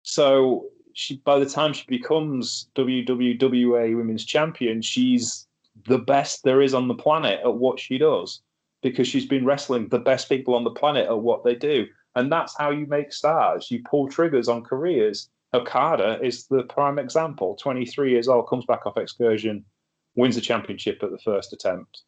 So 0.04 0.66
she, 0.94 1.18
by 1.18 1.40
the 1.40 1.50
time 1.50 1.74
she 1.74 1.86
becomes 1.88 2.70
WWWA 2.76 3.96
Women's 3.96 4.26
Champion, 4.26 4.82
she's 4.82 5.48
the 5.88 6.00
best 6.00 6.44
there 6.44 6.62
is 6.62 6.74
on 6.74 6.88
the 6.88 6.96
planet 6.96 7.40
at 7.44 7.56
what 7.56 7.80
she 7.80 7.98
does 7.98 8.42
because 8.82 9.08
she's 9.08 9.26
been 9.26 9.46
wrestling 9.46 9.88
the 9.88 10.00
best 10.00 10.28
people 10.28 10.56
on 10.56 10.64
the 10.64 10.72
planet 10.72 11.08
at 11.08 11.20
what 11.20 11.44
they 11.44 11.56
do. 11.56 11.88
And 12.16 12.32
that's 12.32 12.58
how 12.58 12.72
you 12.72 12.86
make 12.88 13.14
stars. 13.14 13.72
You 13.72 13.82
pull 13.90 14.10
triggers 14.10 14.50
on 14.50 14.64
careers. 14.64 15.30
Okada 15.54 16.20
is 16.22 16.48
the 16.48 16.64
prime 16.64 17.00
example. 17.00 17.56
23 17.56 18.12
years 18.12 18.28
old, 18.28 18.48
comes 18.48 18.66
back 18.66 18.86
off 18.86 18.98
excursion, 18.98 19.64
wins 20.16 20.36
the 20.36 20.42
championship 20.42 21.02
at 21.04 21.12
the 21.12 21.20
first 21.20 21.54
attempt, 21.54 22.04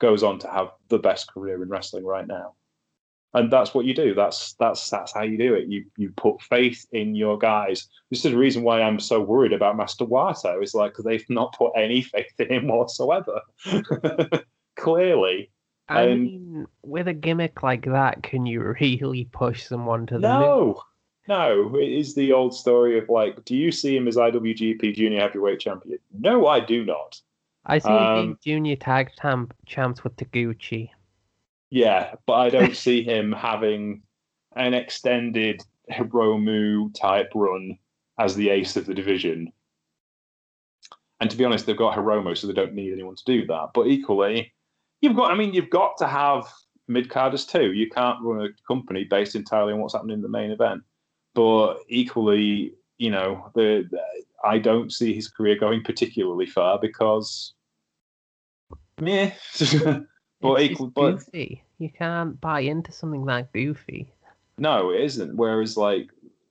goes 0.00 0.22
on 0.22 0.38
to 0.40 0.48
have 0.48 0.70
the 0.88 0.98
best 0.98 1.32
career 1.32 1.62
in 1.62 1.68
wrestling 1.68 2.04
right 2.04 2.26
now. 2.26 2.54
And 3.34 3.50
that's 3.50 3.74
what 3.74 3.84
you 3.84 3.94
do. 3.94 4.14
That's 4.14 4.54
that's 4.54 4.88
that's 4.88 5.12
how 5.12 5.22
you 5.22 5.36
do 5.36 5.54
it. 5.54 5.68
You 5.68 5.84
you 5.96 6.10
put 6.16 6.40
faith 6.42 6.86
in 6.92 7.14
your 7.14 7.36
guys. 7.36 7.88
This 8.10 8.24
is 8.24 8.32
the 8.32 8.38
reason 8.38 8.62
why 8.62 8.80
I'm 8.80 9.00
so 9.00 9.20
worried 9.20 9.52
about 9.52 9.76
Master 9.76 10.04
Wato. 10.06 10.62
Is 10.62 10.74
like 10.74 10.94
they've 10.96 11.28
not 11.28 11.54
put 11.56 11.72
any 11.76 12.02
faith 12.02 12.32
in 12.38 12.48
him 12.52 12.68
whatsoever. 12.68 13.40
Clearly, 14.76 15.50
I 15.88 16.10
Um, 16.10 16.24
mean, 16.24 16.66
with 16.82 17.08
a 17.08 17.14
gimmick 17.14 17.62
like 17.62 17.84
that, 17.86 18.22
can 18.22 18.44
you 18.46 18.74
really 18.80 19.24
push 19.32 19.66
someone 19.66 20.06
to 20.06 20.14
the 20.14 20.20
no, 20.20 20.82
no. 21.28 21.76
It 21.76 21.92
is 21.92 22.14
the 22.14 22.32
old 22.32 22.54
story 22.54 22.98
of 22.98 23.08
like, 23.08 23.44
do 23.44 23.56
you 23.56 23.70
see 23.70 23.96
him 23.96 24.08
as 24.08 24.16
IWGP 24.16 24.94
Junior 24.94 25.20
Heavyweight 25.20 25.60
Champion? 25.60 25.98
No, 26.18 26.46
I 26.48 26.60
do 26.60 26.84
not. 26.84 27.20
I 27.66 27.78
see 27.78 27.88
him 27.88 27.96
Um, 27.96 28.14
being 28.14 28.38
junior 28.44 28.76
tag 28.76 29.10
tam- 29.16 29.50
champs 29.66 30.02
with 30.04 30.16
Taguchi. 30.16 30.90
Yeah, 31.70 32.14
but 32.26 32.34
I 32.34 32.50
don't 32.50 32.76
see 32.86 33.02
him 33.02 33.32
having 33.32 34.02
an 34.56 34.74
extended 34.74 35.62
Hiromu 35.90 36.94
type 36.94 37.30
run 37.34 37.78
as 38.18 38.36
the 38.36 38.50
ace 38.50 38.76
of 38.76 38.86
the 38.86 38.94
division. 38.94 39.52
And 41.20 41.30
to 41.30 41.36
be 41.36 41.44
honest, 41.44 41.66
they've 41.66 41.76
got 41.76 41.96
Hiromu, 41.96 42.36
so 42.36 42.46
they 42.46 42.52
don't 42.52 42.74
need 42.74 42.92
anyone 42.92 43.16
to 43.16 43.24
do 43.24 43.46
that. 43.46 43.70
But 43.74 43.86
equally, 43.86 44.52
you've 45.00 45.16
got, 45.16 45.30
I 45.30 45.34
mean, 45.34 45.54
you've 45.54 45.70
got 45.70 45.96
to 45.98 46.06
have 46.06 46.46
mid 46.88 47.08
carders 47.08 47.46
too. 47.46 47.72
You 47.72 47.88
can't 47.88 48.22
run 48.22 48.44
a 48.44 48.48
company 48.66 49.04
based 49.04 49.34
entirely 49.34 49.72
on 49.72 49.80
what's 49.80 49.94
happening 49.94 50.14
in 50.14 50.22
the 50.22 50.28
main 50.28 50.50
event. 50.50 50.82
But 51.34 51.78
equally, 51.88 52.74
you 52.98 53.10
know, 53.10 53.50
the, 53.54 53.86
the 53.90 54.00
I 54.44 54.58
don't 54.58 54.92
see 54.92 55.14
his 55.14 55.28
career 55.28 55.56
going 55.58 55.82
particularly 55.82 56.46
far 56.46 56.78
because, 56.78 57.54
meh. 59.00 59.32
but 60.40 60.60
It's 60.60 60.72
equal, 60.72 60.88
but 60.88 61.12
goofy. 61.12 61.64
You 61.78 61.90
can't 61.90 62.40
buy 62.40 62.60
into 62.60 62.92
something 62.92 63.24
that 63.26 63.52
goofy. 63.52 64.12
No, 64.58 64.90
it 64.90 65.00
isn't. 65.00 65.36
Whereas, 65.36 65.76
like 65.76 66.08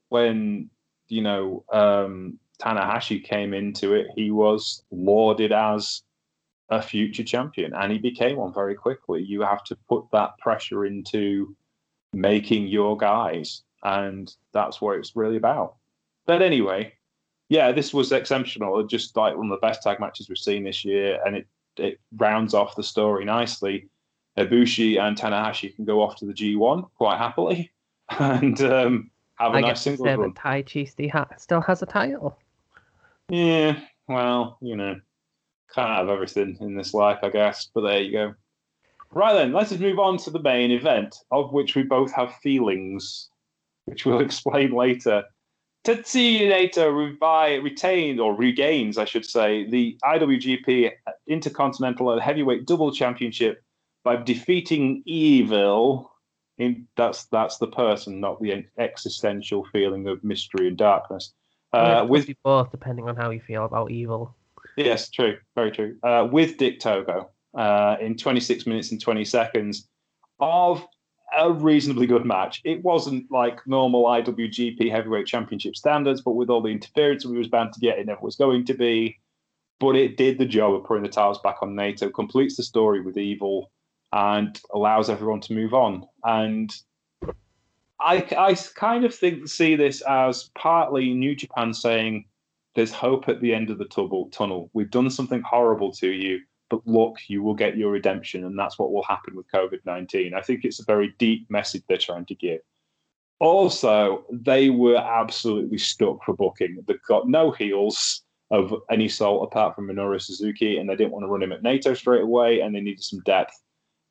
when 0.10 0.70
you 1.08 1.22
know 1.22 1.64
um, 1.72 2.40
Tanahashi 2.60 3.24
came 3.24 3.54
into 3.54 3.94
it, 3.94 4.08
he 4.16 4.32
was 4.32 4.84
lauded 4.92 5.52
as 5.52 6.02
a 6.70 6.82
future 6.82 7.24
champion, 7.24 7.74
and 7.74 7.92
he 7.92 7.98
became 7.98 8.38
one 8.38 8.54
very 8.54 8.76
quickly. 8.76 9.22
You 9.24 9.42
have 9.42 9.64
to 9.66 9.78
put 9.88 10.06
that 10.12 10.38
pressure 10.40 10.86
into 10.86 11.56
making 12.14 12.68
your 12.68 12.98
guys, 12.98 13.64
and 13.84 14.34
that's 14.54 14.82
what 14.82 14.98
it's 14.98 15.16
really 15.16 15.38
about. 15.38 15.76
But 16.26 16.42
anyway, 16.42 16.94
yeah, 17.50 17.72
this 17.72 17.94
was 17.94 18.12
exceptional. 18.12 18.84
Just 18.84 19.16
like 19.16 19.36
one 19.36 19.52
of 19.52 19.60
the 19.60 19.66
best 19.66 19.84
tag 19.84 20.00
matches 20.00 20.30
we've 20.30 20.38
seen 20.38 20.64
this 20.64 20.84
year, 20.86 21.20
and 21.26 21.36
it 21.36 21.48
it 21.78 22.00
rounds 22.18 22.54
off 22.54 22.76
the 22.76 22.84
story 22.84 23.26
nicely. 23.26 23.90
Ibushi 24.38 25.00
and 25.00 25.18
Tanahashi 25.18 25.76
can 25.76 25.86
go 25.86 26.02
off 26.02 26.16
to 26.18 26.26
the 26.26 26.34
G1 26.34 26.90
quite 26.98 27.18
happily 27.18 27.72
and 28.20 28.60
um, 28.62 29.12
have 29.36 29.54
a 29.54 29.58
I 29.58 29.62
nice 29.62 29.70
guess 29.70 29.78
to 29.78 29.84
singles 29.84 30.08
say 30.08 30.16
run. 30.16 30.34
that 30.34 30.36
Taichi 30.36 30.90
still 30.90 31.26
still 31.38 31.62
has 31.62 31.82
a 31.82 31.86
title. 31.86 32.40
Yeah, 33.30 33.80
well, 34.08 34.58
you 34.62 34.76
know, 34.76 35.00
can't 35.74 35.90
have 35.90 36.10
everything 36.10 36.58
in 36.62 36.76
this 36.76 36.94
life, 36.94 37.20
I 37.24 37.30
guess. 37.30 37.70
But 37.74 37.82
there 37.82 38.02
you 38.02 38.12
go. 38.12 38.36
Right 39.12 39.34
then, 39.34 39.54
let's 39.54 39.70
just 39.70 39.82
move 39.82 40.00
on 40.00 40.18
to 40.20 40.32
the 40.32 40.42
main 40.42 40.72
event, 40.72 41.16
of 41.32 41.54
which 41.54 41.76
we 41.76 41.84
both 41.84 42.12
have 42.14 42.36
feelings, 42.38 43.30
which 43.86 44.06
we'll 44.06 44.20
explain 44.26 44.72
later. 44.72 45.24
Tetsuya 45.84 46.50
Naito 46.50 46.92
revi- 46.92 47.62
retained, 47.62 48.20
or 48.20 48.36
regains, 48.36 48.98
I 48.98 49.06
should 49.06 49.26
say, 49.26 49.70
the 49.70 49.98
IWGP 50.04 50.92
Intercontinental 51.28 52.12
and 52.12 52.22
Heavyweight 52.22 52.66
Double 52.66 52.94
Championship 52.94 53.62
by 54.04 54.16
defeating 54.16 55.04
Evil. 55.06 56.10
In, 56.60 56.88
that's 56.96 57.26
that's 57.26 57.58
the 57.58 57.68
person, 57.68 58.20
not 58.20 58.40
the 58.40 58.66
existential 58.78 59.66
feeling 59.74 60.08
of 60.08 60.24
mystery 60.24 60.68
and 60.68 60.78
darkness. 60.78 61.34
Uh, 61.74 62.04
it 62.04 62.10
with 62.10 62.30
both, 62.44 62.70
depending 62.72 63.10
on 63.10 63.16
how 63.16 63.32
you 63.32 63.42
feel 63.42 63.66
about 63.66 63.92
evil. 63.92 64.36
Yes, 64.78 65.10
true, 65.10 65.38
very 65.56 65.72
true. 65.72 65.98
Uh, 66.04 66.28
with 66.32 66.58
Dick 66.58 66.80
Togo 66.80 67.30
uh, 67.58 67.98
in 68.00 68.16
26 68.16 68.68
minutes 68.68 68.92
and 68.92 69.02
20 69.02 69.26
seconds 69.26 69.88
of 70.40 70.86
a 71.38 71.52
reasonably 71.52 72.08
good 72.08 72.26
match. 72.26 72.62
It 72.64 72.84
wasn't 72.84 73.32
like 73.32 73.66
normal 73.68 74.06
IWGP 74.06 74.90
Heavyweight 74.90 75.28
Championship 75.28 75.76
standards, 75.76 76.22
but 76.22 76.32
with 76.32 76.50
all 76.50 76.62
the 76.62 76.70
interference 76.70 77.26
we 77.26 77.38
was 77.38 77.48
bound 77.48 77.74
to 77.74 77.80
get, 77.80 78.00
it 78.00 78.06
never 78.06 78.22
was 78.22 78.36
going 78.36 78.66
to 78.66 78.74
be. 78.74 79.20
But 79.80 79.96
it 79.96 80.18
did 80.18 80.38
the 80.38 80.46
job 80.46 80.74
of 80.74 80.86
putting 80.86 81.04
the 81.04 81.10
titles 81.10 81.40
back 81.40 81.58
on 81.62 81.76
Naito, 81.76 82.14
completes 82.14 82.56
the 82.56 82.64
story 82.64 83.02
with 83.02 83.18
Evil, 83.18 83.72
and 84.12 84.60
allows 84.74 85.10
everyone 85.10 85.42
to 85.42 85.54
move 85.54 85.74
on. 85.74 86.06
And 86.24 86.74
I, 88.00 88.26
I 88.38 88.54
kind 88.76 89.06
of 89.06 89.14
think 89.14 89.48
see 89.48 89.76
this 89.76 90.02
as 90.02 90.50
partly 90.56 91.14
New 91.14 91.36
Japan 91.36 91.74
saying, 91.74 92.26
there's 92.76 92.92
hope 92.92 93.30
at 93.30 93.42
the 93.42 93.54
end 93.54 93.70
of 93.70 93.78
the 93.78 93.86
tunnel. 93.86 94.30
Tunnel. 94.32 94.70
We've 94.74 94.90
done 94.90 95.10
something 95.10 95.42
horrible 95.42 95.92
to 95.94 96.10
you, 96.10 96.40
but 96.74 96.92
look, 96.92 97.18
you 97.28 97.44
will 97.44 97.54
get 97.54 97.78
your 97.78 97.92
redemption, 97.92 98.46
and 98.46 98.58
that's 98.58 98.80
what 98.80 98.92
will 98.92 99.04
happen 99.04 99.36
with 99.36 99.46
COVID 99.54 99.86
nineteen. 99.86 100.34
I 100.34 100.42
think 100.42 100.66
it's 100.66 100.80
a 100.80 100.86
very 100.86 101.14
deep 101.20 101.46
message 101.52 101.84
they're 101.88 101.98
trying 101.98 102.26
to 102.26 102.34
give. 102.34 102.62
Also, 103.40 104.26
they 104.32 104.72
were 104.72 104.98
absolutely 104.98 105.78
stuck 105.78 106.24
for 106.24 106.34
booking. 106.34 106.84
They've 106.88 106.98
got 107.08 107.30
no 107.30 107.52
heels 107.52 108.24
of 108.50 108.74
any 108.90 109.08
sort 109.08 109.48
apart 109.48 109.76
from 109.76 109.88
Minoru 109.88 110.20
Suzuki, 110.20 110.80
and 110.80 110.90
they 110.90 110.96
didn't 110.96 111.12
want 111.12 111.24
to 111.26 111.28
run 111.28 111.44
him 111.44 111.52
at 111.52 111.62
Naito 111.62 111.96
straight 111.96 112.24
away, 112.24 112.62
and 112.62 112.74
they 112.74 112.82
needed 112.82 113.04
some 113.04 113.20
depth. 113.20 113.54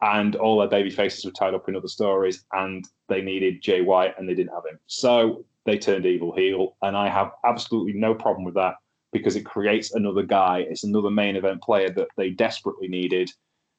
And 0.00 0.36
all 0.36 0.60
their 0.60 0.68
baby 0.68 0.90
faces 0.90 1.24
were 1.24 1.32
tied 1.32 1.54
up 1.54 1.68
in 1.68 1.74
other 1.74 1.88
stories, 1.88 2.44
and 2.52 2.84
they 3.08 3.22
needed 3.22 3.60
Jay 3.60 3.80
White, 3.80 4.16
and 4.16 4.28
they 4.28 4.34
didn't 4.34 4.54
have 4.54 4.66
him. 4.70 4.78
So 4.86 5.44
they 5.66 5.78
turned 5.78 6.06
evil 6.06 6.32
heel, 6.32 6.76
and 6.82 6.96
I 6.96 7.08
have 7.08 7.32
absolutely 7.44 7.94
no 7.94 8.14
problem 8.14 8.44
with 8.44 8.54
that 8.54 8.76
because 9.12 9.36
it 9.36 9.44
creates 9.44 9.92
another 9.94 10.22
guy. 10.22 10.66
It's 10.68 10.84
another 10.84 11.10
main 11.10 11.36
event 11.36 11.62
player 11.62 11.90
that 11.90 12.08
they 12.16 12.30
desperately 12.30 12.88
needed, 12.88 13.30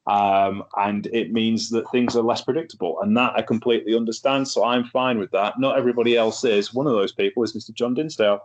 um, 0.08 0.64
and 0.78 1.08
it 1.08 1.32
means 1.32 1.70
that 1.72 1.90
things 1.92 2.16
are 2.16 2.24
less 2.24 2.42
predictable, 2.42 3.02
and 3.02 3.16
that 3.18 3.34
I 3.36 3.42
completely 3.42 3.96
understand. 3.96 4.48
So 4.48 4.64
I'm 4.64 4.86
fine 4.86 5.18
with 5.20 5.32
that. 5.32 5.60
Not 5.60 5.78
everybody 5.78 6.18
else 6.18 6.44
is. 6.44 6.74
One 6.74 6.88
of 6.88 6.94
those 6.94 7.14
people 7.14 7.44
is 7.44 7.54
Mr. 7.54 7.74
John 7.74 7.94
Dinsdale. 7.94 8.40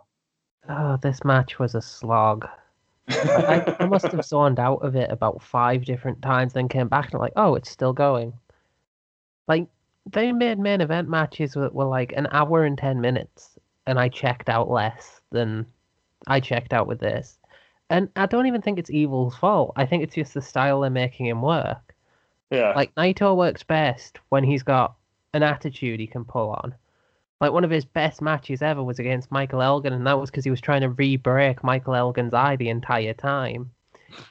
Oh, 0.67 0.97
this 1.01 1.23
match 1.23 1.59
was 1.59 1.75
a 1.75 1.81
slog. 1.81 2.47
I, 3.09 3.75
I 3.79 3.85
must 3.85 4.07
have 4.07 4.23
zoned 4.23 4.59
out 4.59 4.83
of 4.83 4.95
it 4.95 5.11
about 5.11 5.41
five 5.41 5.85
different 5.85 6.21
times, 6.21 6.53
then 6.53 6.67
came 6.67 6.87
back 6.87 7.11
and 7.11 7.19
like, 7.19 7.33
oh, 7.35 7.55
it's 7.55 7.69
still 7.69 7.93
going. 7.93 8.33
Like 9.47 9.67
they 10.11 10.31
made 10.31 10.59
main 10.59 10.81
event 10.81 11.09
matches 11.09 11.53
that 11.53 11.73
were 11.73 11.85
like 11.85 12.13
an 12.15 12.27
hour 12.31 12.63
and 12.63 12.77
ten 12.77 13.01
minutes, 13.01 13.57
and 13.87 13.99
I 13.99 14.09
checked 14.09 14.49
out 14.49 14.69
less 14.69 15.21
than 15.31 15.65
I 16.27 16.39
checked 16.39 16.73
out 16.73 16.87
with 16.87 16.99
this. 16.99 17.37
And 17.89 18.09
I 18.15 18.27
don't 18.27 18.45
even 18.45 18.61
think 18.61 18.77
it's 18.77 18.91
Evil's 18.91 19.35
fault. 19.35 19.73
I 19.75 19.85
think 19.85 20.03
it's 20.03 20.15
just 20.15 20.33
the 20.33 20.41
style 20.41 20.81
they're 20.81 20.89
making 20.89 21.25
him 21.25 21.41
work. 21.41 21.95
yeah, 22.51 22.73
Like 22.75 22.93
Naito 22.95 23.35
works 23.35 23.63
best 23.63 24.19
when 24.29 24.43
he's 24.43 24.63
got 24.63 24.95
an 25.33 25.43
attitude 25.43 25.99
he 25.99 26.07
can 26.07 26.25
pull 26.25 26.51
on. 26.51 26.75
Like 27.41 27.51
one 27.53 27.63
of 27.63 27.71
his 27.71 27.85
best 27.85 28.21
matches 28.21 28.61
ever 28.61 28.83
was 28.83 28.99
against 28.99 29.31
Michael 29.31 29.61
Elgin, 29.61 29.93
and 29.93 30.05
that 30.05 30.19
was 30.19 30.29
because 30.29 30.43
he 30.43 30.51
was 30.51 30.61
trying 30.61 30.81
to 30.81 30.89
re-break 30.89 31.63
Michael 31.63 31.95
Elgin's 31.95 32.33
eye 32.33 32.57
the 32.57 32.69
entire 32.69 33.13
time. 33.13 33.71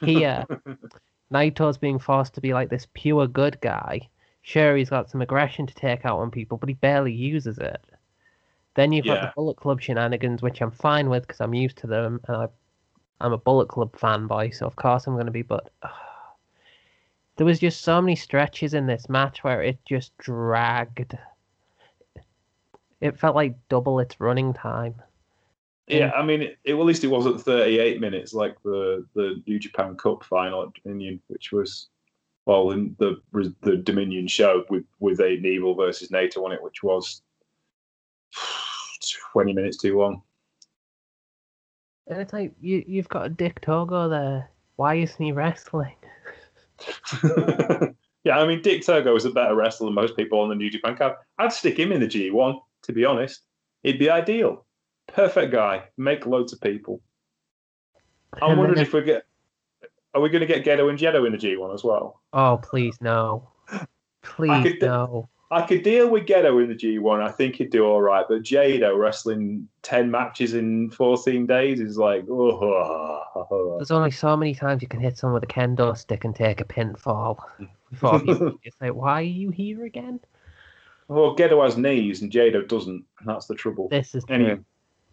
Here, 0.03 0.45
uh, 0.49 0.55
Naito's 1.33 1.77
being 1.77 1.99
forced 1.99 2.35
to 2.35 2.41
be 2.41 2.53
like 2.53 2.69
this 2.69 2.87
pure 2.93 3.27
good 3.27 3.59
guy. 3.61 4.07
Sure, 4.43 4.75
he's 4.75 4.89
got 4.89 5.09
some 5.09 5.21
aggression 5.21 5.65
to 5.67 5.73
take 5.73 6.05
out 6.05 6.19
on 6.19 6.31
people, 6.31 6.57
but 6.57 6.69
he 6.69 6.75
barely 6.75 7.13
uses 7.13 7.57
it. 7.57 7.81
Then 8.79 8.93
you've 8.93 9.07
got 9.07 9.21
the 9.21 9.31
Bullet 9.35 9.57
Club 9.57 9.81
shenanigans, 9.81 10.41
which 10.41 10.61
I'm 10.61 10.71
fine 10.71 11.09
with 11.09 11.27
because 11.27 11.41
I'm 11.41 11.53
used 11.53 11.75
to 11.79 11.87
them, 11.87 12.21
and 12.29 12.37
I, 12.37 12.47
I'm 13.19 13.33
a 13.33 13.37
Bullet 13.37 13.67
Club 13.67 13.91
fanboy, 13.91 14.55
so 14.55 14.65
of 14.65 14.77
course 14.77 15.05
I'm 15.05 15.15
going 15.15 15.25
to 15.25 15.33
be. 15.33 15.41
But 15.41 15.69
there 17.35 17.45
was 17.45 17.59
just 17.59 17.81
so 17.81 18.01
many 18.01 18.15
stretches 18.15 18.73
in 18.73 18.87
this 18.87 19.09
match 19.09 19.43
where 19.43 19.61
it 19.61 19.79
just 19.85 20.17
dragged. 20.17 21.17
It 23.01 23.19
felt 23.19 23.35
like 23.35 23.57
double 23.67 23.99
its 23.99 24.21
running 24.21 24.53
time. 24.53 24.95
yeah. 25.89 26.11
I 26.11 26.23
mean, 26.23 26.41
it, 26.41 26.57
it, 26.63 26.73
at 26.73 26.79
least 26.79 27.03
it 27.03 27.07
wasn't 27.07 27.41
38 27.41 27.99
minutes 27.99 28.33
like 28.33 28.55
the 28.63 29.05
the 29.13 29.43
New 29.45 29.59
Japan 29.59 29.97
Cup 29.97 30.23
final 30.23 30.63
at 30.63 30.69
Dominion, 30.81 31.19
which 31.27 31.51
was 31.51 31.89
well 32.45 32.71
in 32.71 32.95
the 32.97 33.21
the 33.59 33.75
Dominion 33.75 34.29
show 34.29 34.63
with 34.69 34.85
with 35.01 35.19
Aiden 35.19 35.45
Evil 35.45 35.75
versus 35.75 36.11
Naito 36.11 36.45
on 36.45 36.53
it, 36.53 36.63
which 36.63 36.81
was 36.81 37.23
20 39.33 39.53
minutes 39.53 39.77
too 39.77 39.97
long. 39.97 40.21
And 42.07 42.21
it's 42.21 42.33
like 42.33 42.53
you 42.59 42.83
you've 42.87 43.09
got 43.09 43.25
a 43.25 43.29
Dick 43.29 43.61
Togo 43.61 44.09
there. 44.09 44.49
Why 44.77 44.95
isn't 44.95 45.23
he 45.23 45.31
wrestling? 45.31 45.93
yeah, 48.23 48.39
I 48.39 48.47
mean, 48.47 48.61
Dick 48.61 48.85
Togo 48.85 49.15
is 49.15 49.25
a 49.25 49.29
better 49.31 49.55
wrestler 49.55 49.87
than 49.87 49.93
most 49.93 50.15
people 50.15 50.39
on 50.39 50.49
the 50.49 50.55
New 50.55 50.69
Japan 50.69 50.95
card. 50.95 51.15
I'd 51.37 51.51
stick 51.53 51.77
him 51.77 51.91
in 51.91 51.99
the 51.99 52.07
G1, 52.07 52.59
to 52.83 52.93
be 52.93 53.05
honest. 53.05 53.41
He'd 53.83 53.99
be 53.99 54.09
ideal. 54.09 54.65
Perfect 55.07 55.51
guy. 55.51 55.83
Make 55.97 56.25
loads 56.25 56.53
of 56.53 56.61
people. 56.61 57.01
I'm 58.41 58.51
And 58.51 58.59
wondering 58.59 58.79
if 58.81 58.93
we 58.93 59.01
get. 59.03 59.25
Are 60.15 60.21
we 60.21 60.29
going 60.29 60.41
to 60.41 60.47
get 60.47 60.65
Gedo 60.65 60.89
and 60.89 60.97
Jado 60.97 61.27
in 61.27 61.33
the 61.33 61.37
G1 61.37 61.71
as 61.73 61.83
well? 61.83 62.21
Oh 62.33 62.59
please 62.63 62.97
no, 62.99 63.47
please 64.23 64.63
could- 64.63 64.81
no. 64.81 65.29
I 65.51 65.63
could 65.63 65.81
deal 65.81 66.09
with 66.09 66.27
Gedo 66.27 66.61
in 66.61 66.69
the 66.69 66.75
G1. 66.75 67.23
I 67.23 67.31
think 67.31 67.55
he'd 67.55 67.71
do 67.71 67.83
all 67.83 68.01
right. 68.01 68.23
But 68.27 68.43
Jado 68.43 68.97
wrestling 68.97 69.67
10 69.81 70.11
matches 70.11 70.53
in 70.53 70.91
14 70.91 71.47
days 71.47 71.79
is 71.79 71.97
like, 71.97 72.25
oh. 72.29 73.75
There's 73.77 73.89
only 73.89 74.11
so 74.11 74.37
many 74.37 74.53
times 74.53 74.83
you 74.83 74.87
can 74.87 74.99
hit 74.99 75.17
someone 75.17 75.41
with 75.41 75.49
a 75.49 75.53
kendo 75.53 75.97
stick 75.97 76.23
and 76.23 76.35
take 76.35 76.61
a 76.61 76.65
pinfall. 76.65 77.39
Before 77.89 78.21
you 78.25 78.59
say, 78.79 78.91
why 78.91 79.21
are 79.21 79.23
you 79.23 79.49
here 79.49 79.85
again? 79.85 80.19
Well, 81.07 81.35
Gedo 81.35 81.63
has 81.63 81.77
knees 81.77 82.21
and 82.21 82.31
Jado 82.31 82.67
doesn't. 82.67 83.03
That's 83.25 83.47
the 83.47 83.55
trouble. 83.55 83.87
This 83.89 84.13
is 84.13 84.23
true. 84.25 84.35
Anyway, 84.35 84.59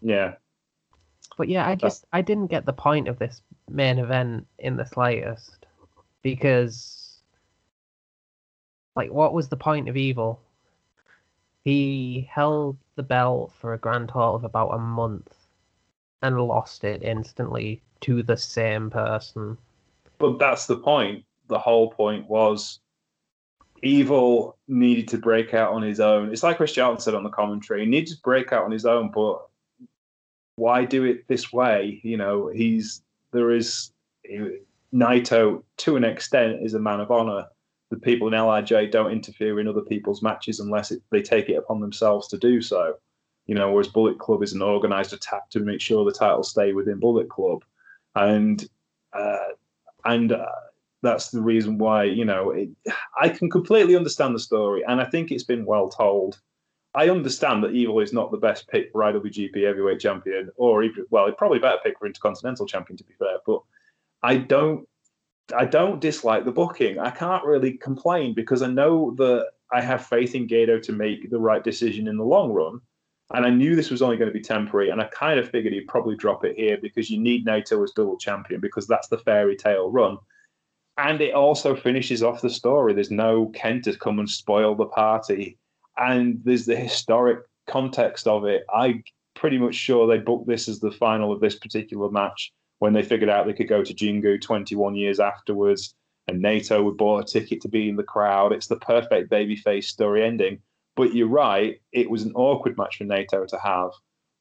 yeah. 0.02 0.34
But 1.38 1.48
yeah, 1.48 1.66
I 1.66 1.74
just 1.74 2.04
I 2.12 2.20
didn't 2.20 2.48
get 2.48 2.66
the 2.66 2.72
point 2.74 3.08
of 3.08 3.18
this 3.18 3.40
main 3.70 3.98
event 3.98 4.46
in 4.58 4.76
the 4.76 4.84
slightest 4.84 5.66
because 6.22 7.05
like 8.96 9.12
what 9.12 9.32
was 9.32 9.48
the 9.48 9.56
point 9.56 9.88
of 9.88 9.96
evil? 9.96 10.40
He 11.64 12.28
held 12.30 12.76
the 12.96 13.02
belt 13.02 13.52
for 13.60 13.74
a 13.74 13.78
grand 13.78 14.08
total 14.08 14.36
of 14.36 14.44
about 14.44 14.74
a 14.74 14.78
month 14.78 15.34
and 16.22 16.40
lost 16.40 16.84
it 16.84 17.02
instantly 17.02 17.82
to 18.00 18.22
the 18.22 18.36
same 18.36 18.90
person. 18.90 19.58
But 20.18 20.38
that's 20.38 20.66
the 20.66 20.78
point. 20.78 21.24
The 21.48 21.58
whole 21.58 21.90
point 21.90 22.28
was 22.28 22.80
Evil 23.82 24.56
needed 24.68 25.08
to 25.08 25.18
break 25.18 25.54
out 25.54 25.72
on 25.72 25.82
his 25.82 26.00
own. 26.00 26.32
It's 26.32 26.42
like 26.42 26.56
Chris 26.56 26.72
Charlton 26.72 27.00
said 27.00 27.14
on 27.14 27.22
the 27.22 27.30
commentary. 27.30 27.80
He 27.80 27.86
needed 27.86 28.14
to 28.14 28.22
break 28.22 28.52
out 28.52 28.64
on 28.64 28.70
his 28.70 28.86
own, 28.86 29.10
but 29.10 29.46
why 30.56 30.84
do 30.84 31.04
it 31.04 31.28
this 31.28 31.52
way? 31.52 32.00
You 32.02 32.16
know, 32.16 32.48
he's 32.48 33.02
there 33.32 33.50
is 33.50 33.92
Naito 34.94 35.62
to 35.76 35.96
an 35.96 36.04
extent 36.04 36.62
is 36.62 36.74
a 36.74 36.78
man 36.78 37.00
of 37.00 37.10
honor. 37.10 37.46
The 37.90 37.98
people 37.98 38.26
in 38.26 38.34
LIJ 38.34 38.90
don't 38.90 39.12
interfere 39.12 39.60
in 39.60 39.68
other 39.68 39.82
people's 39.82 40.22
matches 40.22 40.60
unless 40.60 40.90
it, 40.90 41.02
they 41.10 41.22
take 41.22 41.48
it 41.48 41.54
upon 41.56 41.80
themselves 41.80 42.28
to 42.28 42.38
do 42.38 42.60
so. 42.60 42.96
You 43.46 43.54
know, 43.54 43.70
whereas 43.70 43.88
Bullet 43.88 44.18
Club 44.18 44.42
is 44.42 44.52
an 44.52 44.62
organized 44.62 45.12
attack 45.12 45.50
to 45.50 45.60
make 45.60 45.80
sure 45.80 46.04
the 46.04 46.10
titles 46.10 46.50
stay 46.50 46.72
within 46.72 46.98
Bullet 46.98 47.28
Club, 47.28 47.62
and 48.16 48.68
uh, 49.12 49.50
and 50.04 50.32
uh, 50.32 50.46
that's 51.02 51.30
the 51.30 51.40
reason 51.40 51.78
why 51.78 52.04
you 52.04 52.24
know 52.24 52.50
it, 52.50 52.70
I 53.20 53.28
can 53.28 53.48
completely 53.48 53.94
understand 53.94 54.34
the 54.34 54.40
story, 54.40 54.82
and 54.86 55.00
I 55.00 55.04
think 55.04 55.30
it's 55.30 55.44
been 55.44 55.64
well 55.64 55.88
told. 55.88 56.40
I 56.94 57.10
understand 57.10 57.62
that 57.62 57.74
Evil 57.74 58.00
is 58.00 58.14
not 58.14 58.30
the 58.30 58.38
best 58.38 58.68
pick 58.68 58.90
for 58.90 59.02
IWGP 59.02 59.64
Heavyweight 59.64 60.00
Champion, 60.00 60.50
or 60.56 60.82
even 60.82 61.04
well, 61.10 61.30
probably 61.32 61.58
better 61.58 61.78
pick 61.84 61.98
for 61.98 62.06
Intercontinental 62.06 62.66
Champion 62.66 62.96
to 62.96 63.04
be 63.04 63.12
fair. 63.18 63.36
But 63.46 63.60
I 64.22 64.38
don't, 64.38 64.88
I 65.54 65.64
don't 65.64 66.00
dislike 66.00 66.44
the 66.44 66.52
booking. 66.52 66.98
I 66.98 67.10
can't 67.10 67.44
really 67.44 67.72
complain 67.72 68.34
because 68.34 68.62
I 68.62 68.68
know 68.68 69.14
that 69.16 69.46
I 69.72 69.80
have 69.80 70.06
faith 70.06 70.34
in 70.34 70.48
Gedo 70.48 70.82
to 70.82 70.92
make 70.92 71.30
the 71.30 71.38
right 71.38 71.62
decision 71.62 72.08
in 72.08 72.16
the 72.16 72.24
long 72.24 72.52
run. 72.52 72.80
And 73.34 73.44
I 73.44 73.50
knew 73.50 73.74
this 73.74 73.90
was 73.90 74.02
only 74.02 74.16
going 74.16 74.30
to 74.30 74.38
be 74.38 74.42
temporary, 74.42 74.90
and 74.90 75.00
I 75.00 75.06
kind 75.06 75.40
of 75.40 75.50
figured 75.50 75.72
he'd 75.72 75.88
probably 75.88 76.16
drop 76.16 76.44
it 76.44 76.56
here 76.56 76.78
because 76.80 77.10
you 77.10 77.18
need 77.18 77.44
Naito 77.44 77.82
as 77.82 77.90
double 77.90 78.16
champion 78.16 78.60
because 78.60 78.86
that's 78.86 79.08
the 79.08 79.18
fairy 79.18 79.56
tale 79.56 79.90
run 79.90 80.18
and 80.98 81.20
it 81.20 81.34
also 81.34 81.76
finishes 81.76 82.22
off 82.22 82.40
the 82.40 82.50
story. 82.50 82.94
There's 82.94 83.10
no 83.10 83.46
Kenta 83.54 83.98
come 83.98 84.18
and 84.18 84.28
spoil 84.28 84.74
the 84.74 84.86
party, 84.86 85.58
and 85.96 86.40
there's 86.44 86.66
the 86.66 86.76
historic 86.76 87.40
context 87.66 88.26
of 88.26 88.44
it. 88.44 88.64
I'm 88.74 89.04
pretty 89.34 89.58
much 89.58 89.74
sure 89.74 90.06
they 90.06 90.18
booked 90.18 90.46
this 90.46 90.68
as 90.68 90.80
the 90.80 90.90
final 90.90 91.32
of 91.32 91.40
this 91.40 91.56
particular 91.56 92.10
match 92.10 92.52
when 92.78 92.92
they 92.92 93.02
figured 93.02 93.30
out 93.30 93.46
they 93.46 93.52
could 93.52 93.68
go 93.68 93.82
to 93.82 93.94
Jingu 93.94 94.40
21 94.40 94.94
years 94.96 95.20
afterwards, 95.20 95.94
and 96.28 96.42
Naito 96.42 96.84
would 96.84 96.96
bought 96.96 97.22
a 97.22 97.32
ticket 97.32 97.60
to 97.62 97.68
be 97.68 97.88
in 97.88 97.96
the 97.96 98.02
crowd. 98.02 98.52
It's 98.52 98.66
the 98.66 98.76
perfect 98.76 99.30
babyface 99.30 99.84
story 99.84 100.24
ending. 100.24 100.60
But 100.96 101.14
you're 101.14 101.28
right, 101.28 101.80
it 101.92 102.10
was 102.10 102.22
an 102.22 102.32
awkward 102.34 102.76
match 102.76 102.96
for 102.96 103.04
Naito 103.04 103.46
to 103.46 103.58
have 103.58 103.90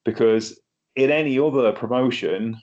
because 0.05 0.59
in 0.95 1.11
any 1.11 1.37
other 1.37 1.71
promotion, 1.73 2.57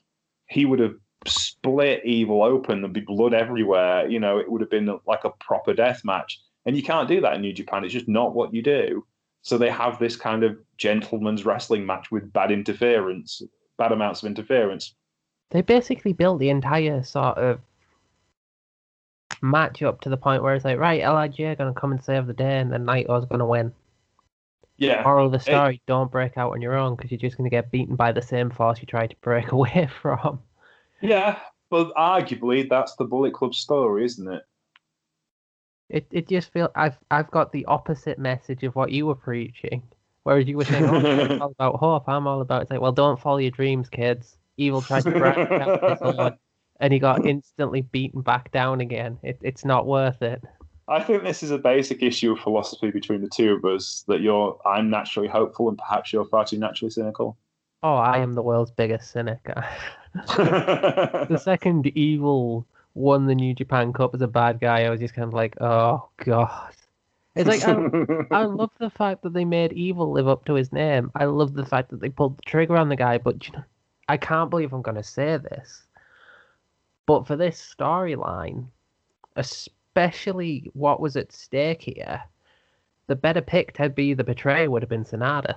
he 0.48 0.64
would 0.64 0.80
have 0.80 0.94
split 1.26 2.04
Evil 2.04 2.42
open, 2.42 2.80
there'd 2.80 2.92
be 2.92 3.00
blood 3.00 3.34
everywhere. 3.34 4.08
You 4.08 4.18
know, 4.18 4.38
it 4.38 4.50
would 4.50 4.60
have 4.60 4.70
been 4.70 4.98
like 5.06 5.24
a 5.24 5.30
proper 5.40 5.74
death 5.74 6.02
match. 6.04 6.40
And 6.64 6.76
you 6.76 6.82
can't 6.82 7.08
do 7.08 7.20
that 7.20 7.34
in 7.34 7.42
New 7.42 7.52
Japan. 7.52 7.84
It's 7.84 7.92
just 7.92 8.08
not 8.08 8.34
what 8.34 8.54
you 8.54 8.62
do. 8.62 9.04
So 9.42 9.58
they 9.58 9.70
have 9.70 9.98
this 9.98 10.16
kind 10.16 10.44
of 10.44 10.56
gentleman's 10.78 11.44
wrestling 11.44 11.84
match 11.84 12.10
with 12.10 12.32
bad 12.32 12.52
interference, 12.52 13.42
bad 13.76 13.92
amounts 13.92 14.22
of 14.22 14.28
interference. 14.28 14.94
They 15.52 15.60
basically 15.60 16.14
built 16.14 16.38
the 16.38 16.48
entire 16.48 17.02
sort 17.02 17.36
of 17.36 17.60
match 19.42 19.82
up 19.82 20.00
to 20.00 20.08
the 20.08 20.16
point 20.16 20.42
where 20.42 20.54
it's 20.54 20.64
like, 20.64 20.78
right, 20.78 21.02
LIJ 21.02 21.40
are 21.40 21.54
going 21.56 21.72
to 21.72 21.78
come 21.78 21.92
and 21.92 22.02
save 22.02 22.26
the 22.26 22.32
day, 22.32 22.58
and 22.58 22.72
then 22.72 22.86
Naito's 22.86 23.26
going 23.26 23.40
to 23.40 23.46
win. 23.46 23.72
Yeah. 24.78 25.02
Moral 25.02 25.26
of 25.26 25.32
the 25.32 25.40
story: 25.40 25.74
it, 25.74 25.82
don't 25.86 26.10
break 26.10 26.38
out 26.38 26.52
on 26.52 26.62
your 26.62 26.74
own 26.74 26.96
because 26.96 27.10
you're 27.10 27.20
just 27.20 27.36
going 27.36 27.48
to 27.48 27.54
get 27.54 27.70
beaten 27.70 27.96
by 27.96 28.12
the 28.12 28.22
same 28.22 28.50
force 28.50 28.80
you 28.80 28.86
tried 28.86 29.10
to 29.10 29.16
break 29.20 29.52
away 29.52 29.88
from. 30.00 30.40
Yeah, 31.02 31.38
but 31.68 31.94
arguably 31.94 32.68
that's 32.68 32.96
the 32.96 33.04
Bullet 33.04 33.34
Club 33.34 33.54
story, 33.54 34.06
isn't 34.06 34.32
it? 34.32 34.42
It 35.90 36.06
it 36.10 36.28
just 36.28 36.50
feels 36.50 36.70
I've 36.74 36.96
I've 37.10 37.30
got 37.30 37.52
the 37.52 37.66
opposite 37.66 38.18
message 38.18 38.62
of 38.62 38.74
what 38.74 38.90
you 38.90 39.04
were 39.04 39.14
preaching. 39.14 39.82
Whereas 40.22 40.46
you 40.46 40.56
were 40.56 40.64
saying, 40.64 40.84
oh, 40.84 41.38
all 41.40 41.50
about 41.58 41.76
hope, 41.76 42.08
I'm 42.08 42.26
all 42.26 42.40
about 42.40 42.62
it's 42.62 42.70
like, 42.70 42.80
well, 42.80 42.92
don't 42.92 43.20
follow 43.20 43.38
your 43.38 43.50
dreams, 43.50 43.88
kids. 43.88 44.38
Evil 44.62 44.82
tried 44.82 45.04
to 45.04 45.24
out 45.24 46.00
this 46.00 46.38
and 46.80 46.92
he 46.92 46.98
got 46.98 47.24
instantly 47.24 47.82
beaten 47.82 48.22
back 48.22 48.50
down 48.50 48.80
again. 48.80 49.18
It, 49.22 49.38
it's 49.42 49.64
not 49.64 49.86
worth 49.86 50.20
it. 50.20 50.42
I 50.88 51.00
think 51.00 51.22
this 51.22 51.42
is 51.42 51.52
a 51.52 51.58
basic 51.58 52.02
issue 52.02 52.32
of 52.32 52.40
philosophy 52.40 52.90
between 52.90 53.20
the 53.22 53.28
two 53.28 53.52
of 53.52 53.64
us. 53.64 54.04
That 54.08 54.20
you're, 54.20 54.58
I'm 54.66 54.90
naturally 54.90 55.28
hopeful, 55.28 55.68
and 55.68 55.78
perhaps 55.78 56.12
you're 56.12 56.24
far 56.24 56.44
too 56.44 56.58
naturally 56.58 56.90
cynical. 56.90 57.36
Oh, 57.84 57.94
I 57.94 58.18
am 58.18 58.34
the 58.34 58.42
world's 58.42 58.72
biggest 58.72 59.12
cynic. 59.12 59.38
the 60.14 61.38
second 61.42 61.86
Evil 61.86 62.66
won 62.94 63.26
the 63.26 63.34
New 63.34 63.54
Japan 63.54 63.92
Cup 63.92 64.14
as 64.14 64.20
a 64.20 64.28
bad 64.28 64.60
guy, 64.60 64.84
I 64.84 64.90
was 64.90 65.00
just 65.00 65.14
kind 65.14 65.28
of 65.28 65.34
like, 65.34 65.56
oh 65.60 66.08
god. 66.24 66.74
It's 67.34 67.48
like 67.48 67.64
I, 67.64 68.40
I 68.42 68.44
love 68.44 68.70
the 68.78 68.90
fact 68.90 69.22
that 69.22 69.32
they 69.32 69.44
made 69.46 69.72
Evil 69.72 70.12
live 70.12 70.28
up 70.28 70.44
to 70.46 70.54
his 70.54 70.72
name. 70.72 71.10
I 71.14 71.24
love 71.24 71.54
the 71.54 71.64
fact 71.64 71.90
that 71.90 72.00
they 72.00 72.10
pulled 72.10 72.36
the 72.36 72.42
trigger 72.42 72.76
on 72.76 72.90
the 72.90 72.96
guy, 72.96 73.18
but 73.18 73.46
you 73.46 73.54
know, 73.54 73.64
I 74.12 74.18
can't 74.18 74.50
believe 74.50 74.74
I'm 74.74 74.82
going 74.82 74.98
to 74.98 75.02
say 75.02 75.38
this. 75.38 75.84
But 77.06 77.26
for 77.26 77.34
this 77.34 77.74
storyline, 77.74 78.66
especially 79.36 80.70
what 80.74 81.00
was 81.00 81.16
at 81.16 81.32
stake 81.32 81.80
here, 81.80 82.22
the 83.06 83.16
better 83.16 83.40
pick 83.40 83.72
to 83.78 83.88
be 83.88 84.12
the 84.12 84.22
betrayer 84.22 84.70
would 84.70 84.82
have 84.82 84.90
been 84.90 85.06
Sanada 85.06 85.54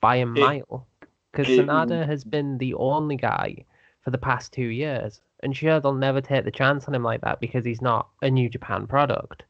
by 0.00 0.16
a 0.16 0.26
mile 0.26 0.86
because 1.32 1.48
Sanada 1.48 2.06
has 2.06 2.22
been 2.22 2.58
the 2.58 2.74
only 2.74 3.16
guy 3.16 3.64
for 4.02 4.12
the 4.12 4.18
past 4.18 4.52
two 4.52 4.68
years. 4.68 5.20
And 5.40 5.56
sure, 5.56 5.80
they'll 5.80 5.94
never 5.94 6.20
take 6.20 6.44
the 6.44 6.52
chance 6.52 6.86
on 6.86 6.94
him 6.94 7.02
like 7.02 7.22
that 7.22 7.40
because 7.40 7.64
he's 7.64 7.82
not 7.82 8.06
a 8.22 8.30
New 8.30 8.48
Japan 8.48 8.86
product. 8.86 9.42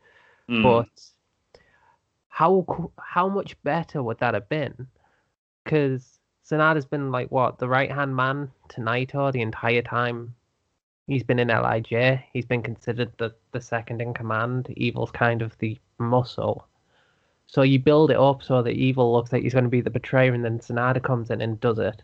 Mm. 0.49 0.63
But 0.63 0.89
how 2.31 2.91
how 2.97 3.29
much 3.29 3.63
better 3.65 4.03
would 4.03 4.19
that 4.21 4.33
have 4.33 4.49
been? 4.49 4.87
Because 5.63 6.18
Sanada's 6.49 6.87
been 6.87 7.11
like 7.11 7.31
what 7.31 7.59
the 7.59 7.69
right 7.69 7.91
hand 7.91 8.17
man 8.17 8.51
to 8.71 8.81
Naito 8.81 9.31
the 9.33 9.43
entire 9.43 9.83
time 9.83 10.35
he's 11.09 11.25
been 11.25 11.39
in 11.39 11.49
LIJ. 11.49 12.23
He's 12.33 12.47
been 12.47 12.63
considered 12.63 13.11
the 13.19 13.35
the 13.53 13.61
second 13.61 14.01
in 14.01 14.15
command. 14.15 14.73
Evil's 14.77 15.11
kind 15.11 15.43
of 15.43 15.59
the 15.59 15.77
muscle. 15.99 16.67
So 17.47 17.63
you 17.63 17.79
build 17.79 18.11
it 18.11 18.19
up 18.19 18.43
so 18.43 18.63
that 18.63 18.73
Evil 18.73 19.13
looks 19.13 19.33
like 19.33 19.43
he's 19.43 19.55
going 19.55 19.65
to 19.65 19.71
be 19.71 19.81
the 19.81 19.91
betrayer, 19.91 20.35
and 20.35 20.45
then 20.45 20.59
Sanada 20.59 21.03
comes 21.03 21.31
in 21.31 21.41
and 21.41 21.59
does 21.61 21.79
it. 21.79 22.03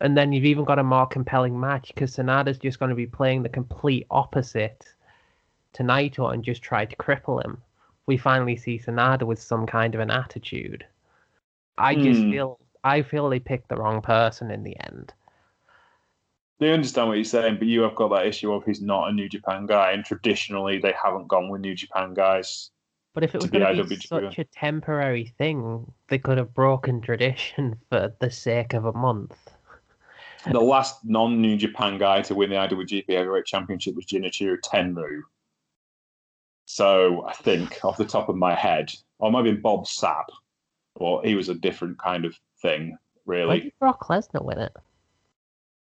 And 0.00 0.16
then 0.16 0.32
you've 0.32 0.44
even 0.44 0.64
got 0.64 0.78
a 0.78 0.84
more 0.84 1.06
compelling 1.06 1.58
match 1.58 1.90
because 1.92 2.14
Sanada's 2.14 2.58
just 2.58 2.78
going 2.78 2.90
to 2.90 2.94
be 2.94 3.06
playing 3.06 3.42
the 3.42 3.48
complete 3.48 4.06
opposite 4.10 4.84
to 5.72 5.82
Naito 5.82 6.32
and 6.32 6.44
just 6.44 6.62
try 6.62 6.84
to 6.84 6.96
cripple 6.96 7.44
him. 7.44 7.60
We 8.06 8.16
finally 8.16 8.56
see 8.56 8.78
Sanada 8.78 9.24
with 9.24 9.42
some 9.42 9.66
kind 9.66 9.96
of 9.96 10.00
an 10.00 10.12
attitude. 10.12 10.86
I 11.76 11.96
just 11.96 12.20
mm. 12.20 12.30
feel 12.30 12.60
I 12.84 13.02
feel 13.02 13.28
they 13.28 13.40
picked 13.40 13.68
the 13.68 13.76
wrong 13.76 14.00
person 14.00 14.50
in 14.50 14.62
the 14.62 14.76
end. 14.86 15.12
They 16.60 16.72
understand 16.72 17.08
what 17.08 17.14
you're 17.14 17.24
saying, 17.24 17.56
but 17.58 17.68
you 17.68 17.82
have 17.82 17.94
got 17.94 18.08
that 18.08 18.26
issue 18.26 18.52
of 18.52 18.64
he's 18.64 18.82
not 18.82 19.08
a 19.08 19.12
New 19.12 19.28
Japan 19.28 19.66
guy, 19.66 19.92
and 19.92 20.04
traditionally 20.04 20.78
they 20.78 20.92
haven't 21.00 21.28
gone 21.28 21.48
with 21.48 21.60
New 21.60 21.74
Japan 21.74 22.14
guys 22.14 22.70
but 23.18 23.24
if 23.24 23.34
it 23.34 23.42
was 23.42 23.50
going 23.50 23.76
to 23.76 23.82
be 23.82 23.96
such 23.96 24.38
a 24.38 24.44
temporary 24.44 25.34
thing, 25.38 25.90
they 26.06 26.18
could 26.18 26.38
have 26.38 26.54
broken 26.54 27.00
tradition 27.00 27.76
for 27.90 28.14
the 28.20 28.30
sake 28.30 28.74
of 28.74 28.84
a 28.84 28.92
month. 28.92 29.36
The 30.48 30.60
last 30.60 31.04
non-New 31.04 31.56
Japan 31.56 31.98
guy 31.98 32.22
to 32.22 32.36
win 32.36 32.50
the 32.50 32.54
IWGP 32.56 33.08
Heavyweight 33.08 33.44
Championship 33.44 33.96
was 33.96 34.06
Genichiro 34.06 34.56
Tenryu. 34.60 35.22
So 36.66 37.26
I 37.26 37.32
think, 37.32 37.80
off 37.82 37.96
the 37.96 38.04
top 38.04 38.28
of 38.28 38.36
my 38.36 38.54
head, 38.54 38.92
or 39.18 39.32
maybe 39.32 39.50
Bob 39.50 39.86
Sapp, 39.86 40.26
or 40.94 41.20
he 41.24 41.34
was 41.34 41.48
a 41.48 41.54
different 41.54 41.98
kind 41.98 42.24
of 42.24 42.38
thing, 42.60 42.98
really. 43.26 43.48
Why 43.48 43.58
did 43.60 43.72
Brock 43.78 44.08
Lesnar 44.08 44.44
win 44.44 44.58
it? 44.58 44.72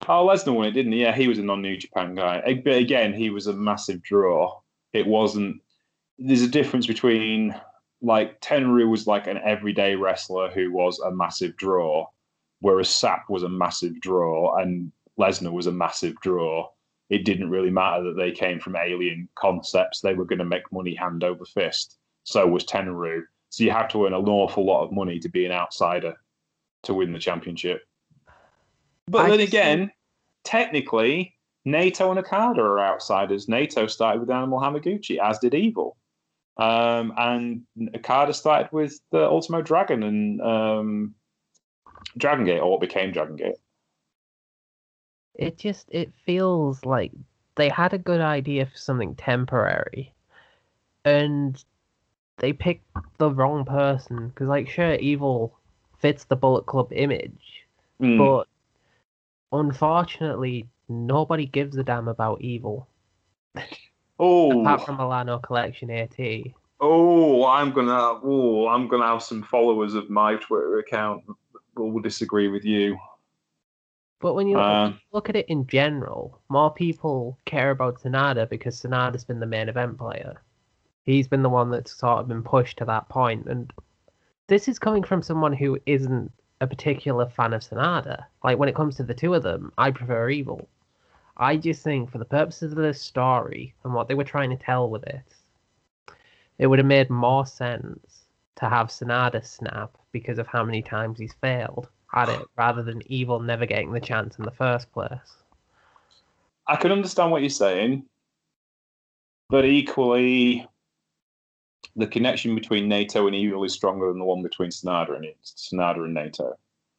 Oh, 0.08 0.26
Lesnar 0.26 0.54
won 0.54 0.66
it, 0.66 0.72
didn't 0.72 0.92
he? 0.92 1.02
Yeah, 1.02 1.14
he 1.14 1.28
was 1.28 1.38
a 1.38 1.42
non-New 1.42 1.76
Japan 1.76 2.14
guy. 2.14 2.60
But 2.64 2.74
again, 2.74 3.14
he 3.14 3.30
was 3.30 3.46
a 3.46 3.52
massive 3.52 4.02
draw. 4.02 4.60
It 4.92 5.06
wasn't 5.06 5.60
there's 6.18 6.42
a 6.42 6.48
difference 6.48 6.86
between 6.86 7.54
like 8.00 8.40
Tenryu 8.40 8.88
was 8.88 9.06
like 9.06 9.26
an 9.26 9.38
everyday 9.38 9.94
wrestler 9.94 10.50
who 10.50 10.72
was 10.72 11.00
a 11.00 11.10
massive 11.10 11.56
draw, 11.56 12.06
whereas 12.60 12.88
Sapp 12.88 13.22
was 13.28 13.42
a 13.42 13.48
massive 13.48 14.00
draw 14.00 14.56
and 14.58 14.92
Lesnar 15.18 15.52
was 15.52 15.66
a 15.66 15.72
massive 15.72 16.14
draw. 16.20 16.68
It 17.08 17.24
didn't 17.24 17.50
really 17.50 17.70
matter 17.70 18.04
that 18.04 18.16
they 18.16 18.30
came 18.30 18.60
from 18.60 18.76
alien 18.76 19.28
concepts; 19.36 20.00
they 20.00 20.14
were 20.14 20.24
going 20.24 20.38
to 20.38 20.44
make 20.44 20.70
money 20.72 20.94
hand 20.94 21.24
over 21.24 21.44
fist. 21.44 21.98
So 22.24 22.46
was 22.46 22.64
Tenryu. 22.64 23.22
So 23.50 23.64
you 23.64 23.70
have 23.70 23.88
to 23.88 24.06
earn 24.06 24.14
an 24.14 24.28
awful 24.28 24.66
lot 24.66 24.84
of 24.84 24.92
money 24.92 25.18
to 25.20 25.28
be 25.28 25.46
an 25.46 25.52
outsider 25.52 26.14
to 26.84 26.94
win 26.94 27.12
the 27.12 27.18
championship. 27.18 27.82
But 29.06 29.26
I 29.26 29.30
then 29.30 29.40
again, 29.40 29.90
technically, 30.44 31.34
Naito 31.66 32.10
and 32.10 32.18
Okada 32.18 32.60
are 32.62 32.80
outsiders. 32.80 33.46
Naito 33.46 33.88
started 33.88 34.20
with 34.20 34.30
Animal 34.30 34.60
Hamaguchi, 34.60 35.18
as 35.18 35.38
did 35.38 35.54
Evil. 35.54 35.96
Um, 36.56 37.12
and 37.16 37.62
Okada 37.94 38.32
started 38.32 38.72
with 38.72 39.00
the 39.10 39.24
Ultimo 39.24 39.60
Dragon 39.60 40.02
and 40.02 40.40
um, 40.40 41.14
Dragon 42.16 42.44
Gate, 42.44 42.60
or 42.60 42.70
what 42.70 42.80
became 42.80 43.12
Dragon 43.12 43.36
Gate. 43.36 43.56
It 45.34 45.58
just 45.58 45.88
it 45.90 46.12
feels 46.24 46.84
like 46.84 47.12
they 47.56 47.68
had 47.68 47.92
a 47.92 47.98
good 47.98 48.20
idea 48.20 48.66
for 48.66 48.76
something 48.76 49.16
temporary, 49.16 50.14
and 51.04 51.62
they 52.38 52.52
picked 52.52 52.86
the 53.18 53.30
wrong 53.30 53.64
person. 53.64 54.28
Because 54.28 54.46
like, 54.46 54.68
sure, 54.68 54.94
evil 54.94 55.58
fits 56.04 56.24
the 56.24 56.36
Bullet 56.36 56.66
Club 56.66 56.92
image, 56.92 57.64
Mm. 58.00 58.18
but 58.18 58.46
unfortunately, 59.52 60.68
nobody 60.88 61.46
gives 61.46 61.78
a 61.78 61.84
damn 61.84 62.08
about 62.08 62.42
evil 62.42 62.86
oh, 64.18 64.60
apart 64.60 64.84
from 64.84 64.98
Milano 64.98 65.38
Collection 65.38 65.90
AT. 65.90 66.18
oh, 66.80 67.46
I'm 67.46 67.72
gonna, 67.72 68.20
oh, 68.22 68.68
I'm 68.68 68.86
gonna 68.88 69.06
have 69.06 69.22
some 69.22 69.42
followers 69.44 69.94
of 69.94 70.10
my 70.10 70.34
Twitter 70.36 70.78
account 70.78 71.22
that 71.26 71.82
will 71.82 72.00
disagree 72.00 72.48
with 72.48 72.64
you. 72.66 72.98
But 74.20 74.34
when 74.34 74.46
you 74.48 74.56
look, 74.56 74.64
Um, 74.64 75.00
look 75.12 75.28
at 75.30 75.36
it 75.36 75.46
in 75.48 75.66
general, 75.66 76.40
more 76.50 76.72
people 76.72 77.38
care 77.46 77.70
about 77.70 78.00
Sanada 78.00 78.48
because 78.48 78.80
Sanada's 78.80 79.24
been 79.24 79.40
the 79.40 79.46
main 79.46 79.68
event 79.68 79.96
player. 79.98 80.42
He's 81.04 81.28
been 81.28 81.42
the 81.42 81.50
one 81.50 81.70
that's 81.70 81.96
sort 81.96 82.20
of 82.20 82.28
been 82.28 82.42
pushed 82.42 82.78
to 82.78 82.84
that 82.86 83.08
point, 83.08 83.46
and 83.46 83.70
this 84.46 84.68
is 84.68 84.78
coming 84.78 85.02
from 85.02 85.22
someone 85.22 85.52
who 85.52 85.78
isn't 85.86 86.30
a 86.60 86.66
particular 86.66 87.28
fan 87.28 87.52
of 87.52 87.62
Sanada. 87.62 88.24
Like 88.42 88.58
when 88.58 88.68
it 88.68 88.74
comes 88.74 88.96
to 88.96 89.02
the 89.02 89.14
two 89.14 89.34
of 89.34 89.42
them, 89.42 89.72
I 89.78 89.90
prefer 89.90 90.28
Evil. 90.30 90.68
I 91.36 91.56
just 91.56 91.82
think 91.82 92.10
for 92.10 92.18
the 92.18 92.24
purposes 92.24 92.72
of 92.72 92.78
this 92.78 93.00
story 93.00 93.74
and 93.84 93.92
what 93.92 94.08
they 94.08 94.14
were 94.14 94.24
trying 94.24 94.50
to 94.50 94.56
tell 94.56 94.88
with 94.88 95.02
it, 95.04 95.24
it 96.58 96.66
would 96.66 96.78
have 96.78 96.86
made 96.86 97.10
more 97.10 97.44
sense 97.44 98.26
to 98.56 98.68
have 98.68 98.88
Sanada 98.88 99.44
snap 99.44 99.96
because 100.12 100.38
of 100.38 100.46
how 100.46 100.62
many 100.62 100.80
times 100.80 101.18
he's 101.18 101.34
failed 101.40 101.88
at 102.14 102.28
it 102.28 102.46
rather 102.56 102.82
than 102.82 103.02
Evil 103.06 103.40
never 103.40 103.66
getting 103.66 103.92
the 103.92 104.00
chance 104.00 104.38
in 104.38 104.44
the 104.44 104.50
first 104.52 104.92
place. 104.92 105.42
I 106.66 106.76
can 106.76 106.92
understand 106.92 107.30
what 107.30 107.42
you're 107.42 107.50
saying, 107.50 108.04
but 109.50 109.64
equally, 109.64 110.66
the 111.96 112.06
connection 112.06 112.54
between 112.54 112.88
Naito 112.88 113.26
and 113.26 113.34
Evil 113.34 113.64
is 113.64 113.72
stronger 113.72 114.08
than 114.08 114.18
the 114.18 114.24
one 114.24 114.42
between 114.42 114.70
Sanada 114.70 115.16
and 115.16 115.26
Sanada 115.44 116.04
and 116.04 116.16
Naito 116.16 116.54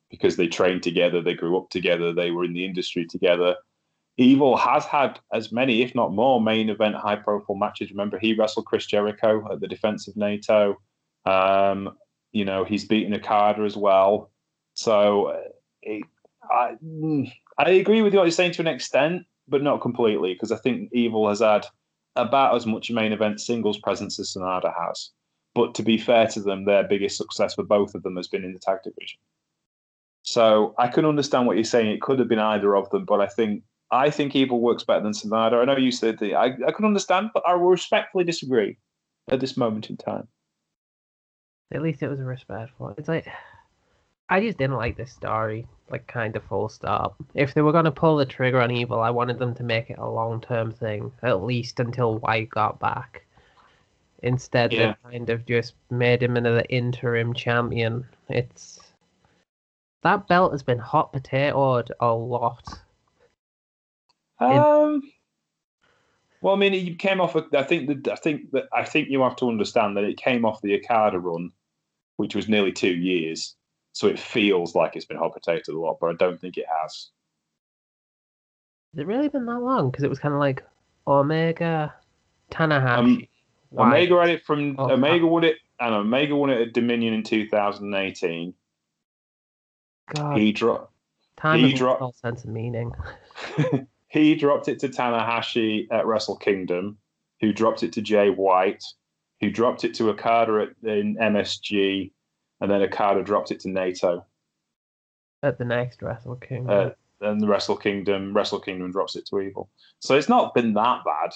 because 0.10 0.36
they 0.38 0.48
trained 0.48 0.84
together, 0.84 1.22
they 1.22 1.34
grew 1.34 1.58
up 1.58 1.70
together, 1.70 2.14
they 2.14 2.32
were 2.32 2.46
in 2.46 2.54
the 2.54 2.66
industry 2.66 3.06
together. 3.06 3.56
Evil 4.18 4.56
has 4.56 4.86
had 4.86 5.20
as 5.34 5.52
many, 5.52 5.82
if 5.82 5.94
not 5.94 6.14
more, 6.14 6.40
main 6.40 6.70
event 6.70 6.96
high 6.96 7.18
profile 7.18 7.58
matches. 7.58 7.92
Remember, 7.92 8.18
he 8.18 8.34
wrestled 8.34 8.66
Chris 8.66 8.86
Jericho 8.86 9.46
at 9.52 9.60
the 9.60 9.68
defense 9.68 10.08
of 10.08 10.16
NATO. 10.16 10.78
Um, 11.26 11.98
you 12.32 12.46
know, 12.46 12.64
he's 12.64 12.86
beaten 12.86 13.14
Okada 13.14 13.64
as 13.64 13.76
well. 13.76 14.32
So 14.74 15.26
uh, 15.26 15.40
it, 15.82 16.04
I, 16.50 16.76
mm, 16.84 17.30
I 17.58 17.72
agree 17.72 18.02
with 18.02 18.14
what 18.14 18.24
you're 18.24 18.32
saying 18.32 18.54
to 18.54 18.62
an 18.62 18.68
extent, 18.68 19.24
but 19.50 19.64
not 19.64 19.82
completely, 19.82 20.34
because 20.34 20.52
I 20.52 20.58
think 20.58 20.90
Evil 20.94 21.28
has 21.28 21.42
had 21.42 21.66
about 22.16 22.56
as 22.56 22.66
much 22.66 22.92
main 22.92 23.12
event 23.12 23.42
singles 23.42 23.78
presence 23.78 24.20
as 24.20 24.34
Sanada 24.34 24.74
has. 24.88 25.12
But 25.54 25.74
to 25.76 25.84
be 25.84 25.98
fair 25.98 26.28
to 26.28 26.42
them, 26.42 26.66
their 26.66 26.84
biggest 26.84 27.18
success 27.18 27.56
for 27.56 27.64
both 27.64 27.96
of 27.96 28.04
them 28.04 28.18
has 28.18 28.28
been 28.28 28.44
in 28.44 28.54
the 28.54 28.60
tag 28.60 28.80
division. 28.84 29.20
So 30.24 30.74
I 30.78 30.88
can 30.88 31.06
understand 31.06 31.46
what 31.46 31.56
you're 31.56 31.64
saying. 31.64 31.88
It 31.88 32.02
could 32.02 32.20
have 32.20 32.28
been 32.28 32.40
either 32.40 32.76
of 32.76 32.90
them, 32.90 33.06
but 33.06 33.22
I 33.22 33.28
think 33.28 33.64
I 33.92 34.10
think 34.10 34.36
Evil 34.36 34.60
works 34.60 34.84
better 34.84 35.02
than 35.02 35.12
Sanada. 35.12 35.62
I 35.62 35.66
know 35.66 35.78
you 35.78 35.92
said 35.92 36.18
that 36.20 36.34
I, 36.34 36.56
I 36.68 36.72
can 36.72 36.86
understand, 36.86 37.30
but 37.34 37.44
I 37.48 37.52
respectfully 37.52 38.24
disagree 38.24 38.78
at 39.30 39.40
this 39.40 39.56
moment 39.56 39.90
in 39.90 39.98
time. 39.98 40.28
At 41.72 41.82
least 41.82 42.02
it 42.02 42.10
was 42.10 42.20
a 42.20 42.26
respectful. 42.26 42.94
It's 42.98 43.08
like 43.08 43.28
I 44.30 44.40
just 44.42 44.58
didn't 44.58 44.78
like 44.78 44.98
this 44.98 45.12
story, 45.12 45.68
like 45.90 46.08
kind 46.08 46.36
of 46.36 46.44
full 46.44 46.70
stop. 46.70 47.16
If 47.36 47.54
they 47.54 47.62
were 47.62 47.72
gonna 47.72 47.92
pull 47.92 48.18
the 48.18 48.26
trigger 48.26 48.60
on 48.60 48.72
evil, 48.72 49.00
I 49.00 49.12
wanted 49.12 49.38
them 49.38 49.54
to 49.56 49.64
make 49.64 49.90
it 49.90 50.00
a 50.00 50.10
long 50.10 50.42
term 50.42 50.72
thing, 50.72 51.12
at 51.22 51.44
least 51.44 51.80
until 51.80 52.18
White 52.18 52.50
got 52.50 52.80
back. 52.80 53.26
Instead, 54.24 54.74
Yeah. 54.74 54.96
they 55.04 55.12
kind 55.12 55.30
of 55.30 55.46
just 55.46 55.76
made 55.92 56.24
him 56.24 56.38
another 56.38 56.64
interim 56.70 57.34
champion. 57.34 58.06
It's 58.30 58.80
that 60.02 60.28
belt 60.28 60.52
has 60.52 60.64
been 60.64 60.80
hot 60.80 61.14
potatoed 61.14 61.92
a 62.00 62.14
lot. 62.14 62.64
Um. 64.40 65.02
Well, 66.42 66.54
I 66.54 66.58
mean, 66.58 66.74
it 66.74 67.00
came 67.00 67.22
off. 67.22 67.36
Of, 67.36 67.54
I 67.54 67.64
think 67.64 67.88
that 67.88 68.12
I 68.12 68.16
think 68.16 68.52
that 68.52 68.66
I 68.74 68.84
think 68.84 69.10
you 69.10 69.22
have 69.22 69.36
to 69.38 69.48
understand 69.50 69.98
that 69.98 70.04
it 70.04 70.18
came 70.18 70.46
off 70.46 70.62
the 70.62 70.76
Okada 70.76 71.20
run, 71.20 71.52
which 72.18 72.36
was 72.36 72.50
nearly 72.50 72.72
two 72.72 72.94
years. 72.94 73.56
So 73.96 74.08
it 74.08 74.20
feels 74.20 74.76
like 74.76 74.98
it's 74.98 75.06
been 75.06 75.16
hot 75.16 75.34
potato 75.34 75.72
a 75.72 75.80
lot, 75.80 76.00
but 76.02 76.08
I 76.08 76.14
don't 76.16 76.38
think 76.40 76.58
it 76.58 76.66
has. 76.82 77.12
Has 78.94 79.00
it 79.00 79.08
really 79.08 79.30
been 79.30 79.46
that 79.46 79.60
long? 79.62 79.90
Because 79.90 80.04
it 80.04 80.10
was 80.10 80.20
kind 80.20 80.34
of 80.34 80.40
like 80.42 80.66
Omega, 81.08 81.94
Tanahashi. 82.52 82.98
Um, 82.98 83.28
Omega 83.78 84.20
had 84.20 84.30
it 84.32 84.44
from 84.44 84.76
Oh, 84.78 84.92
Omega 84.92 85.26
won 85.26 85.46
it, 85.46 85.56
and 85.80 85.96
Omega 85.96 86.36
won 86.36 86.50
it 86.50 86.60
at 86.60 86.74
Dominion 86.74 87.14
in 87.14 87.24
2018. 87.24 88.54
God, 90.14 90.38
He 90.38 90.52
dropped. 90.52 90.94
time 91.38 91.60
he 91.60 91.72
dropped- 91.72 92.02
all 92.02 92.12
sense 92.12 92.44
of 92.44 92.50
meaning. 92.50 92.92
he 94.10 94.36
dropped 94.36 94.68
it 94.68 94.78
to 94.80 94.90
Tanahashi 94.90 95.88
at 95.90 96.06
Wrestle 96.06 96.36
Kingdom, 96.36 96.98
who 97.40 97.54
dropped 97.54 97.82
it 97.82 97.94
to 97.94 98.02
Jay 98.02 98.30
White, 98.30 98.84
who 99.40 99.50
dropped 99.50 99.86
it 99.86 99.94
to 99.96 100.10
Okada 100.10 100.68
at, 100.84 100.90
in 100.90 101.16
MSG, 101.16 102.12
and 102.62 102.70
then 102.70 102.82
Okada 102.82 103.24
dropped 103.24 103.52
it 103.52 103.60
to 103.62 103.70
Naito. 103.70 104.24
At 105.44 105.58
the 105.58 105.66
next 105.66 106.02
Wrestle 106.02 106.36
Kingdom. 106.38 106.70
Uh, 106.70 106.90
then 107.20 107.40
the 107.40 107.48
Wrestle 107.48 107.78
Kingdom, 107.78 108.34
Wrestle 108.34 108.60
Kingdom 108.60 108.92
drops 108.92 109.16
it 109.16 109.26
to 109.28 109.40
Evil. 109.40 109.70
So 110.00 110.16
it's 110.16 110.30
not 110.30 110.54
been 110.54 110.74
that 110.74 111.04
bad. 111.06 111.32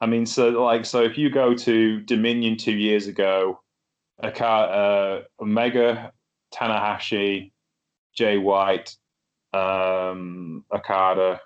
I 0.00 0.06
mean, 0.06 0.26
so 0.26 0.48
like, 0.50 0.84
so 0.84 1.02
if 1.02 1.16
you 1.16 1.30
go 1.30 1.54
to 1.54 2.00
Dominion 2.00 2.56
two 2.56 2.74
years 2.76 3.06
ago, 3.06 3.60
Okada, 4.22 4.72
uh, 4.72 5.22
Omega, 5.42 6.12
Tanahashi, 6.52 7.52
Jay 8.14 8.38
White, 8.38 8.96
um, 9.52 10.64
Okada, 10.72 11.40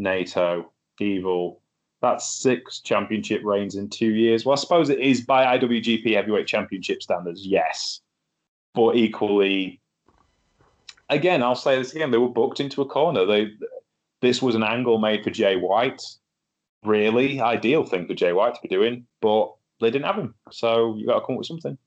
Naito, 0.00 0.66
Evil. 1.00 1.60
That's 2.00 2.42
six 2.42 2.80
championship 2.80 3.42
reigns 3.44 3.76
in 3.76 3.88
two 3.88 4.12
years. 4.12 4.44
Well, 4.44 4.54
I 4.54 4.56
suppose 4.56 4.90
it 4.90 4.98
is 4.98 5.20
by 5.20 5.58
IWGP 5.58 6.14
Heavyweight 6.14 6.46
Championship 6.48 7.02
standards, 7.02 7.46
yes. 7.46 8.00
But 8.74 8.96
equally, 8.96 9.80
again, 11.10 11.42
I'll 11.42 11.54
say 11.54 11.76
this 11.76 11.94
again: 11.94 12.10
they 12.10 12.18
were 12.18 12.28
booked 12.28 12.60
into 12.60 12.82
a 12.82 12.86
corner. 12.86 13.26
They, 13.26 13.52
this 14.20 14.40
was 14.40 14.54
an 14.54 14.62
angle 14.62 14.98
made 14.98 15.24
for 15.24 15.30
Jay 15.30 15.56
White. 15.56 16.02
Really 16.84 17.40
ideal 17.40 17.84
thing 17.84 18.06
for 18.06 18.14
Jay 18.14 18.32
White 18.32 18.54
to 18.54 18.60
be 18.62 18.68
doing, 18.68 19.06
but 19.20 19.52
they 19.80 19.90
didn't 19.90 20.06
have 20.06 20.18
him, 20.18 20.34
so 20.50 20.94
you 20.96 21.06
got 21.06 21.20
to 21.20 21.26
come 21.26 21.34
up 21.34 21.38
with 21.38 21.46
something. 21.46 21.78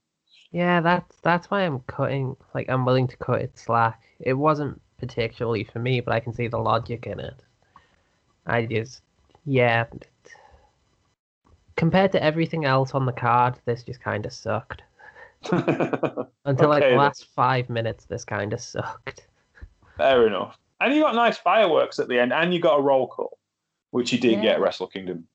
Yeah, 0.52 0.80
that's 0.80 1.18
that's 1.22 1.52
why 1.52 1.62
I'm 1.62 1.80
cutting. 1.82 2.38
Like, 2.54 2.70
I'm 2.70 2.86
willing 2.86 3.08
to 3.08 3.18
cut 3.18 3.42
it 3.42 3.58
slack. 3.58 4.02
It 4.20 4.34
wasn't 4.34 4.80
particularly 4.98 5.66
for 5.66 5.80
me, 5.80 6.00
but 6.00 6.14
I 6.14 6.22
can 6.22 6.34
see 6.34 6.48
the 6.48 6.58
logic 6.58 7.08
in 7.08 7.20
it. 7.20 7.36
I 8.46 8.66
just, 8.66 9.02
yeah. 9.46 9.86
Compared 11.76 12.14
to 12.14 12.24
everything 12.24 12.64
else 12.64 12.94
on 12.94 13.06
the 13.06 13.12
card, 13.12 13.56
this 13.66 13.84
just 13.84 14.00
kind 14.00 14.26
of 14.26 14.32
sucked. 14.32 14.84
Until 16.46 16.70
like 16.70 16.84
the 16.84 16.96
last 16.96 17.26
five 17.36 17.70
minutes, 17.70 18.06
this 18.06 18.24
kind 18.26 18.54
of 18.54 18.60
sucked. 18.62 19.28
Fair 19.98 20.28
enough. 20.28 20.58
And 20.82 20.94
you 20.94 21.02
got 21.02 21.16
nice 21.16 21.38
fireworks 21.38 22.00
at 22.00 22.08
the 22.08 22.20
end, 22.20 22.34
and 22.34 22.54
you 22.54 22.60
got 22.60 22.80
a 22.80 22.82
roll 22.82 23.08
call, 23.08 23.38
which 23.92 24.12
you 24.12 24.20
did 24.20 24.38
Yeah. 24.38 24.42
get 24.42 24.56
at 24.56 24.62
Wrestle 24.62 24.88
Kingdom. 24.88 25.28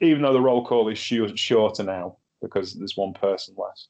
Even 0.00 0.22
though 0.22 0.32
the 0.32 0.40
roll 0.40 0.64
call 0.64 0.88
is 0.88 0.98
shorter 0.98 1.82
now 1.82 2.16
because 2.42 2.74
there's 2.74 2.96
one 2.96 3.14
person 3.14 3.54
less. 3.56 3.88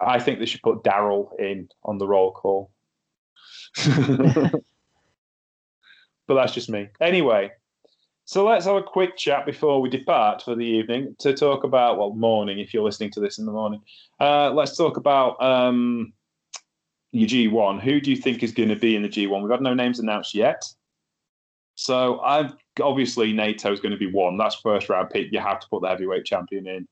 I 0.00 0.18
think 0.18 0.38
they 0.38 0.46
should 0.46 0.62
put 0.62 0.82
Daryl 0.82 1.28
in 1.38 1.68
on 1.84 1.98
the 1.98 2.06
roll 2.06 2.32
call. 2.32 2.70
but 6.26 6.34
that's 6.34 6.54
just 6.54 6.70
me. 6.70 6.88
Anyway, 7.00 7.50
So 8.26 8.44
let's 8.44 8.64
have 8.64 8.76
a 8.76 8.82
quick 8.82 9.16
chat 9.16 9.44
before 9.44 9.80
we 9.80 9.90
depart 9.90 10.42
for 10.42 10.54
the 10.54 10.64
evening 10.64 11.14
to 11.18 11.34
talk 11.34 11.64
about 11.64 11.98
well 11.98 12.14
morning 12.14 12.58
if 12.58 12.72
you're 12.72 12.82
listening 12.82 13.10
to 13.12 13.20
this 13.20 13.38
in 13.38 13.44
the 13.44 13.52
morning. 13.52 13.82
Uh, 14.18 14.50
let's 14.50 14.76
talk 14.76 14.96
about 14.96 15.42
um, 15.42 16.12
your 17.12 17.28
G1. 17.28 17.82
Who 17.82 18.00
do 18.00 18.10
you 18.10 18.16
think 18.16 18.42
is 18.42 18.52
going 18.52 18.70
to 18.70 18.76
be 18.76 18.96
in 18.96 19.02
the 19.02 19.10
G1? 19.10 19.42
We've 19.42 19.50
had 19.50 19.60
no 19.60 19.74
names 19.74 19.98
announced 19.98 20.34
yet. 20.34 20.64
So 21.74 22.20
I've 22.20 22.54
obviously 22.80 23.34
Naito 23.34 23.70
is 23.72 23.80
going 23.80 23.92
to 23.92 23.98
be 23.98 24.10
one. 24.10 24.38
That's 24.38 24.54
first 24.54 24.88
round 24.88 25.10
pick. 25.10 25.30
You 25.30 25.40
have 25.40 25.60
to 25.60 25.68
put 25.68 25.82
the 25.82 25.88
heavyweight 25.88 26.24
champion 26.24 26.66
in. 26.66 26.88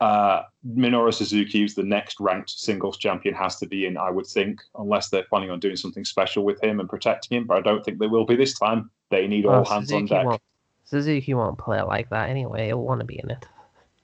Uh, 0.00 0.42
Minoru 0.66 1.12
Suzuki, 1.12 1.60
who's 1.60 1.74
the 1.74 1.82
next 1.82 2.20
ranked 2.20 2.50
singles 2.50 2.98
champion, 2.98 3.34
has 3.34 3.56
to 3.56 3.66
be 3.66 3.86
in, 3.86 3.96
I 3.96 4.10
would 4.10 4.26
think, 4.26 4.60
unless 4.76 5.08
they're 5.08 5.24
planning 5.24 5.50
on 5.50 5.60
doing 5.60 5.76
something 5.76 6.04
special 6.04 6.44
with 6.44 6.62
him 6.62 6.78
and 6.78 6.88
protecting 6.88 7.38
him. 7.38 7.46
But 7.46 7.56
I 7.56 7.60
don't 7.62 7.84
think 7.84 7.98
they 7.98 8.06
will 8.06 8.26
be 8.26 8.36
this 8.36 8.56
time. 8.56 8.90
They 9.10 9.26
need 9.26 9.46
all 9.46 9.64
hands 9.64 9.88
Suzuki 9.88 10.14
on 10.14 10.30
deck. 10.30 10.40
Suzuki 10.88 11.34
won't 11.34 11.58
play 11.58 11.78
it 11.78 11.86
like 11.86 12.08
that 12.10 12.30
anyway. 12.30 12.66
He'll 12.66 12.82
want 12.82 13.00
to 13.00 13.06
be 13.06 13.20
in 13.22 13.30
it. 13.30 13.46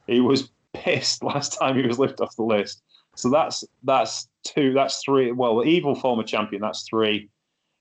He 0.06 0.20
was 0.20 0.50
pissed 0.74 1.22
last 1.22 1.58
time 1.58 1.76
he 1.76 1.86
was 1.86 1.98
lifted 1.98 2.22
off 2.22 2.36
the 2.36 2.42
list. 2.42 2.82
So 3.16 3.30
that's 3.30 3.64
that's 3.84 4.28
two, 4.44 4.72
that's 4.74 5.02
three. 5.02 5.32
Well, 5.32 5.64
evil 5.64 5.94
former 5.94 6.24
champion, 6.24 6.62
that's 6.62 6.86
three. 6.88 7.30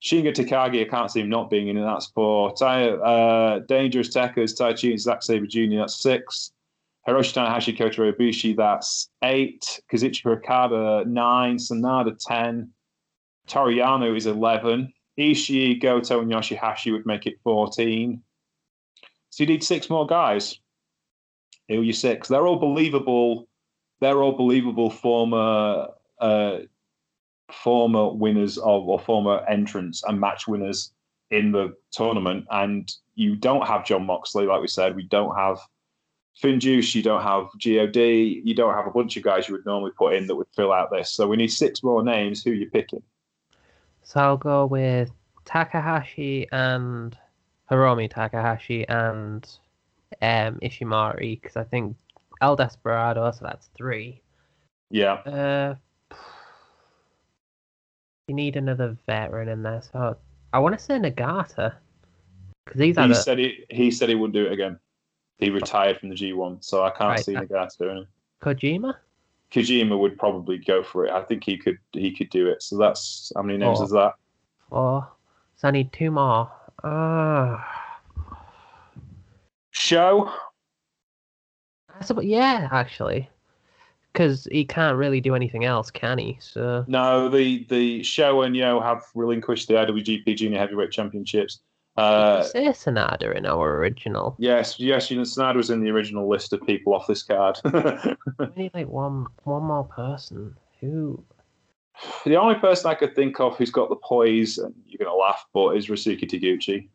Shingo 0.02 0.34
Takagi, 0.34 0.82
I 0.86 0.90
can't 0.90 1.10
see 1.10 1.22
him 1.22 1.30
not 1.30 1.50
being 1.50 1.70
in 1.70 1.78
it. 1.78 1.84
That's 1.84 2.08
four. 2.08 2.54
Tai, 2.54 2.90
uh, 2.90 3.60
Dangerous 3.68 4.14
Tekkers, 4.14 4.54
Taichi 4.60 4.92
and 4.92 5.00
Zack 5.00 5.24
Sabre 5.24 5.48
Jr., 5.48 5.78
that's 5.78 6.02
six. 6.02 6.52
Hiroshi 7.08 7.34
Tanahashi, 7.34 7.78
Kota 7.78 8.02
Ibushi, 8.02 8.56
that's 8.56 9.10
eight. 9.24 9.82
Kazuchika 9.92 10.38
Okada, 10.38 11.06
nine. 11.10 11.56
Sanada, 11.56 12.18
10. 12.20 12.70
Toru 13.48 13.76
Yano 13.76 14.16
is 14.16 14.26
11. 14.26 14.92
Ishii, 15.18 15.82
Goto, 15.82 16.20
and 16.20 16.32
Yoshihashi 16.32 16.92
would 16.92 17.06
make 17.06 17.26
it 17.26 17.36
14. 17.44 18.22
So 19.34 19.44
you 19.44 19.48
need 19.48 19.64
six 19.64 19.90
more 19.90 20.06
guys. 20.06 20.60
Who 21.68 21.80
are 21.80 21.84
you 21.84 21.92
six? 21.92 22.28
They're 22.28 22.46
all 22.46 22.60
believable. 22.60 23.48
They're 24.00 24.22
all 24.22 24.34
believable 24.34 24.92
former 24.92 25.88
uh, 26.20 26.58
former 27.52 28.14
winners 28.14 28.60
of 28.60 28.88
or 28.88 29.00
former 29.00 29.44
entrants 29.50 30.04
and 30.04 30.20
match 30.20 30.48
winners 30.48 30.94
in 31.32 31.52
the 31.52 31.74
tournament. 31.90 32.46
And 32.52 32.94
you 33.16 33.36
don't 33.36 33.66
have 33.66 33.84
John 33.84 34.06
Moxley, 34.06 34.46
like 34.46 34.62
we 34.62 34.68
said. 34.68 34.96
We 34.96 35.08
don't 35.08 35.36
have 35.36 35.58
FinJuice. 36.40 36.94
You 36.94 37.02
don't 37.02 37.24
have 37.24 37.48
God. 37.60 37.98
You 37.98 38.54
don't 38.54 38.76
have 38.76 38.86
a 38.86 38.92
bunch 38.92 39.18
of 39.18 39.24
guys 39.24 39.48
you 39.48 39.56
would 39.56 39.66
normally 39.66 39.94
put 39.98 40.14
in 40.14 40.28
that 40.28 40.36
would 40.36 40.46
fill 40.56 40.72
out 40.72 40.92
this. 40.92 41.12
So 41.12 41.28
we 41.28 41.38
need 41.38 41.52
six 41.52 41.82
more 41.82 42.04
names. 42.04 42.44
Who 42.44 42.52
are 42.52 42.54
you 42.54 42.70
picking? 42.70 43.02
So 44.04 44.20
I'll 44.20 44.38
go 44.38 44.68
with 44.68 45.10
Takahashi 45.44 46.48
and 46.52 47.18
Hiromu 47.70 48.10
Takahashi 48.10 48.88
and 48.88 49.48
um, 50.22 50.60
Ishimori 50.62 51.42
because 51.42 51.58
I 51.58 51.64
think 51.64 51.96
El 52.42 52.56
Desperado. 52.56 53.32
So 53.32 53.46
that's 53.46 53.70
three. 53.76 54.22
Yeah. 54.90 55.14
Uh, 55.14 55.76
you 58.28 58.36
need 58.36 58.56
another 58.56 58.98
veteran 59.06 59.50
in 59.50 59.64
there. 59.64 59.82
So 59.92 60.18
I 60.52 60.60
want 60.60 60.78
to 60.78 60.84
say 60.84 60.96
Nagata 60.96 61.74
because 62.66 62.82
he's 62.82 62.98
he 62.98 63.12
a... 63.12 63.16
said 63.16 63.40
he 63.40 63.66
he 63.70 63.92
said 63.92 64.10
he 64.10 64.16
wouldn't 64.16 64.34
do 64.34 64.46
it 64.46 64.52
again. 64.52 64.80
He 65.40 65.50
retired 65.50 66.00
from 66.00 66.10
the 66.10 66.16
G1, 66.16 66.64
so 66.64 66.84
I 66.84 66.90
can't 66.92 67.10
right. 67.10 67.20
see 67.20 67.34
Nagata 67.34 67.78
doing 67.78 67.98
it. 68.00 68.08
Kojima. 68.42 68.96
Kojima 69.52 69.98
would 69.98 70.18
probably 70.18 70.58
go 70.58 70.84
for 70.84 71.06
it. 71.06 71.12
I 71.12 71.22
think 71.24 71.44
he 71.44 71.58
could 71.58 71.78
he 71.92 72.16
could 72.16 72.30
do 72.30 72.48
it. 72.48 72.62
So 72.62 72.78
that's 72.78 73.32
how 73.36 73.42
many 73.42 73.58
names 73.58 73.80
Four. 73.80 73.86
is 73.86 73.92
that? 73.92 74.14
Four. 74.70 75.08
So 75.56 75.68
I 75.68 75.72
need 75.72 75.92
two 75.92 76.12
more. 76.12 76.52
Uh... 76.82 77.58
Show. 79.72 80.32
I 82.00 82.04
suppose, 82.04 82.26
yeah, 82.26 82.70
actually 82.72 83.30
because 84.14 84.48
he 84.52 84.64
can't 84.64 84.96
really 84.96 85.20
do 85.20 85.36
anything 85.36 85.66
else, 85.66 85.90
can 85.90 86.18
he? 86.18 86.38
So 86.40 86.86
no, 86.88 87.30
the 87.30 87.66
the 87.70 88.04
show 88.04 88.44
and 88.44 88.56
Yo 88.56 88.80
have 88.80 89.04
relinquished 89.16 89.68
the 89.68 89.74
IWGP 89.74 90.38
Junior 90.38 90.60
Heavyweight 90.60 90.92
Championships. 90.92 91.60
Uh, 91.98 92.42
say 92.44 92.66
Sanada 92.68 93.36
in 93.36 93.46
our 93.46 93.78
original. 93.78 94.36
Yes, 94.40 94.80
yes, 94.80 95.12
you 95.12 95.18
know, 95.18 95.24
Sanada 95.24 95.58
was 95.58 95.70
in 95.70 95.84
the 95.84 95.92
original 95.92 96.28
list 96.28 96.54
of 96.54 96.66
people 96.66 96.94
off 96.94 97.08
this 97.08 97.24
card. 97.24 97.60
we 97.74 98.48
need 98.56 98.72
like 98.74 98.88
one 98.88 99.28
one 99.44 99.64
more 99.64 99.84
person. 99.84 100.56
Who? 100.80 101.24
The 102.26 102.36
only 102.36 102.56
person 102.56 102.90
I 102.90 102.96
could 102.96 103.16
think 103.16 103.40
of 103.40 103.58
who's 103.58 103.72
got 103.72 103.90
the 103.90 103.96
poise, 103.96 104.58
and 104.58 104.74
you're 104.86 105.06
gonna 105.06 105.18
laugh, 105.18 105.46
but 105.54 105.78
is 105.78 105.88
Ryusuke 105.88 106.30
Taguchi. 106.30 106.88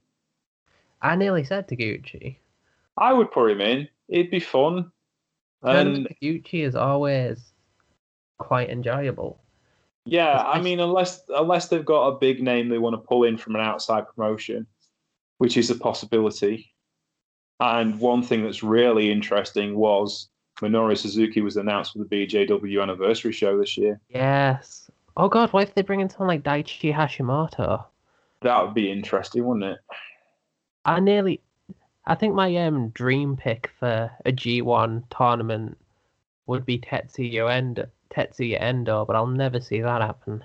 I 1.03 1.14
nearly 1.16 1.44
said 1.44 1.68
Taguchi. 1.68 2.36
I 2.96 3.12
would 3.12 3.30
put 3.30 3.51
him 3.51 3.61
in. 3.61 3.88
It'd 4.09 4.30
be 4.30 4.40
fun. 4.40 4.90
And 5.62 6.09
Taguchi 6.22 6.64
is 6.64 6.74
always 6.74 7.53
quite 8.38 8.70
enjoyable. 8.70 9.40
Yeah, 10.05 10.42
I 10.42 10.61
mean, 10.61 10.80
unless 10.80 11.22
unless 11.28 11.68
they've 11.68 11.84
got 11.84 12.09
a 12.09 12.18
big 12.18 12.42
name 12.42 12.68
they 12.68 12.78
want 12.78 12.94
to 12.94 13.07
pull 13.07 13.24
in 13.24 13.36
from 13.36 13.55
an 13.55 13.61
outside 13.61 14.05
promotion, 14.09 14.66
which 15.36 15.57
is 15.57 15.70
a 15.70 15.74
possibility. 15.74 16.72
And 17.61 18.01
one 18.01 18.22
thing 18.22 18.44
that's 18.44 18.62
really 18.62 19.11
interesting 19.11 19.76
was 19.76 20.28
Minoru 20.61 20.96
Suzuki 20.96 21.40
was 21.40 21.56
announced 21.56 21.92
for 21.92 21.98
the 21.98 22.04
BJW 22.04 22.82
anniversary 22.82 23.32
show 23.32 23.59
this 23.59 23.76
year. 23.76 24.00
Yes. 24.09 24.90
Oh 25.16 25.28
God, 25.28 25.52
what 25.52 25.64
if 25.64 25.74
they 25.74 25.82
bring 25.82 26.00
in 26.00 26.11
someone 26.11 26.28
like 26.28 26.42
Daichi 26.42 26.94
Hashimoto? 26.94 27.84
That 28.42 28.64
would 28.64 28.74
be 28.74 28.90
interesting, 28.90 29.44
wouldn't 29.44 29.72
it? 29.72 29.78
I 30.84 31.00
nearly, 31.00 31.40
I 32.06 32.14
think 32.14 32.34
my 32.34 32.54
um 32.56 32.90
dream 32.90 33.36
pick 33.36 33.70
for 33.78 34.11
a 34.24 34.32
G1 34.32 35.04
tournament 35.11 35.76
would 36.46 36.64
be 36.64 36.78
Tetsuya 36.78 37.50
Endo, 37.52 37.86
Tetsuya 38.11 38.61
Endo, 38.61 39.04
but 39.04 39.16
I'll 39.16 39.26
never 39.26 39.61
see 39.61 39.80
that 39.80 40.00
happen. 40.00 40.44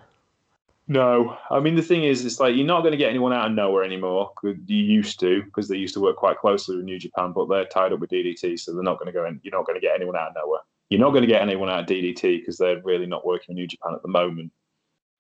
No, 0.88 1.38
I 1.50 1.60
mean 1.60 1.76
the 1.76 1.82
thing 1.82 2.04
is, 2.04 2.26
it's 2.26 2.40
like 2.40 2.56
you're 2.56 2.68
not 2.68 2.82
going 2.82 2.92
to 2.92 2.98
get 2.98 3.10
anyone 3.10 3.32
out 3.32 3.48
of 3.48 3.54
NOAH 3.54 3.86
anymore. 3.86 4.32
You 4.44 4.58
used 4.68 5.20
to 5.22 5.42
because 5.44 5.70
they 5.70 5.78
used 5.78 5.94
to 5.94 6.02
work 6.02 6.18
quite 6.18 6.38
closely 6.38 6.76
with 6.76 6.86
New 6.86 7.00
Japan, 7.00 7.32
but 7.32 7.48
they're 7.48 7.66
tied 7.66 7.94
up 7.94 8.00
with 8.00 8.10
DDT, 8.10 8.60
so 8.60 8.74
they're 8.74 8.84
not 8.84 9.00
going 9.00 9.08
to 9.08 9.14
go 9.14 9.26
in. 9.26 9.40
You're 9.44 9.58
not 9.58 9.66
going 9.66 9.80
to 9.80 9.86
get 9.86 9.96
anyone 9.96 10.18
out 10.18 10.30
of 10.30 10.36
NOAH. 10.36 10.60
You're 10.90 11.00
not 11.00 11.12
going 11.12 11.22
to 11.22 11.28
get 11.28 11.42
anyone 11.42 11.70
out 11.70 11.80
of 11.80 11.86
DDT 11.86 12.40
because 12.40 12.58
they're 12.58 12.82
really 12.84 13.06
not 13.06 13.26
working 13.26 13.56
with 13.56 13.58
New 13.58 13.68
Japan 13.68 13.94
at 13.96 14.02
the 14.02 14.10
moment. 14.10 14.52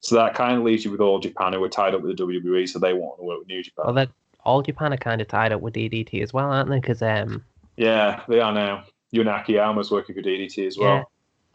So 0.01 0.15
that 0.15 0.35
kind 0.35 0.57
of 0.57 0.63
leaves 0.63 0.83
you 0.83 0.91
with 0.91 0.99
all 0.99 1.19
Japan 1.19 1.53
who 1.53 1.63
are 1.63 1.69
tied 1.69 1.95
up 1.95 2.01
with 2.01 2.17
the 2.17 2.23
WWE, 2.23 2.67
so 2.67 2.77
they 2.77 2.93
want 2.93 3.17
to 3.19 3.23
work 3.23 3.39
with 3.39 3.47
New 3.47 3.63
Japan. 3.63 3.95
Well, 3.95 4.07
all 4.43 4.61
Japan 4.61 4.91
are 4.91 4.97
kind 4.97 5.21
of 5.21 5.29
tied 5.29 5.53
up 5.53 5.61
with 5.61 5.75
DDT 5.75 6.21
as 6.21 6.33
well, 6.33 6.51
aren't 6.51 6.69
they? 6.69 6.81
Because 6.81 7.01
um, 7.01 7.43
yeah, 7.77 8.21
they 8.27 8.41
are 8.41 8.53
now. 8.53 8.83
Jun 9.13 9.27
Akiyama's 9.27 9.91
working 9.91 10.15
for 10.15 10.21
DDT 10.21 10.67
as 10.67 10.77
well. 10.77 10.95
Yeah. 10.95 11.03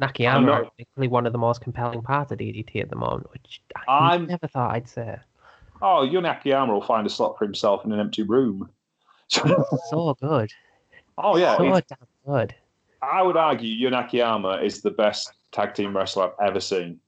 Nakayama 0.01 0.47
not... 0.47 0.73
is 0.79 1.09
one 1.09 1.27
of 1.27 1.33
the 1.33 1.39
most 1.39 1.61
compelling 1.61 2.03
parts 2.03 2.31
of 2.31 2.39
DDT 2.39 2.81
at 2.81 2.91
the 2.91 2.97
moment, 2.97 3.31
which 3.33 3.61
I 3.89 4.15
I'm... 4.15 4.27
never 4.27 4.47
thought 4.47 4.75
I'd 4.75 4.89
say. 4.89 5.19
Oh, 5.81 6.09
Jun 6.11 6.25
Akiyama 6.25 6.73
will 6.73 6.83
find 6.83 7.07
a 7.07 7.11
slot 7.11 7.39
for 7.39 7.45
himself 7.45 7.85
in 7.85 7.93
an 7.93 8.01
empty 8.01 8.23
room. 8.23 8.69
so 9.29 10.17
good. 10.21 10.51
Oh 11.17 11.37
yeah, 11.37 11.57
so 11.57 11.65
damn 11.65 11.99
good. 12.27 12.55
I 13.03 13.23
would 13.23 13.37
argue 13.37 13.81
Jun 13.81 13.95
Akiyama 13.95 14.61
is 14.63 14.83
the 14.83 14.91
best 14.91 15.33
tag 15.53 15.75
team 15.75 15.97
wrestler 15.97 16.25
I've 16.25 16.49
ever 16.49 16.61
seen. 16.61 17.01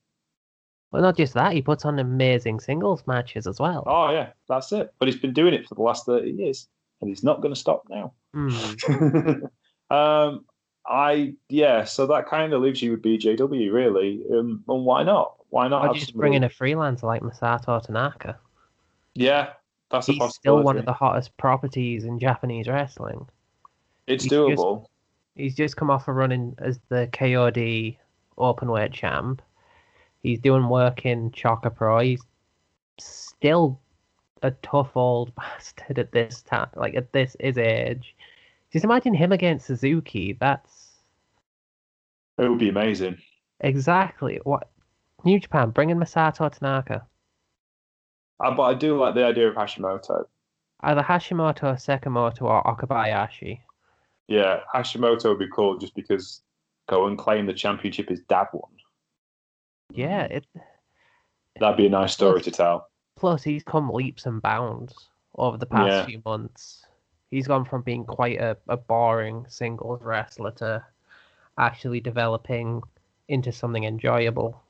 Well, 0.92 1.02
not 1.02 1.16
just 1.16 1.34
that, 1.34 1.52
he 1.52 1.62
puts 1.62 1.84
on 1.84 1.98
amazing 1.98 2.58
singles 2.60 3.04
matches 3.06 3.46
as 3.46 3.60
well. 3.60 3.84
Oh 3.86 4.10
yeah, 4.10 4.30
that's 4.48 4.72
it. 4.72 4.92
But 4.98 5.08
he's 5.08 5.18
been 5.18 5.32
doing 5.32 5.54
it 5.54 5.66
for 5.66 5.74
the 5.74 5.82
last 5.82 6.06
thirty 6.06 6.30
years, 6.30 6.68
and 7.00 7.08
he's 7.08 7.22
not 7.22 7.40
going 7.40 7.54
to 7.54 7.60
stop 7.60 7.84
now. 7.88 8.12
Mm. 8.34 9.48
um, 9.90 10.44
I 10.86 11.34
yeah, 11.48 11.84
so 11.84 12.06
that 12.08 12.26
kind 12.26 12.52
of 12.52 12.62
leaves 12.62 12.82
you 12.82 12.92
with 12.92 13.02
BJW 13.02 13.72
really, 13.72 14.24
um, 14.32 14.64
and 14.68 14.84
why 14.84 15.02
not? 15.02 15.34
Why 15.50 15.68
not? 15.68 15.88
Why 15.88 15.98
just 15.98 16.16
bring 16.16 16.34
in 16.34 16.44
a 16.44 16.48
freelancer 16.48 17.04
like 17.04 17.22
Masato 17.22 17.82
Tanaka? 17.82 18.38
Yeah, 19.14 19.50
that's 19.90 20.08
a 20.08 20.12
possibility. 20.12 20.24
He's 20.24 20.34
still 20.34 20.62
one 20.62 20.78
of 20.78 20.84
the 20.84 20.92
hottest 20.92 21.36
properties 21.36 22.04
in 22.04 22.18
Japanese 22.18 22.68
wrestling. 22.68 23.26
It's 24.06 24.24
he's 24.24 24.32
doable. 24.32 24.80
Just, 24.80 24.90
he's 25.34 25.54
just 25.54 25.76
come 25.76 25.90
off 25.90 26.08
a 26.08 26.12
running 26.12 26.54
as 26.58 26.80
the 26.88 27.08
KOD 27.12 27.96
openweight 28.38 28.92
champ 28.92 29.42
He's 30.22 30.40
doing 30.40 30.68
work 30.68 31.06
in 31.06 31.32
Chaka 31.32 31.70
Pro. 31.70 32.00
He's 32.00 32.22
still 32.98 33.80
a 34.42 34.50
tough 34.50 34.96
old 34.96 35.34
bastard 35.36 35.98
at 35.98 36.12
this 36.12 36.42
time, 36.42 36.68
like 36.76 36.94
at 36.94 37.12
this 37.12 37.36
his 37.40 37.58
age. 37.58 38.14
Just 38.72 38.84
imagine 38.84 39.14
him 39.14 39.32
against 39.32 39.66
Suzuki. 39.66 40.36
That's 40.38 40.90
it 42.38 42.48
would 42.48 42.58
be 42.58 42.68
amazing. 42.68 43.18
Exactly. 43.60 44.40
What 44.44 44.70
New 45.24 45.38
Japan 45.38 45.70
bringing 45.70 45.96
Masato 45.96 46.50
Tanaka. 46.50 47.06
Uh, 48.42 48.54
but 48.54 48.62
I 48.62 48.74
do 48.74 48.98
like 48.98 49.14
the 49.14 49.24
idea 49.24 49.48
of 49.48 49.54
Hashimoto. 49.54 50.24
Either 50.82 51.02
Hashimoto, 51.02 51.74
Sekimoto, 51.74 52.42
or 52.42 52.62
Okabayashi. 52.64 53.60
Yeah, 54.28 54.60
Hashimoto 54.74 55.24
would 55.24 55.38
be 55.38 55.48
cool 55.54 55.76
just 55.76 55.94
because 55.94 56.40
go 56.88 57.06
and 57.06 57.18
claim 57.18 57.44
the 57.44 57.52
championship 57.52 58.10
is 58.10 58.20
dad 58.28 58.46
won. 58.54 58.70
Yeah, 59.92 60.22
it. 60.22 60.46
That'd 61.58 61.76
be 61.76 61.86
a 61.86 61.90
nice 61.90 62.14
story 62.14 62.40
plus, 62.40 62.44
to 62.44 62.50
tell. 62.50 62.88
Plus, 63.16 63.42
he's 63.42 63.62
come 63.62 63.90
leaps 63.90 64.24
and 64.24 64.40
bounds 64.40 64.94
over 65.36 65.58
the 65.58 65.66
past 65.66 65.90
yeah. 65.90 66.06
few 66.06 66.22
months. 66.24 66.86
He's 67.30 67.46
gone 67.46 67.64
from 67.64 67.82
being 67.82 68.04
quite 68.04 68.40
a, 68.40 68.56
a 68.68 68.76
boring 68.76 69.46
singles 69.48 70.02
wrestler 70.02 70.50
to 70.52 70.84
actually 71.58 72.00
developing 72.00 72.82
into 73.28 73.52
something 73.52 73.84
enjoyable. 73.84 74.60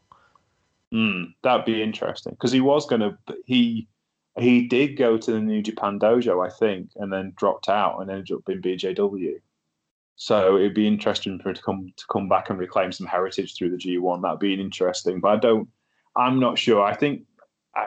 Mm, 0.92 1.34
that'd 1.42 1.64
be 1.64 1.82
interesting 1.82 2.32
because 2.32 2.52
he 2.52 2.60
was 2.60 2.86
going 2.86 3.00
to. 3.00 3.16
He 3.46 3.88
he 4.38 4.66
did 4.66 4.96
go 4.96 5.16
to 5.16 5.32
the 5.32 5.40
New 5.40 5.62
Japan 5.62 5.98
Dojo, 5.98 6.44
I 6.44 6.50
think, 6.50 6.90
and 6.96 7.12
then 7.12 7.32
dropped 7.36 7.68
out 7.68 8.00
and 8.00 8.10
ended 8.10 8.32
up 8.32 8.48
in 8.48 8.62
BJW. 8.62 9.40
So 10.16 10.56
it'd 10.56 10.74
be 10.74 10.86
interesting 10.86 11.38
for 11.38 11.48
him 11.48 11.54
to 11.54 11.62
come 11.62 11.92
to 11.96 12.04
come 12.12 12.28
back 12.28 12.50
and 12.50 12.58
reclaim 12.58 12.92
some 12.92 13.06
heritage 13.06 13.56
through 13.56 13.70
the 13.70 13.76
G1. 13.76 14.22
That'd 14.22 14.38
be 14.38 14.54
interesting, 14.54 15.20
but 15.20 15.28
I 15.28 15.36
don't. 15.36 15.68
I'm 16.16 16.40
not 16.40 16.58
sure. 16.58 16.82
I 16.82 16.94
think 16.94 17.22
I, 17.74 17.86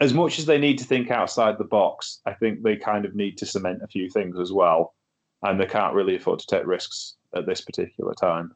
as 0.00 0.12
much 0.12 0.38
as 0.38 0.46
they 0.46 0.58
need 0.58 0.78
to 0.78 0.84
think 0.84 1.10
outside 1.10 1.58
the 1.58 1.64
box, 1.64 2.20
I 2.26 2.32
think 2.32 2.62
they 2.62 2.76
kind 2.76 3.04
of 3.04 3.14
need 3.14 3.38
to 3.38 3.46
cement 3.46 3.82
a 3.82 3.88
few 3.88 4.10
things 4.10 4.38
as 4.38 4.52
well, 4.52 4.94
and 5.42 5.60
they 5.60 5.66
can't 5.66 5.94
really 5.94 6.16
afford 6.16 6.40
to 6.40 6.46
take 6.46 6.66
risks 6.66 7.14
at 7.34 7.46
this 7.46 7.60
particular 7.60 8.14
time. 8.14 8.54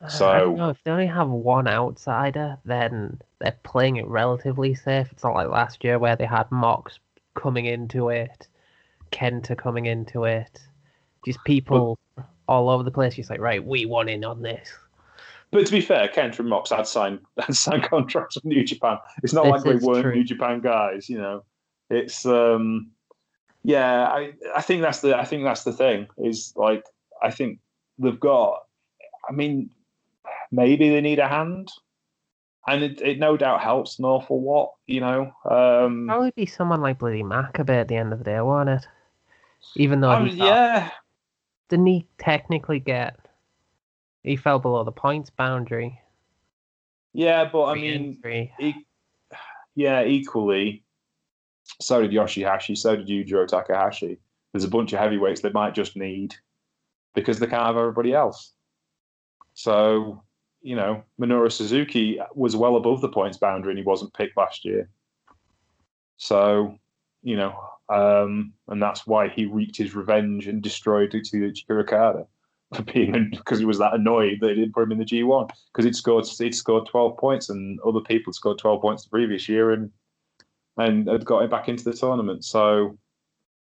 Uh, 0.00 0.08
so 0.08 0.28
I 0.28 0.38
don't 0.40 0.56
know 0.56 0.70
if 0.70 0.82
they 0.84 0.90
only 0.90 1.06
have 1.06 1.28
one 1.28 1.68
outsider, 1.68 2.58
then 2.64 3.20
they're 3.40 3.58
playing 3.62 3.96
it 3.96 4.06
relatively 4.06 4.74
safe. 4.74 5.08
It's 5.12 5.24
not 5.24 5.34
like 5.34 5.48
last 5.48 5.82
year 5.84 5.98
where 5.98 6.16
they 6.16 6.26
had 6.26 6.50
Mox 6.50 6.98
coming 7.34 7.66
into 7.66 8.08
it, 8.08 8.48
Kenta 9.10 9.56
coming 9.56 9.86
into 9.86 10.24
it, 10.24 10.60
just 11.24 11.42
people 11.44 11.98
all 12.48 12.68
over 12.68 12.82
the 12.82 12.90
place. 12.90 13.14
Just 13.14 13.30
like, 13.30 13.40
right, 13.40 13.64
we 13.64 13.86
want 13.86 14.10
in 14.10 14.24
on 14.24 14.42
this. 14.42 14.68
But 15.50 15.66
to 15.66 15.72
be 15.72 15.80
fair, 15.80 16.08
Kenta 16.08 16.40
and 16.40 16.48
Mox 16.48 16.70
had 16.70 16.86
signed 16.86 17.20
had 17.38 17.54
signed 17.54 17.84
contracts 17.84 18.36
with 18.36 18.44
New 18.44 18.64
Japan. 18.64 18.98
It's 19.22 19.32
not 19.32 19.44
This 19.44 19.64
like 19.64 19.80
they 19.80 19.86
weren't 19.86 20.02
true. 20.02 20.14
New 20.14 20.24
Japan 20.24 20.60
guys, 20.60 21.08
you 21.08 21.18
know. 21.18 21.44
It's 21.90 22.26
um 22.26 22.90
yeah, 23.62 24.06
I 24.06 24.32
I 24.54 24.62
think 24.62 24.82
that's 24.82 25.00
the 25.00 25.16
I 25.16 25.24
think 25.24 25.44
that's 25.44 25.64
the 25.64 25.72
thing 25.72 26.06
is 26.18 26.52
like 26.56 26.84
I 27.22 27.30
think 27.30 27.60
they've 27.98 28.20
got 28.20 28.64
I 29.28 29.32
mean 29.32 29.70
maybe 30.50 30.90
they 30.90 31.00
need 31.00 31.18
a 31.18 31.28
hand. 31.28 31.70
And 32.66 32.82
it, 32.82 33.00
it 33.00 33.18
no 33.18 33.38
doubt 33.38 33.62
helps 33.62 33.98
an 33.98 34.04
awful 34.04 34.42
lot, 34.42 34.72
you 34.86 35.00
know. 35.00 35.32
Um 35.50 36.06
Probably 36.06 36.32
be 36.32 36.44
someone 36.44 36.82
like 36.82 36.98
bloody 36.98 37.22
Makabe 37.22 37.70
at 37.70 37.88
the 37.88 37.96
end 37.96 38.12
of 38.12 38.18
the 38.18 38.26
day, 38.26 38.40
won't 38.42 38.68
it? 38.68 38.86
Even 39.76 40.00
though 40.00 40.10
I 40.10 40.22
mean, 40.22 40.36
yeah, 40.36 40.90
didn't 41.70 41.86
he 41.86 42.06
technically 42.18 42.80
get? 42.80 43.18
He 44.22 44.36
fell 44.36 44.58
below 44.58 44.84
the 44.84 44.92
points 44.92 45.30
boundary. 45.30 46.00
yeah, 47.12 47.44
but 47.50 47.64
I 47.66 47.74
mean 47.74 48.18
e- 48.60 48.86
yeah, 49.74 50.04
equally, 50.04 50.82
so 51.80 52.02
did 52.02 52.10
Yoshihashi, 52.10 52.76
so 52.76 52.96
did 52.96 53.06
Yujiro 53.08 53.46
Takahashi. 53.46 54.18
There's 54.52 54.64
a 54.64 54.68
bunch 54.68 54.92
of 54.92 54.98
heavyweights 54.98 55.40
they 55.40 55.50
might 55.50 55.74
just 55.74 55.96
need 55.96 56.34
because 57.14 57.38
they 57.38 57.46
can't 57.46 57.66
have 57.66 57.76
everybody 57.76 58.12
else. 58.12 58.54
So, 59.54 60.22
you 60.62 60.76
know, 60.76 61.04
Minoru 61.20 61.50
Suzuki 61.50 62.20
was 62.34 62.56
well 62.56 62.76
above 62.76 63.00
the 63.00 63.08
points 63.08 63.38
boundary 63.38 63.72
and 63.72 63.78
he 63.78 63.84
wasn't 63.84 64.14
picked 64.14 64.36
last 64.36 64.64
year. 64.64 64.88
So, 66.16 66.76
you 67.22 67.36
know, 67.36 67.58
um, 67.88 68.52
and 68.68 68.82
that's 68.82 69.06
why 69.06 69.28
he 69.28 69.46
wreaked 69.46 69.76
his 69.76 69.94
revenge 69.94 70.46
and 70.46 70.62
destroyed 70.62 71.12
Tetsuya 71.12 71.52
Okada 71.70 72.20
for 72.20 72.37
being 72.92 73.30
because 73.30 73.58
he 73.58 73.64
was 73.64 73.78
that 73.78 73.94
annoyed 73.94 74.38
that 74.40 74.48
they 74.48 74.54
didn't 74.54 74.74
put 74.74 74.84
him 74.84 74.92
in 74.92 74.98
the 74.98 75.04
G1 75.04 75.50
because 75.72 75.84
he'd 75.84 75.96
scored 75.96 76.26
he'd 76.26 76.54
scored 76.54 76.86
12 76.86 77.16
points 77.16 77.48
and 77.48 77.80
other 77.80 78.00
people 78.00 78.32
scored 78.32 78.58
12 78.58 78.80
points 78.80 79.04
the 79.04 79.10
previous 79.10 79.48
year 79.48 79.70
and 79.72 79.90
and 80.76 81.08
had 81.08 81.24
got 81.24 81.42
him 81.42 81.50
back 81.50 81.68
into 81.68 81.84
the 81.84 81.92
tournament. 81.92 82.44
So, 82.44 82.98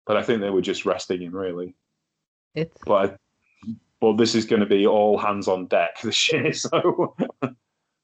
but 0.07 0.17
I 0.17 0.23
think 0.23 0.41
they 0.41 0.49
were 0.49 0.61
just 0.61 0.85
resting 0.85 1.21
him 1.21 1.35
really. 1.35 1.75
It's 2.55 2.77
But 2.85 3.17
but 3.99 4.17
this 4.17 4.35
is 4.35 4.45
going 4.45 4.61
to 4.61 4.65
be 4.65 4.87
all 4.87 5.17
hands 5.17 5.47
on 5.47 5.67
deck 5.67 5.99
this 6.03 6.31
year. 6.31 6.53
So 6.53 7.15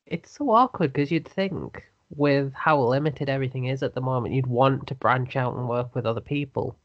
it's 0.05 0.31
so 0.31 0.49
awkward 0.49 0.93
because 0.93 1.11
you'd 1.11 1.27
think 1.27 1.83
with 2.09 2.51
how 2.53 2.81
limited 2.81 3.29
everything 3.29 3.65
is 3.65 3.81
at 3.81 3.95
the 3.95 4.01
moment, 4.01 4.35
you'd 4.35 4.47
want 4.47 4.87
to 4.87 4.95
branch 4.95 5.35
out 5.37 5.55
and 5.55 5.69
work 5.69 5.95
with 5.95 6.05
other 6.05 6.21
people. 6.21 6.75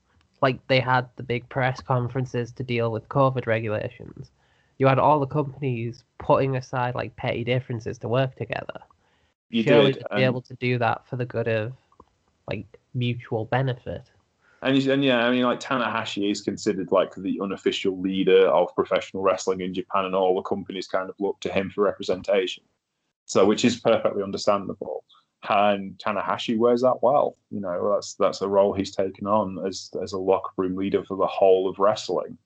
Like 0.47 0.65
they 0.69 0.79
had 0.79 1.09
the 1.17 1.25
big 1.25 1.49
press 1.49 1.81
conferences 1.81 2.53
to 2.53 2.63
deal 2.63 2.93
with 2.93 3.09
COVID 3.09 3.49
regulations. 3.49 4.31
You 4.79 4.87
had 4.87 5.01
all 5.01 5.19
the 5.19 5.27
companies 5.27 6.05
putting 6.19 6.55
aside 6.55 6.95
like 6.95 7.17
petty 7.17 7.43
differences 7.43 7.99
to 7.99 8.09
work 8.09 8.37
together. 8.37 8.79
you 9.51 9.65
Surely 9.65 9.95
did, 9.95 10.07
and, 10.09 10.19
be 10.19 10.23
able 10.23 10.43
to 10.43 10.55
do 10.55 10.79
that 10.79 11.05
for 11.09 11.17
the 11.17 11.25
good 11.25 11.49
of 11.49 11.73
like 12.47 12.65
mutual 12.95 13.47
benefit. 13.47 14.05
and, 14.63 14.77
and 14.87 15.05
yeah, 15.05 15.27
I 15.27 15.33
mean, 15.33 15.43
like 15.43 15.59
Tanahashi 15.59 16.31
is 16.31 16.43
considered 16.43 16.93
like 16.93 17.13
the 17.17 17.41
unofficial 17.43 18.01
leader 18.01 18.47
of 18.47 18.73
professional 18.77 19.25
wrestling 19.25 19.63
in 19.63 19.75
Japan, 19.75 20.05
and 20.05 20.15
all 20.15 20.37
the 20.37 20.43
companies 20.43 20.87
kind 20.87 21.11
of 21.11 21.17
look 21.19 21.41
to 21.41 21.53
him 21.53 21.71
for 21.71 21.83
representation. 21.83 22.63
So, 23.25 23.45
which 23.47 23.65
is 23.65 23.81
perfectly 23.81 24.23
understandable. 24.23 25.03
And 25.49 25.97
Tanahashi 25.99 26.59
wears 26.59 26.83
that 26.83 27.03
well. 27.03 27.37
You 27.51 27.61
know, 27.61 27.93
that's 27.95 28.15
that's 28.15 28.43
a 28.43 28.49
role 28.49 28.73
he's 28.73 28.95
taken 28.95 29.27
on 29.27 29.65
as 29.67 29.91
as 30.03 30.13
a 30.13 30.19
locker 30.19 30.51
room 30.57 30.77
leader 30.77 31.05
for 31.05 31.17
the 31.17 31.27
whole 31.27 31.69
of 31.69 31.79
wrestling. 31.79 32.37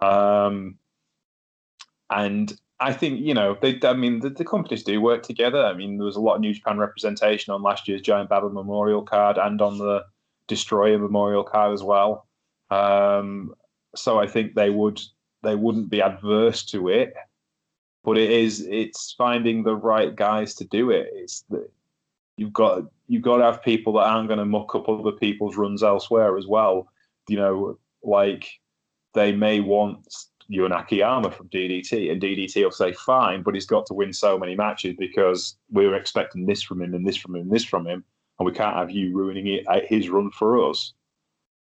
Um, 0.00 0.76
and 2.10 2.56
I 2.80 2.92
think 2.92 3.20
you 3.20 3.34
know 3.34 3.56
they. 3.60 3.78
I 3.82 3.94
mean, 3.94 4.20
the, 4.20 4.30
the 4.30 4.44
companies 4.44 4.82
do 4.82 5.00
work 5.00 5.22
together. 5.22 5.64
I 5.64 5.74
mean, 5.74 5.96
there 5.96 6.06
was 6.06 6.16
a 6.16 6.20
lot 6.20 6.36
of 6.36 6.40
New 6.40 6.54
Japan 6.54 6.78
representation 6.78 7.52
on 7.52 7.62
last 7.62 7.88
year's 7.88 8.02
Giant 8.02 8.28
Baba 8.28 8.50
Memorial 8.50 9.02
card 9.02 9.38
and 9.38 9.60
on 9.60 9.78
the 9.78 10.04
Destroyer 10.46 10.98
Memorial 10.98 11.44
card 11.44 11.72
as 11.72 11.82
well. 11.82 12.26
Um, 12.70 13.54
so 13.94 14.20
I 14.20 14.26
think 14.26 14.54
they 14.54 14.70
would 14.70 15.00
they 15.42 15.54
wouldn't 15.54 15.90
be 15.90 16.02
adverse 16.02 16.64
to 16.66 16.88
it, 16.88 17.14
but 18.02 18.18
it 18.18 18.30
is 18.30 18.66
it's 18.68 19.14
finding 19.16 19.62
the 19.62 19.76
right 19.76 20.14
guys 20.14 20.54
to 20.56 20.64
do 20.64 20.90
it. 20.90 21.10
It's 21.12 21.44
the, 21.48 21.68
you've 22.36 22.52
got 22.52 22.84
you've 23.06 23.22
got 23.22 23.38
to 23.38 23.44
have 23.44 23.62
people 23.62 23.92
that 23.94 24.06
aren't 24.06 24.28
going 24.28 24.38
to 24.38 24.44
muck 24.44 24.74
up 24.74 24.88
other 24.88 25.12
people's 25.12 25.56
runs 25.56 25.82
elsewhere 25.82 26.36
as 26.36 26.46
well. 26.46 26.88
You 27.28 27.36
know, 27.36 27.78
like 28.02 28.48
they 29.14 29.32
may 29.32 29.60
want 29.60 30.06
Jun 30.50 30.72
Akiyama 30.72 31.30
from 31.30 31.48
DDT, 31.48 32.10
and 32.10 32.20
DDT 32.20 32.62
will 32.62 32.70
say 32.70 32.92
fine, 32.92 33.42
but 33.42 33.54
he's 33.54 33.66
got 33.66 33.86
to 33.86 33.94
win 33.94 34.12
so 34.12 34.38
many 34.38 34.54
matches 34.54 34.94
because 34.98 35.56
we 35.70 35.86
were 35.86 35.94
expecting 35.94 36.46
this 36.46 36.62
from 36.62 36.82
him 36.82 36.94
and 36.94 37.06
this 37.06 37.16
from 37.16 37.36
him 37.36 37.42
and 37.42 37.50
this 37.50 37.64
from 37.64 37.86
him, 37.86 38.04
and 38.38 38.46
we 38.46 38.52
can't 38.52 38.76
have 38.76 38.90
you 38.90 39.16
ruining 39.16 39.46
it, 39.46 39.64
uh, 39.68 39.80
his 39.86 40.08
run 40.08 40.30
for 40.30 40.68
us. 40.68 40.92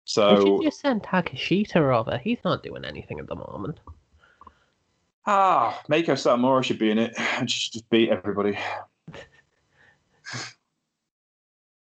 So 0.05 0.45
should 0.45 0.63
just 0.63 0.81
send 0.81 1.03
Takeshita 1.03 1.77
over. 1.77 2.19
He's 2.19 2.39
not 2.45 2.63
doing 2.63 2.85
anything 2.85 3.21
at 3.21 3.27
the 3.27 3.37
moment. 3.37 3.79
ah, 5.27 5.81
Meiko 5.89 6.15
Satomura 6.15 6.65
should 6.65 6.79
be 6.79 6.91
in 6.91 6.99
it 6.99 7.13
and 7.17 7.51
she 7.51 7.61
should 7.61 7.75
just 7.75 7.91
beat 7.91 8.09
everybody 8.09 8.59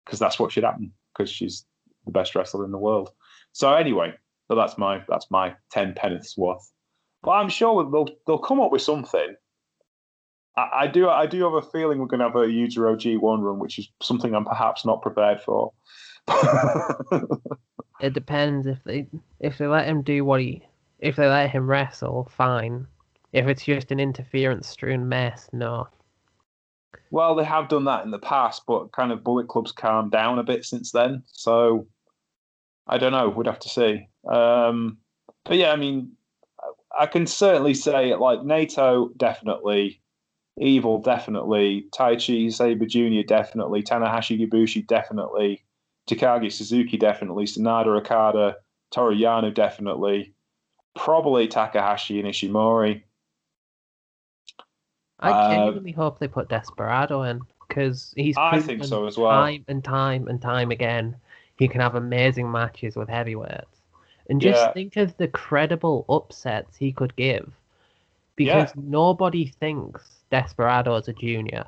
because 0.06 0.20
that's 0.20 0.39
what 0.39 0.51
should 0.51 0.64
happen 0.64 0.91
because 1.14 1.30
she's 1.30 1.66
the 2.06 2.12
best 2.12 2.36
wrestler 2.36 2.66
in 2.66 2.72
the 2.72 2.78
world. 2.78 3.10
So 3.51 3.74
anyway, 3.74 4.14
so 4.47 4.56
that's 4.56 4.78
my 4.78 5.03
that's 5.08 5.30
my 5.32 5.56
ten 5.72 5.93
penneths 5.93 6.38
worth. 6.38 6.72
But 7.24 7.32
I'm 7.32 7.49
sure 7.49 7.89
they'll 7.89 8.10
they'll 8.28 8.38
come 8.38 8.62
up 8.62 8.72
with 8.72 8.82
something. 8.82 9.36
I, 10.58 10.70
I 10.74 10.88
do 10.88 11.10
I 11.10 11.26
do 11.26 11.43
have 11.43 11.53
a 11.53 11.62
feeling 11.62 11.99
we're 11.99 12.08
going 12.08 12.20
to 12.20 12.28
have 12.28 12.36
a 12.36 12.45
Yujiro 12.45 12.95
G1 12.95 13.41
run, 13.41 13.60
which 13.60 13.80
is 13.80 13.89
something 14.01 14.34
I'm 14.36 14.45
perhaps 14.45 14.86
not 14.86 15.01
prepared 15.01 15.41
for. 15.41 15.74
It 18.01 18.14
depends 18.14 18.68
if 18.68 18.84
they 18.84 19.08
if 19.39 19.58
they 19.58 19.68
let 19.68 19.88
him 19.88 20.01
do 20.01 20.26
what 20.26 20.41
he 20.41 20.62
if 20.99 21.16
they 21.16 21.28
let 21.28 21.49
him 21.49 21.70
wrestle, 21.70 22.30
fine. 22.30 22.88
If 23.32 23.47
it's 23.47 23.64
just 23.64 23.91
an 23.91 23.99
interference 23.99 24.68
strewn 24.68 25.08
mess, 25.08 25.49
no. 25.53 25.88
Well, 27.12 27.36
they 27.36 27.43
have 27.43 27.70
done 27.70 27.86
that 27.86 28.06
in 28.06 28.12
the 28.12 28.20
past, 28.20 28.64
but 28.68 28.91
kind 28.91 29.12
of 29.12 29.24
Bullet 29.24 29.48
Club's 29.48 29.72
calmed 29.72 30.12
down 30.12 30.39
a 30.39 30.43
bit 30.43 30.66
since 30.66 30.91
then. 30.91 31.24
So 31.28 31.88
I 32.88 32.98
don't 32.98 33.12
know. 33.12 33.30
We'd 33.30 33.48
have 33.48 33.60
to 33.60 33.70
see. 33.70 34.08
Um, 34.28 34.98
but 35.43 35.58
yeah, 35.58 35.72
I 35.72 35.76
mean, 35.76 36.12
I 36.98 37.06
can 37.06 37.28
certainly 37.28 37.74
say 37.74 38.16
like 38.16 38.39
Naito 38.39 39.16
definitely, 39.18 40.02
Evil 40.58 41.02
definitely, 41.02 41.86
Tai 41.93 42.16
Chi 42.16 42.50
Sabre 42.50 42.86
Junior 42.86 43.24
definitely, 43.24 43.84
Tanahashi 43.84 44.48
Ibushi 44.48 44.88
definitely, 44.88 45.64
Takagi 46.10 46.52
Suzuki 46.52 46.98
definitely, 46.98 47.46
Sanada 47.46 47.98
Okada, 47.98 48.56
Toru 48.91 49.16
Yano 49.16 49.54
definitely, 49.54 50.34
probably 50.96 51.48
Takahashi 51.48 52.20
and 52.20 52.30
Ishimori. 52.30 53.04
I 55.20 55.32
Uh, 55.32 55.36
genuinely 55.36 55.91
hope 55.91 56.20
they 56.20 56.28
put 56.28 56.49
Desperado 56.49 57.24
in 57.24 57.45
because 57.68 58.13
he's 58.16 58.38
I 58.38 58.59
think 58.59 58.84
so 58.84 59.05
as 59.05 59.18
well. 59.18 59.32
time 59.32 59.66
and 59.68 59.84
time 59.84 60.28
and 60.28 60.41
time 60.41 60.72
again 60.72 61.18
he 61.57 61.68
can 61.68 61.82
have 61.82 61.95
amazing 61.95 62.51
matches 62.51 62.95
with 62.95 63.09
heavyweights. 63.09 63.82
And 64.30 64.41
just 64.41 64.57
Yeah. 64.68 64.74
think 64.74 64.95
of 64.97 65.16
the 65.18 65.28
credible 65.28 66.05
upsets 66.09 66.78
he 66.78 66.91
could 66.91 67.16
give. 67.16 67.51
Because 68.36 68.76
nobody 68.76 69.45
thinks 69.47 70.24
Desperado 70.30 70.95
is 70.95 71.07
a 71.07 71.13
junior. 71.13 71.66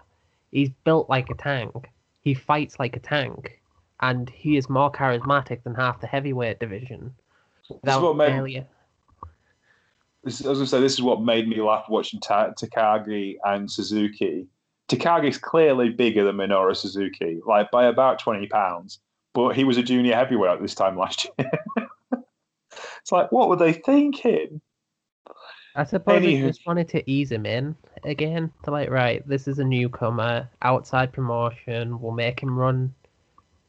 He's 0.52 0.70
built 0.86 1.10
like 1.10 1.30
a 1.30 1.36
tank. 1.36 1.92
He 2.22 2.34
fights 2.34 2.80
like 2.80 2.96
a 2.96 3.00
tank. 3.00 3.62
and 4.02 4.30
he 4.30 4.58
is 4.58 4.70
more 4.70 4.92
charismatic 4.92 5.64
than 5.64 5.76
half 5.76 6.00
the 6.02 6.08
heavyweight 6.08 6.60
division. 6.60 7.16
This 7.84 7.96
is 7.96 8.02
what 8.02 8.16
made, 8.16 8.48
this, 10.28 10.46
I 10.46 10.66
say 10.66 10.82
this 10.82 10.94
is 10.94 11.02
what 11.02 11.22
made 11.22 11.48
me 11.48 11.62
laugh 11.62 11.86
watching 11.90 12.20
Ta- 12.20 12.52
Takagi 12.52 13.38
and 13.46 13.70
Suzuki. 13.70 14.48
Takagi's 14.90 15.38
clearly 15.38 15.90
bigger 15.90 16.24
than 16.24 16.38
Minoru 16.38 16.76
Suzuki, 16.76 17.40
like 17.46 17.72
by 17.72 17.86
about 17.86 18.20
twenty 18.20 18.48
pounds, 18.48 19.00
but 19.34 19.56
he 19.56 19.64
was 19.64 19.78
a 19.78 19.84
junior 19.84 20.16
heavyweight 20.16 20.52
at 20.52 20.62
this 20.62 20.76
time 20.76 20.98
last 20.98 21.28
year. 21.38 21.52
it's 23.02 23.12
like, 23.12 23.32
what 23.32 23.50
were 23.50 23.56
they 23.56 23.74
thinking? 23.74 24.62
I 25.76 25.84
suppose 25.84 26.24
they 26.24 26.40
just 26.42 26.66
wanted 26.66 26.90
to 26.90 27.10
ease 27.10 27.32
him 27.32 27.46
in 27.46 27.76
again. 28.04 28.52
To 28.64 28.72
like, 28.72 28.90
right, 28.90 29.28
this 29.28 29.48
is 29.48 29.60
a 29.60 29.64
newcomer, 29.64 30.50
outside 30.62 31.14
promotion. 31.14 32.00
We'll 32.00 32.14
make 32.14 32.42
him 32.42 32.58
run 32.58 32.94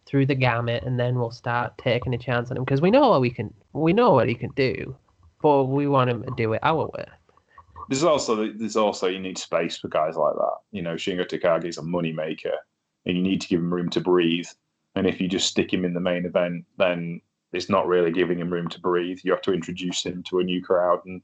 through 0.07 0.27
the 0.27 0.35
gamut, 0.35 0.85
and 0.85 0.99
then 0.99 1.19
we'll 1.19 1.31
start 1.31 1.77
taking 1.79 2.15
a 2.15 2.19
chance 2.19 2.51
on 2.51 2.57
him 2.57 2.65
because 2.65 2.81
we 2.81 2.91
know 2.91 3.11
what 3.11 3.21
we 3.21 3.31
can. 3.31 3.53
We 3.73 3.93
know 3.93 4.13
what 4.13 4.29
he 4.29 4.35
can 4.35 4.51
do, 4.57 4.97
but 5.41 5.65
we 5.65 5.87
want 5.87 6.11
to 6.11 6.31
do 6.37 6.53
it 6.53 6.61
our 6.63 6.87
way. 6.87 7.07
There's 7.89 8.05
also 8.05 8.53
there's 8.53 8.77
also 8.77 9.07
you 9.07 9.19
need 9.19 9.39
space 9.39 9.79
for 9.79 9.89
guys 9.89 10.17
like 10.17 10.35
that. 10.35 10.57
You 10.73 10.83
know, 10.83 10.95
Shingo 10.95 11.27
Takagi 11.27 11.67
is 11.67 11.79
a 11.79 11.83
money 11.83 12.13
maker, 12.13 12.53
and 13.07 13.17
you 13.17 13.23
need 13.23 13.41
to 13.41 13.49
give 13.49 13.61
him 13.61 13.73
room 13.73 13.89
to 13.91 14.01
breathe. 14.01 14.49
And 14.95 15.07
if 15.07 15.21
you 15.21 15.29
just 15.29 15.49
stick 15.49 15.73
him 15.73 15.85
in 15.85 15.95
the 15.95 16.01
main 16.01 16.27
event, 16.27 16.65
then 16.77 17.21
it's 17.53 17.71
not 17.71 17.87
really 17.87 18.11
giving 18.11 18.39
him 18.39 18.53
room 18.53 18.69
to 18.69 18.81
breathe. 18.81 19.21
You 19.23 19.33
have 19.33 19.43
to 19.43 19.53
introduce 19.53 20.05
him 20.05 20.23
to 20.25 20.41
a 20.41 20.45
new 20.45 20.63
crowd, 20.63 21.01
and 21.07 21.23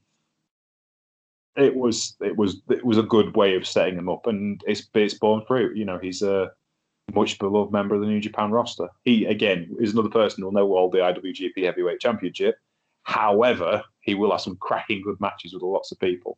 it 1.55 1.75
was 1.75 2.15
it 2.21 2.35
was 2.35 2.61
it 2.69 2.83
was 2.83 2.97
a 2.97 3.03
good 3.03 3.35
way 3.35 3.55
of 3.55 3.67
setting 3.67 3.97
him 3.97 4.09
up, 4.09 4.25
and 4.27 4.61
it's 4.65 4.87
it's 4.93 5.13
borne 5.13 5.43
fruit. 5.45 5.77
You 5.77 5.85
know, 5.85 5.99
he's 5.99 6.21
a 6.21 6.51
much 7.13 7.37
beloved 7.37 7.71
member 7.71 7.95
of 7.95 8.01
the 8.01 8.07
New 8.07 8.19
Japan 8.19 8.51
roster. 8.51 8.89
He 9.03 9.25
again 9.25 9.75
is 9.79 9.93
another 9.93 10.09
person 10.09 10.41
who'll 10.41 10.51
know 10.51 10.73
all 10.73 10.89
the 10.89 10.99
IWGP 10.99 11.63
Heavyweight 11.63 11.99
Championship. 11.99 12.55
However, 13.05 13.83
he 14.01 14.15
will 14.15 14.31
have 14.31 14.41
some 14.41 14.57
cracking 14.57 15.01
good 15.03 15.19
matches 15.21 15.53
with 15.53 15.63
lots 15.63 15.91
of 15.91 15.99
people. 15.99 16.37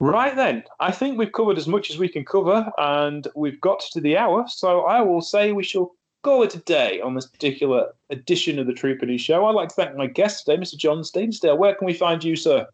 Right 0.00 0.34
then, 0.36 0.64
I 0.78 0.92
think 0.92 1.18
we've 1.18 1.32
covered 1.32 1.58
as 1.58 1.66
much 1.66 1.90
as 1.90 1.98
we 1.98 2.08
can 2.08 2.24
cover, 2.24 2.70
and 2.78 3.26
we've 3.34 3.60
got 3.60 3.80
to 3.92 4.00
the 4.00 4.16
hour. 4.16 4.44
So 4.48 4.82
I 4.82 5.00
will 5.02 5.20
say 5.20 5.52
we 5.52 5.64
shall 5.64 5.92
call 6.22 6.42
it 6.42 6.54
a 6.54 6.60
day 6.60 7.00
on 7.00 7.14
this 7.14 7.26
particular 7.26 7.92
edition 8.10 8.58
of 8.58 8.66
the 8.66 8.72
True 8.72 8.96
Truepenny 8.96 9.18
Show. 9.18 9.46
I'd 9.46 9.54
like 9.54 9.68
to 9.70 9.74
thank 9.74 9.96
my 9.96 10.06
guest 10.06 10.44
today, 10.44 10.60
Mr. 10.60 10.76
John 10.76 10.98
Steensdale. 10.98 11.58
Where 11.58 11.74
can 11.74 11.86
we 11.86 11.94
find 11.94 12.22
you, 12.22 12.34
sir? 12.36 12.66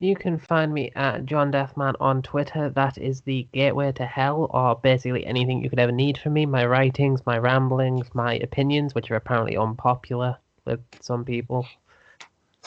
You 0.00 0.14
can 0.16 0.38
find 0.38 0.74
me 0.74 0.90
at 0.94 1.24
John 1.26 1.52
Deathman 1.52 1.94
on 2.00 2.22
Twitter. 2.22 2.68
That 2.68 2.98
is 2.98 3.22
the 3.22 3.48
gateway 3.52 3.92
to 3.92 4.04
hell, 4.04 4.50
or 4.50 4.74
basically 4.76 5.24
anything 5.24 5.62
you 5.62 5.70
could 5.70 5.78
ever 5.78 5.92
need 5.92 6.18
from 6.18 6.34
me. 6.34 6.44
My 6.44 6.66
writings, 6.66 7.24
my 7.24 7.38
ramblings, 7.38 8.14
my 8.14 8.34
opinions, 8.34 8.94
which 8.94 9.10
are 9.10 9.16
apparently 9.16 9.56
unpopular 9.56 10.38
with 10.64 10.80
some 11.00 11.24
people. 11.24 11.66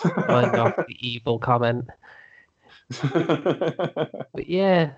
Going 0.03 0.55
off 0.55 0.75
the 0.75 0.97
evil 0.99 1.39
comment. 1.39 1.89
But 3.01 4.47
yeah, 4.49 4.91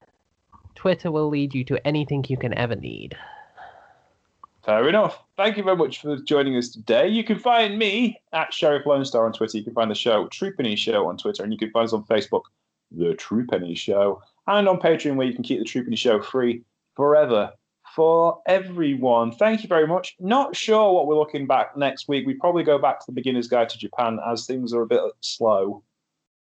Twitter 0.75 1.11
will 1.11 1.29
lead 1.29 1.53
you 1.53 1.63
to 1.65 1.87
anything 1.87 2.25
you 2.27 2.37
can 2.37 2.53
ever 2.57 2.75
need. 2.75 3.15
Fair 4.67 4.89
enough. 4.89 5.23
Thank 5.37 5.55
you 5.55 5.63
very 5.63 5.77
much 5.77 6.01
for 6.01 6.17
joining 6.17 6.57
us 6.57 6.69
today. 6.69 7.07
You 7.07 7.23
can 7.23 7.39
find 7.39 7.79
me 7.79 8.19
at 8.33 8.53
Sheriff 8.53 8.85
Lone 8.85 9.05
Star 9.05 9.25
on 9.25 9.31
Twitter. 9.31 9.57
You 9.57 9.63
can 9.63 9.73
find 9.73 9.89
the 9.89 9.95
show 9.95 10.27
Truepenny 10.27 10.77
Show 10.77 11.07
on 11.07 11.15
Twitter, 11.17 11.43
and 11.43 11.53
you 11.53 11.57
can 11.57 11.71
find 11.71 11.85
us 11.85 11.93
on 11.93 12.03
Facebook, 12.03 12.41
The 12.91 13.13
Truepenny 13.13 13.77
Show, 13.77 14.21
and 14.45 14.67
on 14.67 14.77
Patreon, 14.79 15.15
where 15.15 15.25
you 15.25 15.33
can 15.33 15.43
keep 15.43 15.59
the 15.59 15.65
Truepenny 15.65 15.97
Show 15.97 16.21
free 16.21 16.63
forever 16.95 17.53
for 17.97 18.43
everyone. 18.45 19.31
Thank 19.31 19.63
you 19.63 19.67
very 19.67 19.87
much. 19.87 20.15
Not 20.19 20.55
sure 20.55 20.93
what 20.93 21.07
we're 21.07 21.17
looking 21.17 21.47
back 21.47 21.75
next 21.75 22.07
week. 22.07 22.27
We 22.27 22.35
probably 22.35 22.63
go 22.63 22.77
back 22.77 22.99
to 22.99 23.05
the 23.07 23.11
Beginner's 23.11 23.47
Guide 23.47 23.69
to 23.69 23.77
Japan 23.79 24.19
as 24.31 24.45
things 24.45 24.71
are 24.71 24.83
a 24.83 24.85
bit 24.85 25.01
slow 25.21 25.81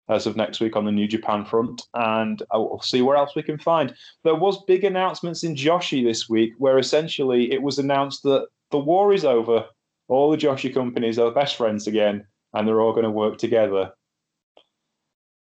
as 0.09 0.27
of 0.27 0.35
next 0.35 0.59
week 0.59 0.75
on 0.75 0.85
the 0.85 0.91
New 0.91 1.07
Japan 1.07 1.43
front, 1.43 1.81
and 1.95 2.43
we'll 2.53 2.81
see 2.81 3.01
where 3.01 3.17
else 3.17 3.35
we 3.35 3.41
can 3.41 3.57
find. 3.57 3.95
There 4.23 4.35
was 4.35 4.63
big 4.65 4.83
announcements 4.83 5.43
in 5.43 5.55
Joshi 5.55 6.03
this 6.03 6.29
week, 6.29 6.53
where 6.59 6.77
essentially 6.77 7.51
it 7.51 7.63
was 7.63 7.79
announced 7.79 8.21
that 8.23 8.45
the 8.69 8.77
war 8.77 9.11
is 9.11 9.25
over. 9.25 9.65
All 10.07 10.29
the 10.29 10.37
Joshi 10.37 10.71
companies 10.71 11.17
are 11.17 11.31
best 11.31 11.55
friends 11.55 11.87
again, 11.87 12.27
and 12.53 12.67
they're 12.67 12.79
all 12.79 12.93
going 12.93 13.05
to 13.05 13.09
work 13.09 13.39
together. 13.39 13.91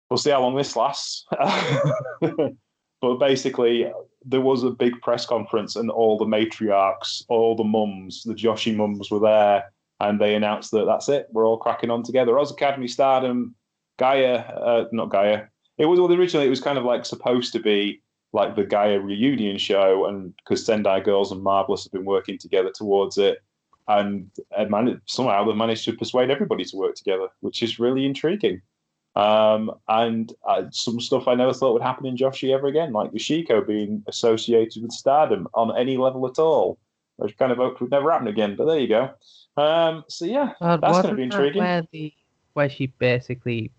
We'll 0.10 0.18
see 0.18 0.32
how 0.32 0.42
long 0.42 0.58
this 0.58 0.76
lasts. 0.76 1.26
but 2.20 3.16
basically, 3.18 3.90
there 4.26 4.42
was 4.42 4.64
a 4.64 4.72
big 4.72 5.00
press 5.02 5.26
conference, 5.26 5.76
and 5.76 5.90
all 5.90 6.18
the 6.18 6.26
matriarchs, 6.26 7.24
all 7.30 7.56
the 7.56 7.64
mums, 7.64 8.24
the 8.24 8.34
Joshi 8.34 8.76
mums 8.76 9.12
were 9.12 9.20
there, 9.20 9.72
and 10.00 10.20
they 10.20 10.36
announced 10.36 10.72
that 10.72 10.86
that's 10.86 11.10
it. 11.10 11.28
We're 11.32 11.48
all 11.48 11.58
cracking 11.58 11.92
on 11.92 12.04
together. 12.04 12.38
Oz 12.38 12.52
Academy 12.52 12.88
Stardom, 12.88 13.56
Gaia, 13.98 14.38
uh, 14.38 14.86
not 14.92 15.10
Gaia. 15.10 15.44
It 15.78 15.86
was 15.86 16.00
well, 16.00 16.12
originally 16.12 16.48
it 16.48 16.50
was 16.50 16.62
kind 16.62 16.78
of 16.78 16.86
like 16.86 17.06
supposed 17.06 17.54
to 17.54 17.60
be 17.60 18.02
like 18.34 18.56
the 18.56 18.66
Gaia 18.66 19.00
reunion 19.00 19.58
show, 19.58 20.06
and 20.08 20.34
because 20.38 20.66
Sendai 20.66 21.02
Girls 21.02 21.32
and 21.32 21.44
Marvelous 21.44 21.84
have 21.84 21.94
been 21.94 22.06
working 22.06 22.38
together 22.38 22.72
towards 22.74 23.18
it, 23.18 23.40
and 23.88 24.30
uh, 24.58 24.66
man, 24.66 25.02
somehow 25.06 25.46
they've 25.46 25.56
managed 25.56 25.86
to 25.86 25.94
persuade 25.94 26.32
everybody 26.32 26.66
to 26.66 26.78
work 26.78 26.96
together, 26.96 27.28
which 27.42 27.62
is 27.62 27.80
really 27.80 28.06
intriguing. 28.06 28.62
Um, 29.16 29.72
and 29.88 30.34
uh, 30.46 30.64
some 30.72 31.00
stuff 31.00 31.28
I 31.28 31.36
never 31.36 31.54
thought 31.54 31.74
would 31.74 31.82
happen 31.82 32.06
in 32.06 32.18
Joshi 32.18 32.54
ever 32.54 32.68
again, 32.68 32.92
like 32.92 33.12
Yoshiko 33.12 33.66
being 33.66 34.04
associated 34.08 34.84
with 34.84 34.92
Stardom 34.92 35.48
on 35.54 35.76
any 35.78 35.96
level 35.96 36.28
at 36.28 36.38
all, 36.38 36.78
which 37.16 37.38
kind 37.38 37.52
of 37.52 37.58
hoped 37.58 37.80
would 37.80 37.92
never 37.92 38.12
happen 38.12 38.28
again. 38.28 38.56
But 38.58 38.66
there 38.66 38.80
you 38.80 38.88
go. 38.90 39.10
Um, 39.56 40.04
so 40.10 40.26
yeah, 40.26 40.52
Uh, 40.60 40.76
that's 40.78 41.02
going 41.02 41.10
to 41.12 41.16
be 41.16 41.24
intriguing. 41.24 41.64
Where, 41.64 41.84
the, 41.92 42.14
where 42.54 42.70
she 42.70 42.88
basically 42.88 43.72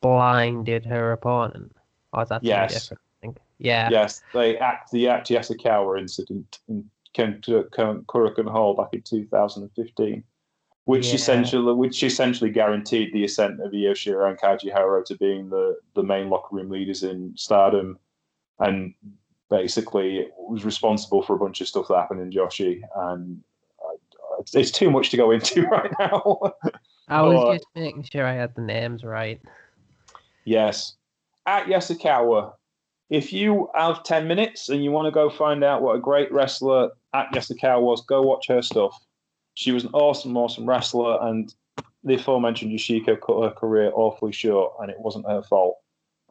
blinded 0.00 0.84
her 0.86 1.12
opponent. 1.12 1.74
Or 2.12 2.22
is 2.22 2.28
that 2.28 2.44
Yes. 2.44 2.74
different? 2.84 3.00
I 3.00 3.20
think. 3.20 3.38
Yeah. 3.58 3.88
Yes, 3.90 4.22
they 4.32 4.58
act 4.58 4.92
the 4.92 5.08
Act 5.08 5.28
Yasukawa 5.28 5.98
incident 5.98 6.60
in 6.68 6.88
Ken- 7.14 7.42
Hall 7.46 8.74
back 8.74 8.88
in 8.92 9.02
2015, 9.02 10.22
which 10.84 11.08
Yeah. 11.08 11.14
essentially 11.14 11.72
which 11.74 12.02
essentially 12.02 12.50
guaranteed 12.50 13.12
the 13.12 13.24
ascent 13.24 13.60
of 13.60 13.72
Io 13.72 13.92
Shirai 13.94 14.30
and 14.30 14.38
Kairi 14.38 14.70
Hojo 14.72 15.02
to 15.04 15.16
being 15.16 15.48
the, 15.48 15.76
the 15.94 16.02
main 16.02 16.28
locker 16.28 16.54
room 16.56 16.68
leaders 16.70 17.02
in 17.02 17.32
Stardom, 17.36 17.98
and 18.58 18.94
basically 19.50 20.28
was 20.38 20.64
responsible 20.64 21.22
for 21.22 21.34
a 21.34 21.38
bunch 21.38 21.60
of 21.60 21.68
stuff 21.68 21.88
that 21.88 21.96
happened 21.96 22.20
in 22.20 22.30
Joshi. 22.30 22.80
And 22.96 23.40
uh, 23.82 23.96
it's, 24.40 24.54
it's 24.54 24.70
too 24.70 24.90
much 24.90 25.10
to 25.10 25.16
go 25.16 25.30
into 25.30 25.62
right 25.66 25.90
now. 25.98 26.40
I 27.08 27.22
was 27.22 27.34
Oh, 27.38 27.52
just 27.54 27.66
making 27.74 28.02
sure 28.04 28.26
I 28.26 28.34
had 28.34 28.54
the 28.54 28.62
names 28.62 29.04
right. 29.04 29.40
Yes. 30.44 30.96
Act 31.46 31.68
Yasukawa, 31.68 32.52
if 33.10 33.32
you 33.32 33.68
have 33.74 34.02
10 34.02 34.26
minutes 34.26 34.68
and 34.70 34.82
you 34.82 34.90
want 34.90 35.06
to 35.06 35.10
go 35.10 35.28
find 35.30 35.62
out 35.62 35.82
what 35.82 35.96
a 35.96 36.00
great 36.00 36.32
wrestler 36.32 36.90
Act 37.14 37.34
Yasukawa 37.34 37.80
was, 37.80 38.04
go 38.06 38.22
watch 38.22 38.48
her 38.48 38.62
stuff. 38.62 38.98
She 39.54 39.72
was 39.72 39.84
an 39.84 39.90
awesome, 39.92 40.36
awesome 40.36 40.68
wrestler, 40.68 41.18
and 41.22 41.54
the 42.02 42.14
aforementioned 42.14 42.72
Yoshiko 42.72 43.20
cut 43.20 43.42
her 43.42 43.50
career 43.50 43.90
awfully 43.94 44.32
short, 44.32 44.74
and 44.80 44.90
it 44.90 44.98
wasn't 44.98 45.26
her 45.26 45.42
fault. 45.42 45.78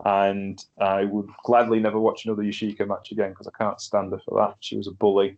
And 0.05 0.63
I 0.79 1.05
would 1.05 1.29
gladly 1.43 1.79
never 1.79 1.99
watch 1.99 2.25
another 2.25 2.43
Yoshiko 2.43 2.87
match 2.87 3.11
again 3.11 3.31
because 3.31 3.47
I 3.47 3.57
can't 3.57 3.79
stand 3.79 4.11
her 4.11 4.19
for 4.25 4.39
that. 4.39 4.55
She 4.59 4.75
was 4.75 4.87
a 4.87 4.91
bully, 4.91 5.37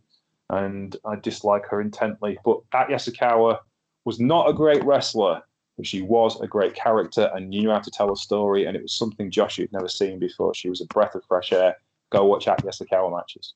and 0.49 0.95
I 1.05 1.15
dislike 1.15 1.65
her 1.67 1.81
intently. 1.81 2.37
But 2.43 2.61
Act 2.73 2.91
Yasukawa 2.91 3.59
was 4.05 4.19
not 4.19 4.49
a 4.49 4.53
great 4.53 4.83
wrestler, 4.83 5.41
but 5.77 5.85
she 5.85 6.01
was 6.01 6.39
a 6.41 6.47
great 6.47 6.73
character 6.73 7.29
and 7.33 7.49
knew 7.49 7.69
how 7.69 7.79
to 7.79 7.91
tell 7.91 8.11
a 8.11 8.17
story, 8.17 8.65
and 8.65 8.75
it 8.75 8.81
was 8.81 8.93
something 8.93 9.29
Josh 9.29 9.57
had 9.57 9.71
never 9.71 9.87
seen 9.87 10.19
before. 10.19 10.53
She 10.53 10.69
was 10.69 10.81
a 10.81 10.85
breath 10.85 11.15
of 11.15 11.23
fresh 11.25 11.51
air. 11.51 11.75
Go 12.11 12.25
watch 12.25 12.47
Act 12.47 12.63
Yasukawa 12.63 13.15
matches. 13.15 13.53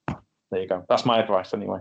There 0.51 0.61
you 0.61 0.67
go. 0.67 0.85
That's 0.89 1.05
my 1.05 1.19
advice, 1.19 1.53
anyway. 1.53 1.79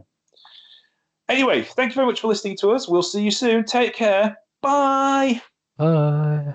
Anyway, 1.29 1.63
thank 1.63 1.91
you 1.91 1.95
very 1.95 2.07
much 2.07 2.21
for 2.21 2.29
listening 2.29 2.57
to 2.59 2.71
us. 2.71 2.89
We'll 2.89 3.03
see 3.03 3.23
you 3.23 3.31
soon. 3.31 3.65
Take 3.65 3.95
care. 3.95 4.37
Bye. 4.63 5.43
Uh... 5.79 6.53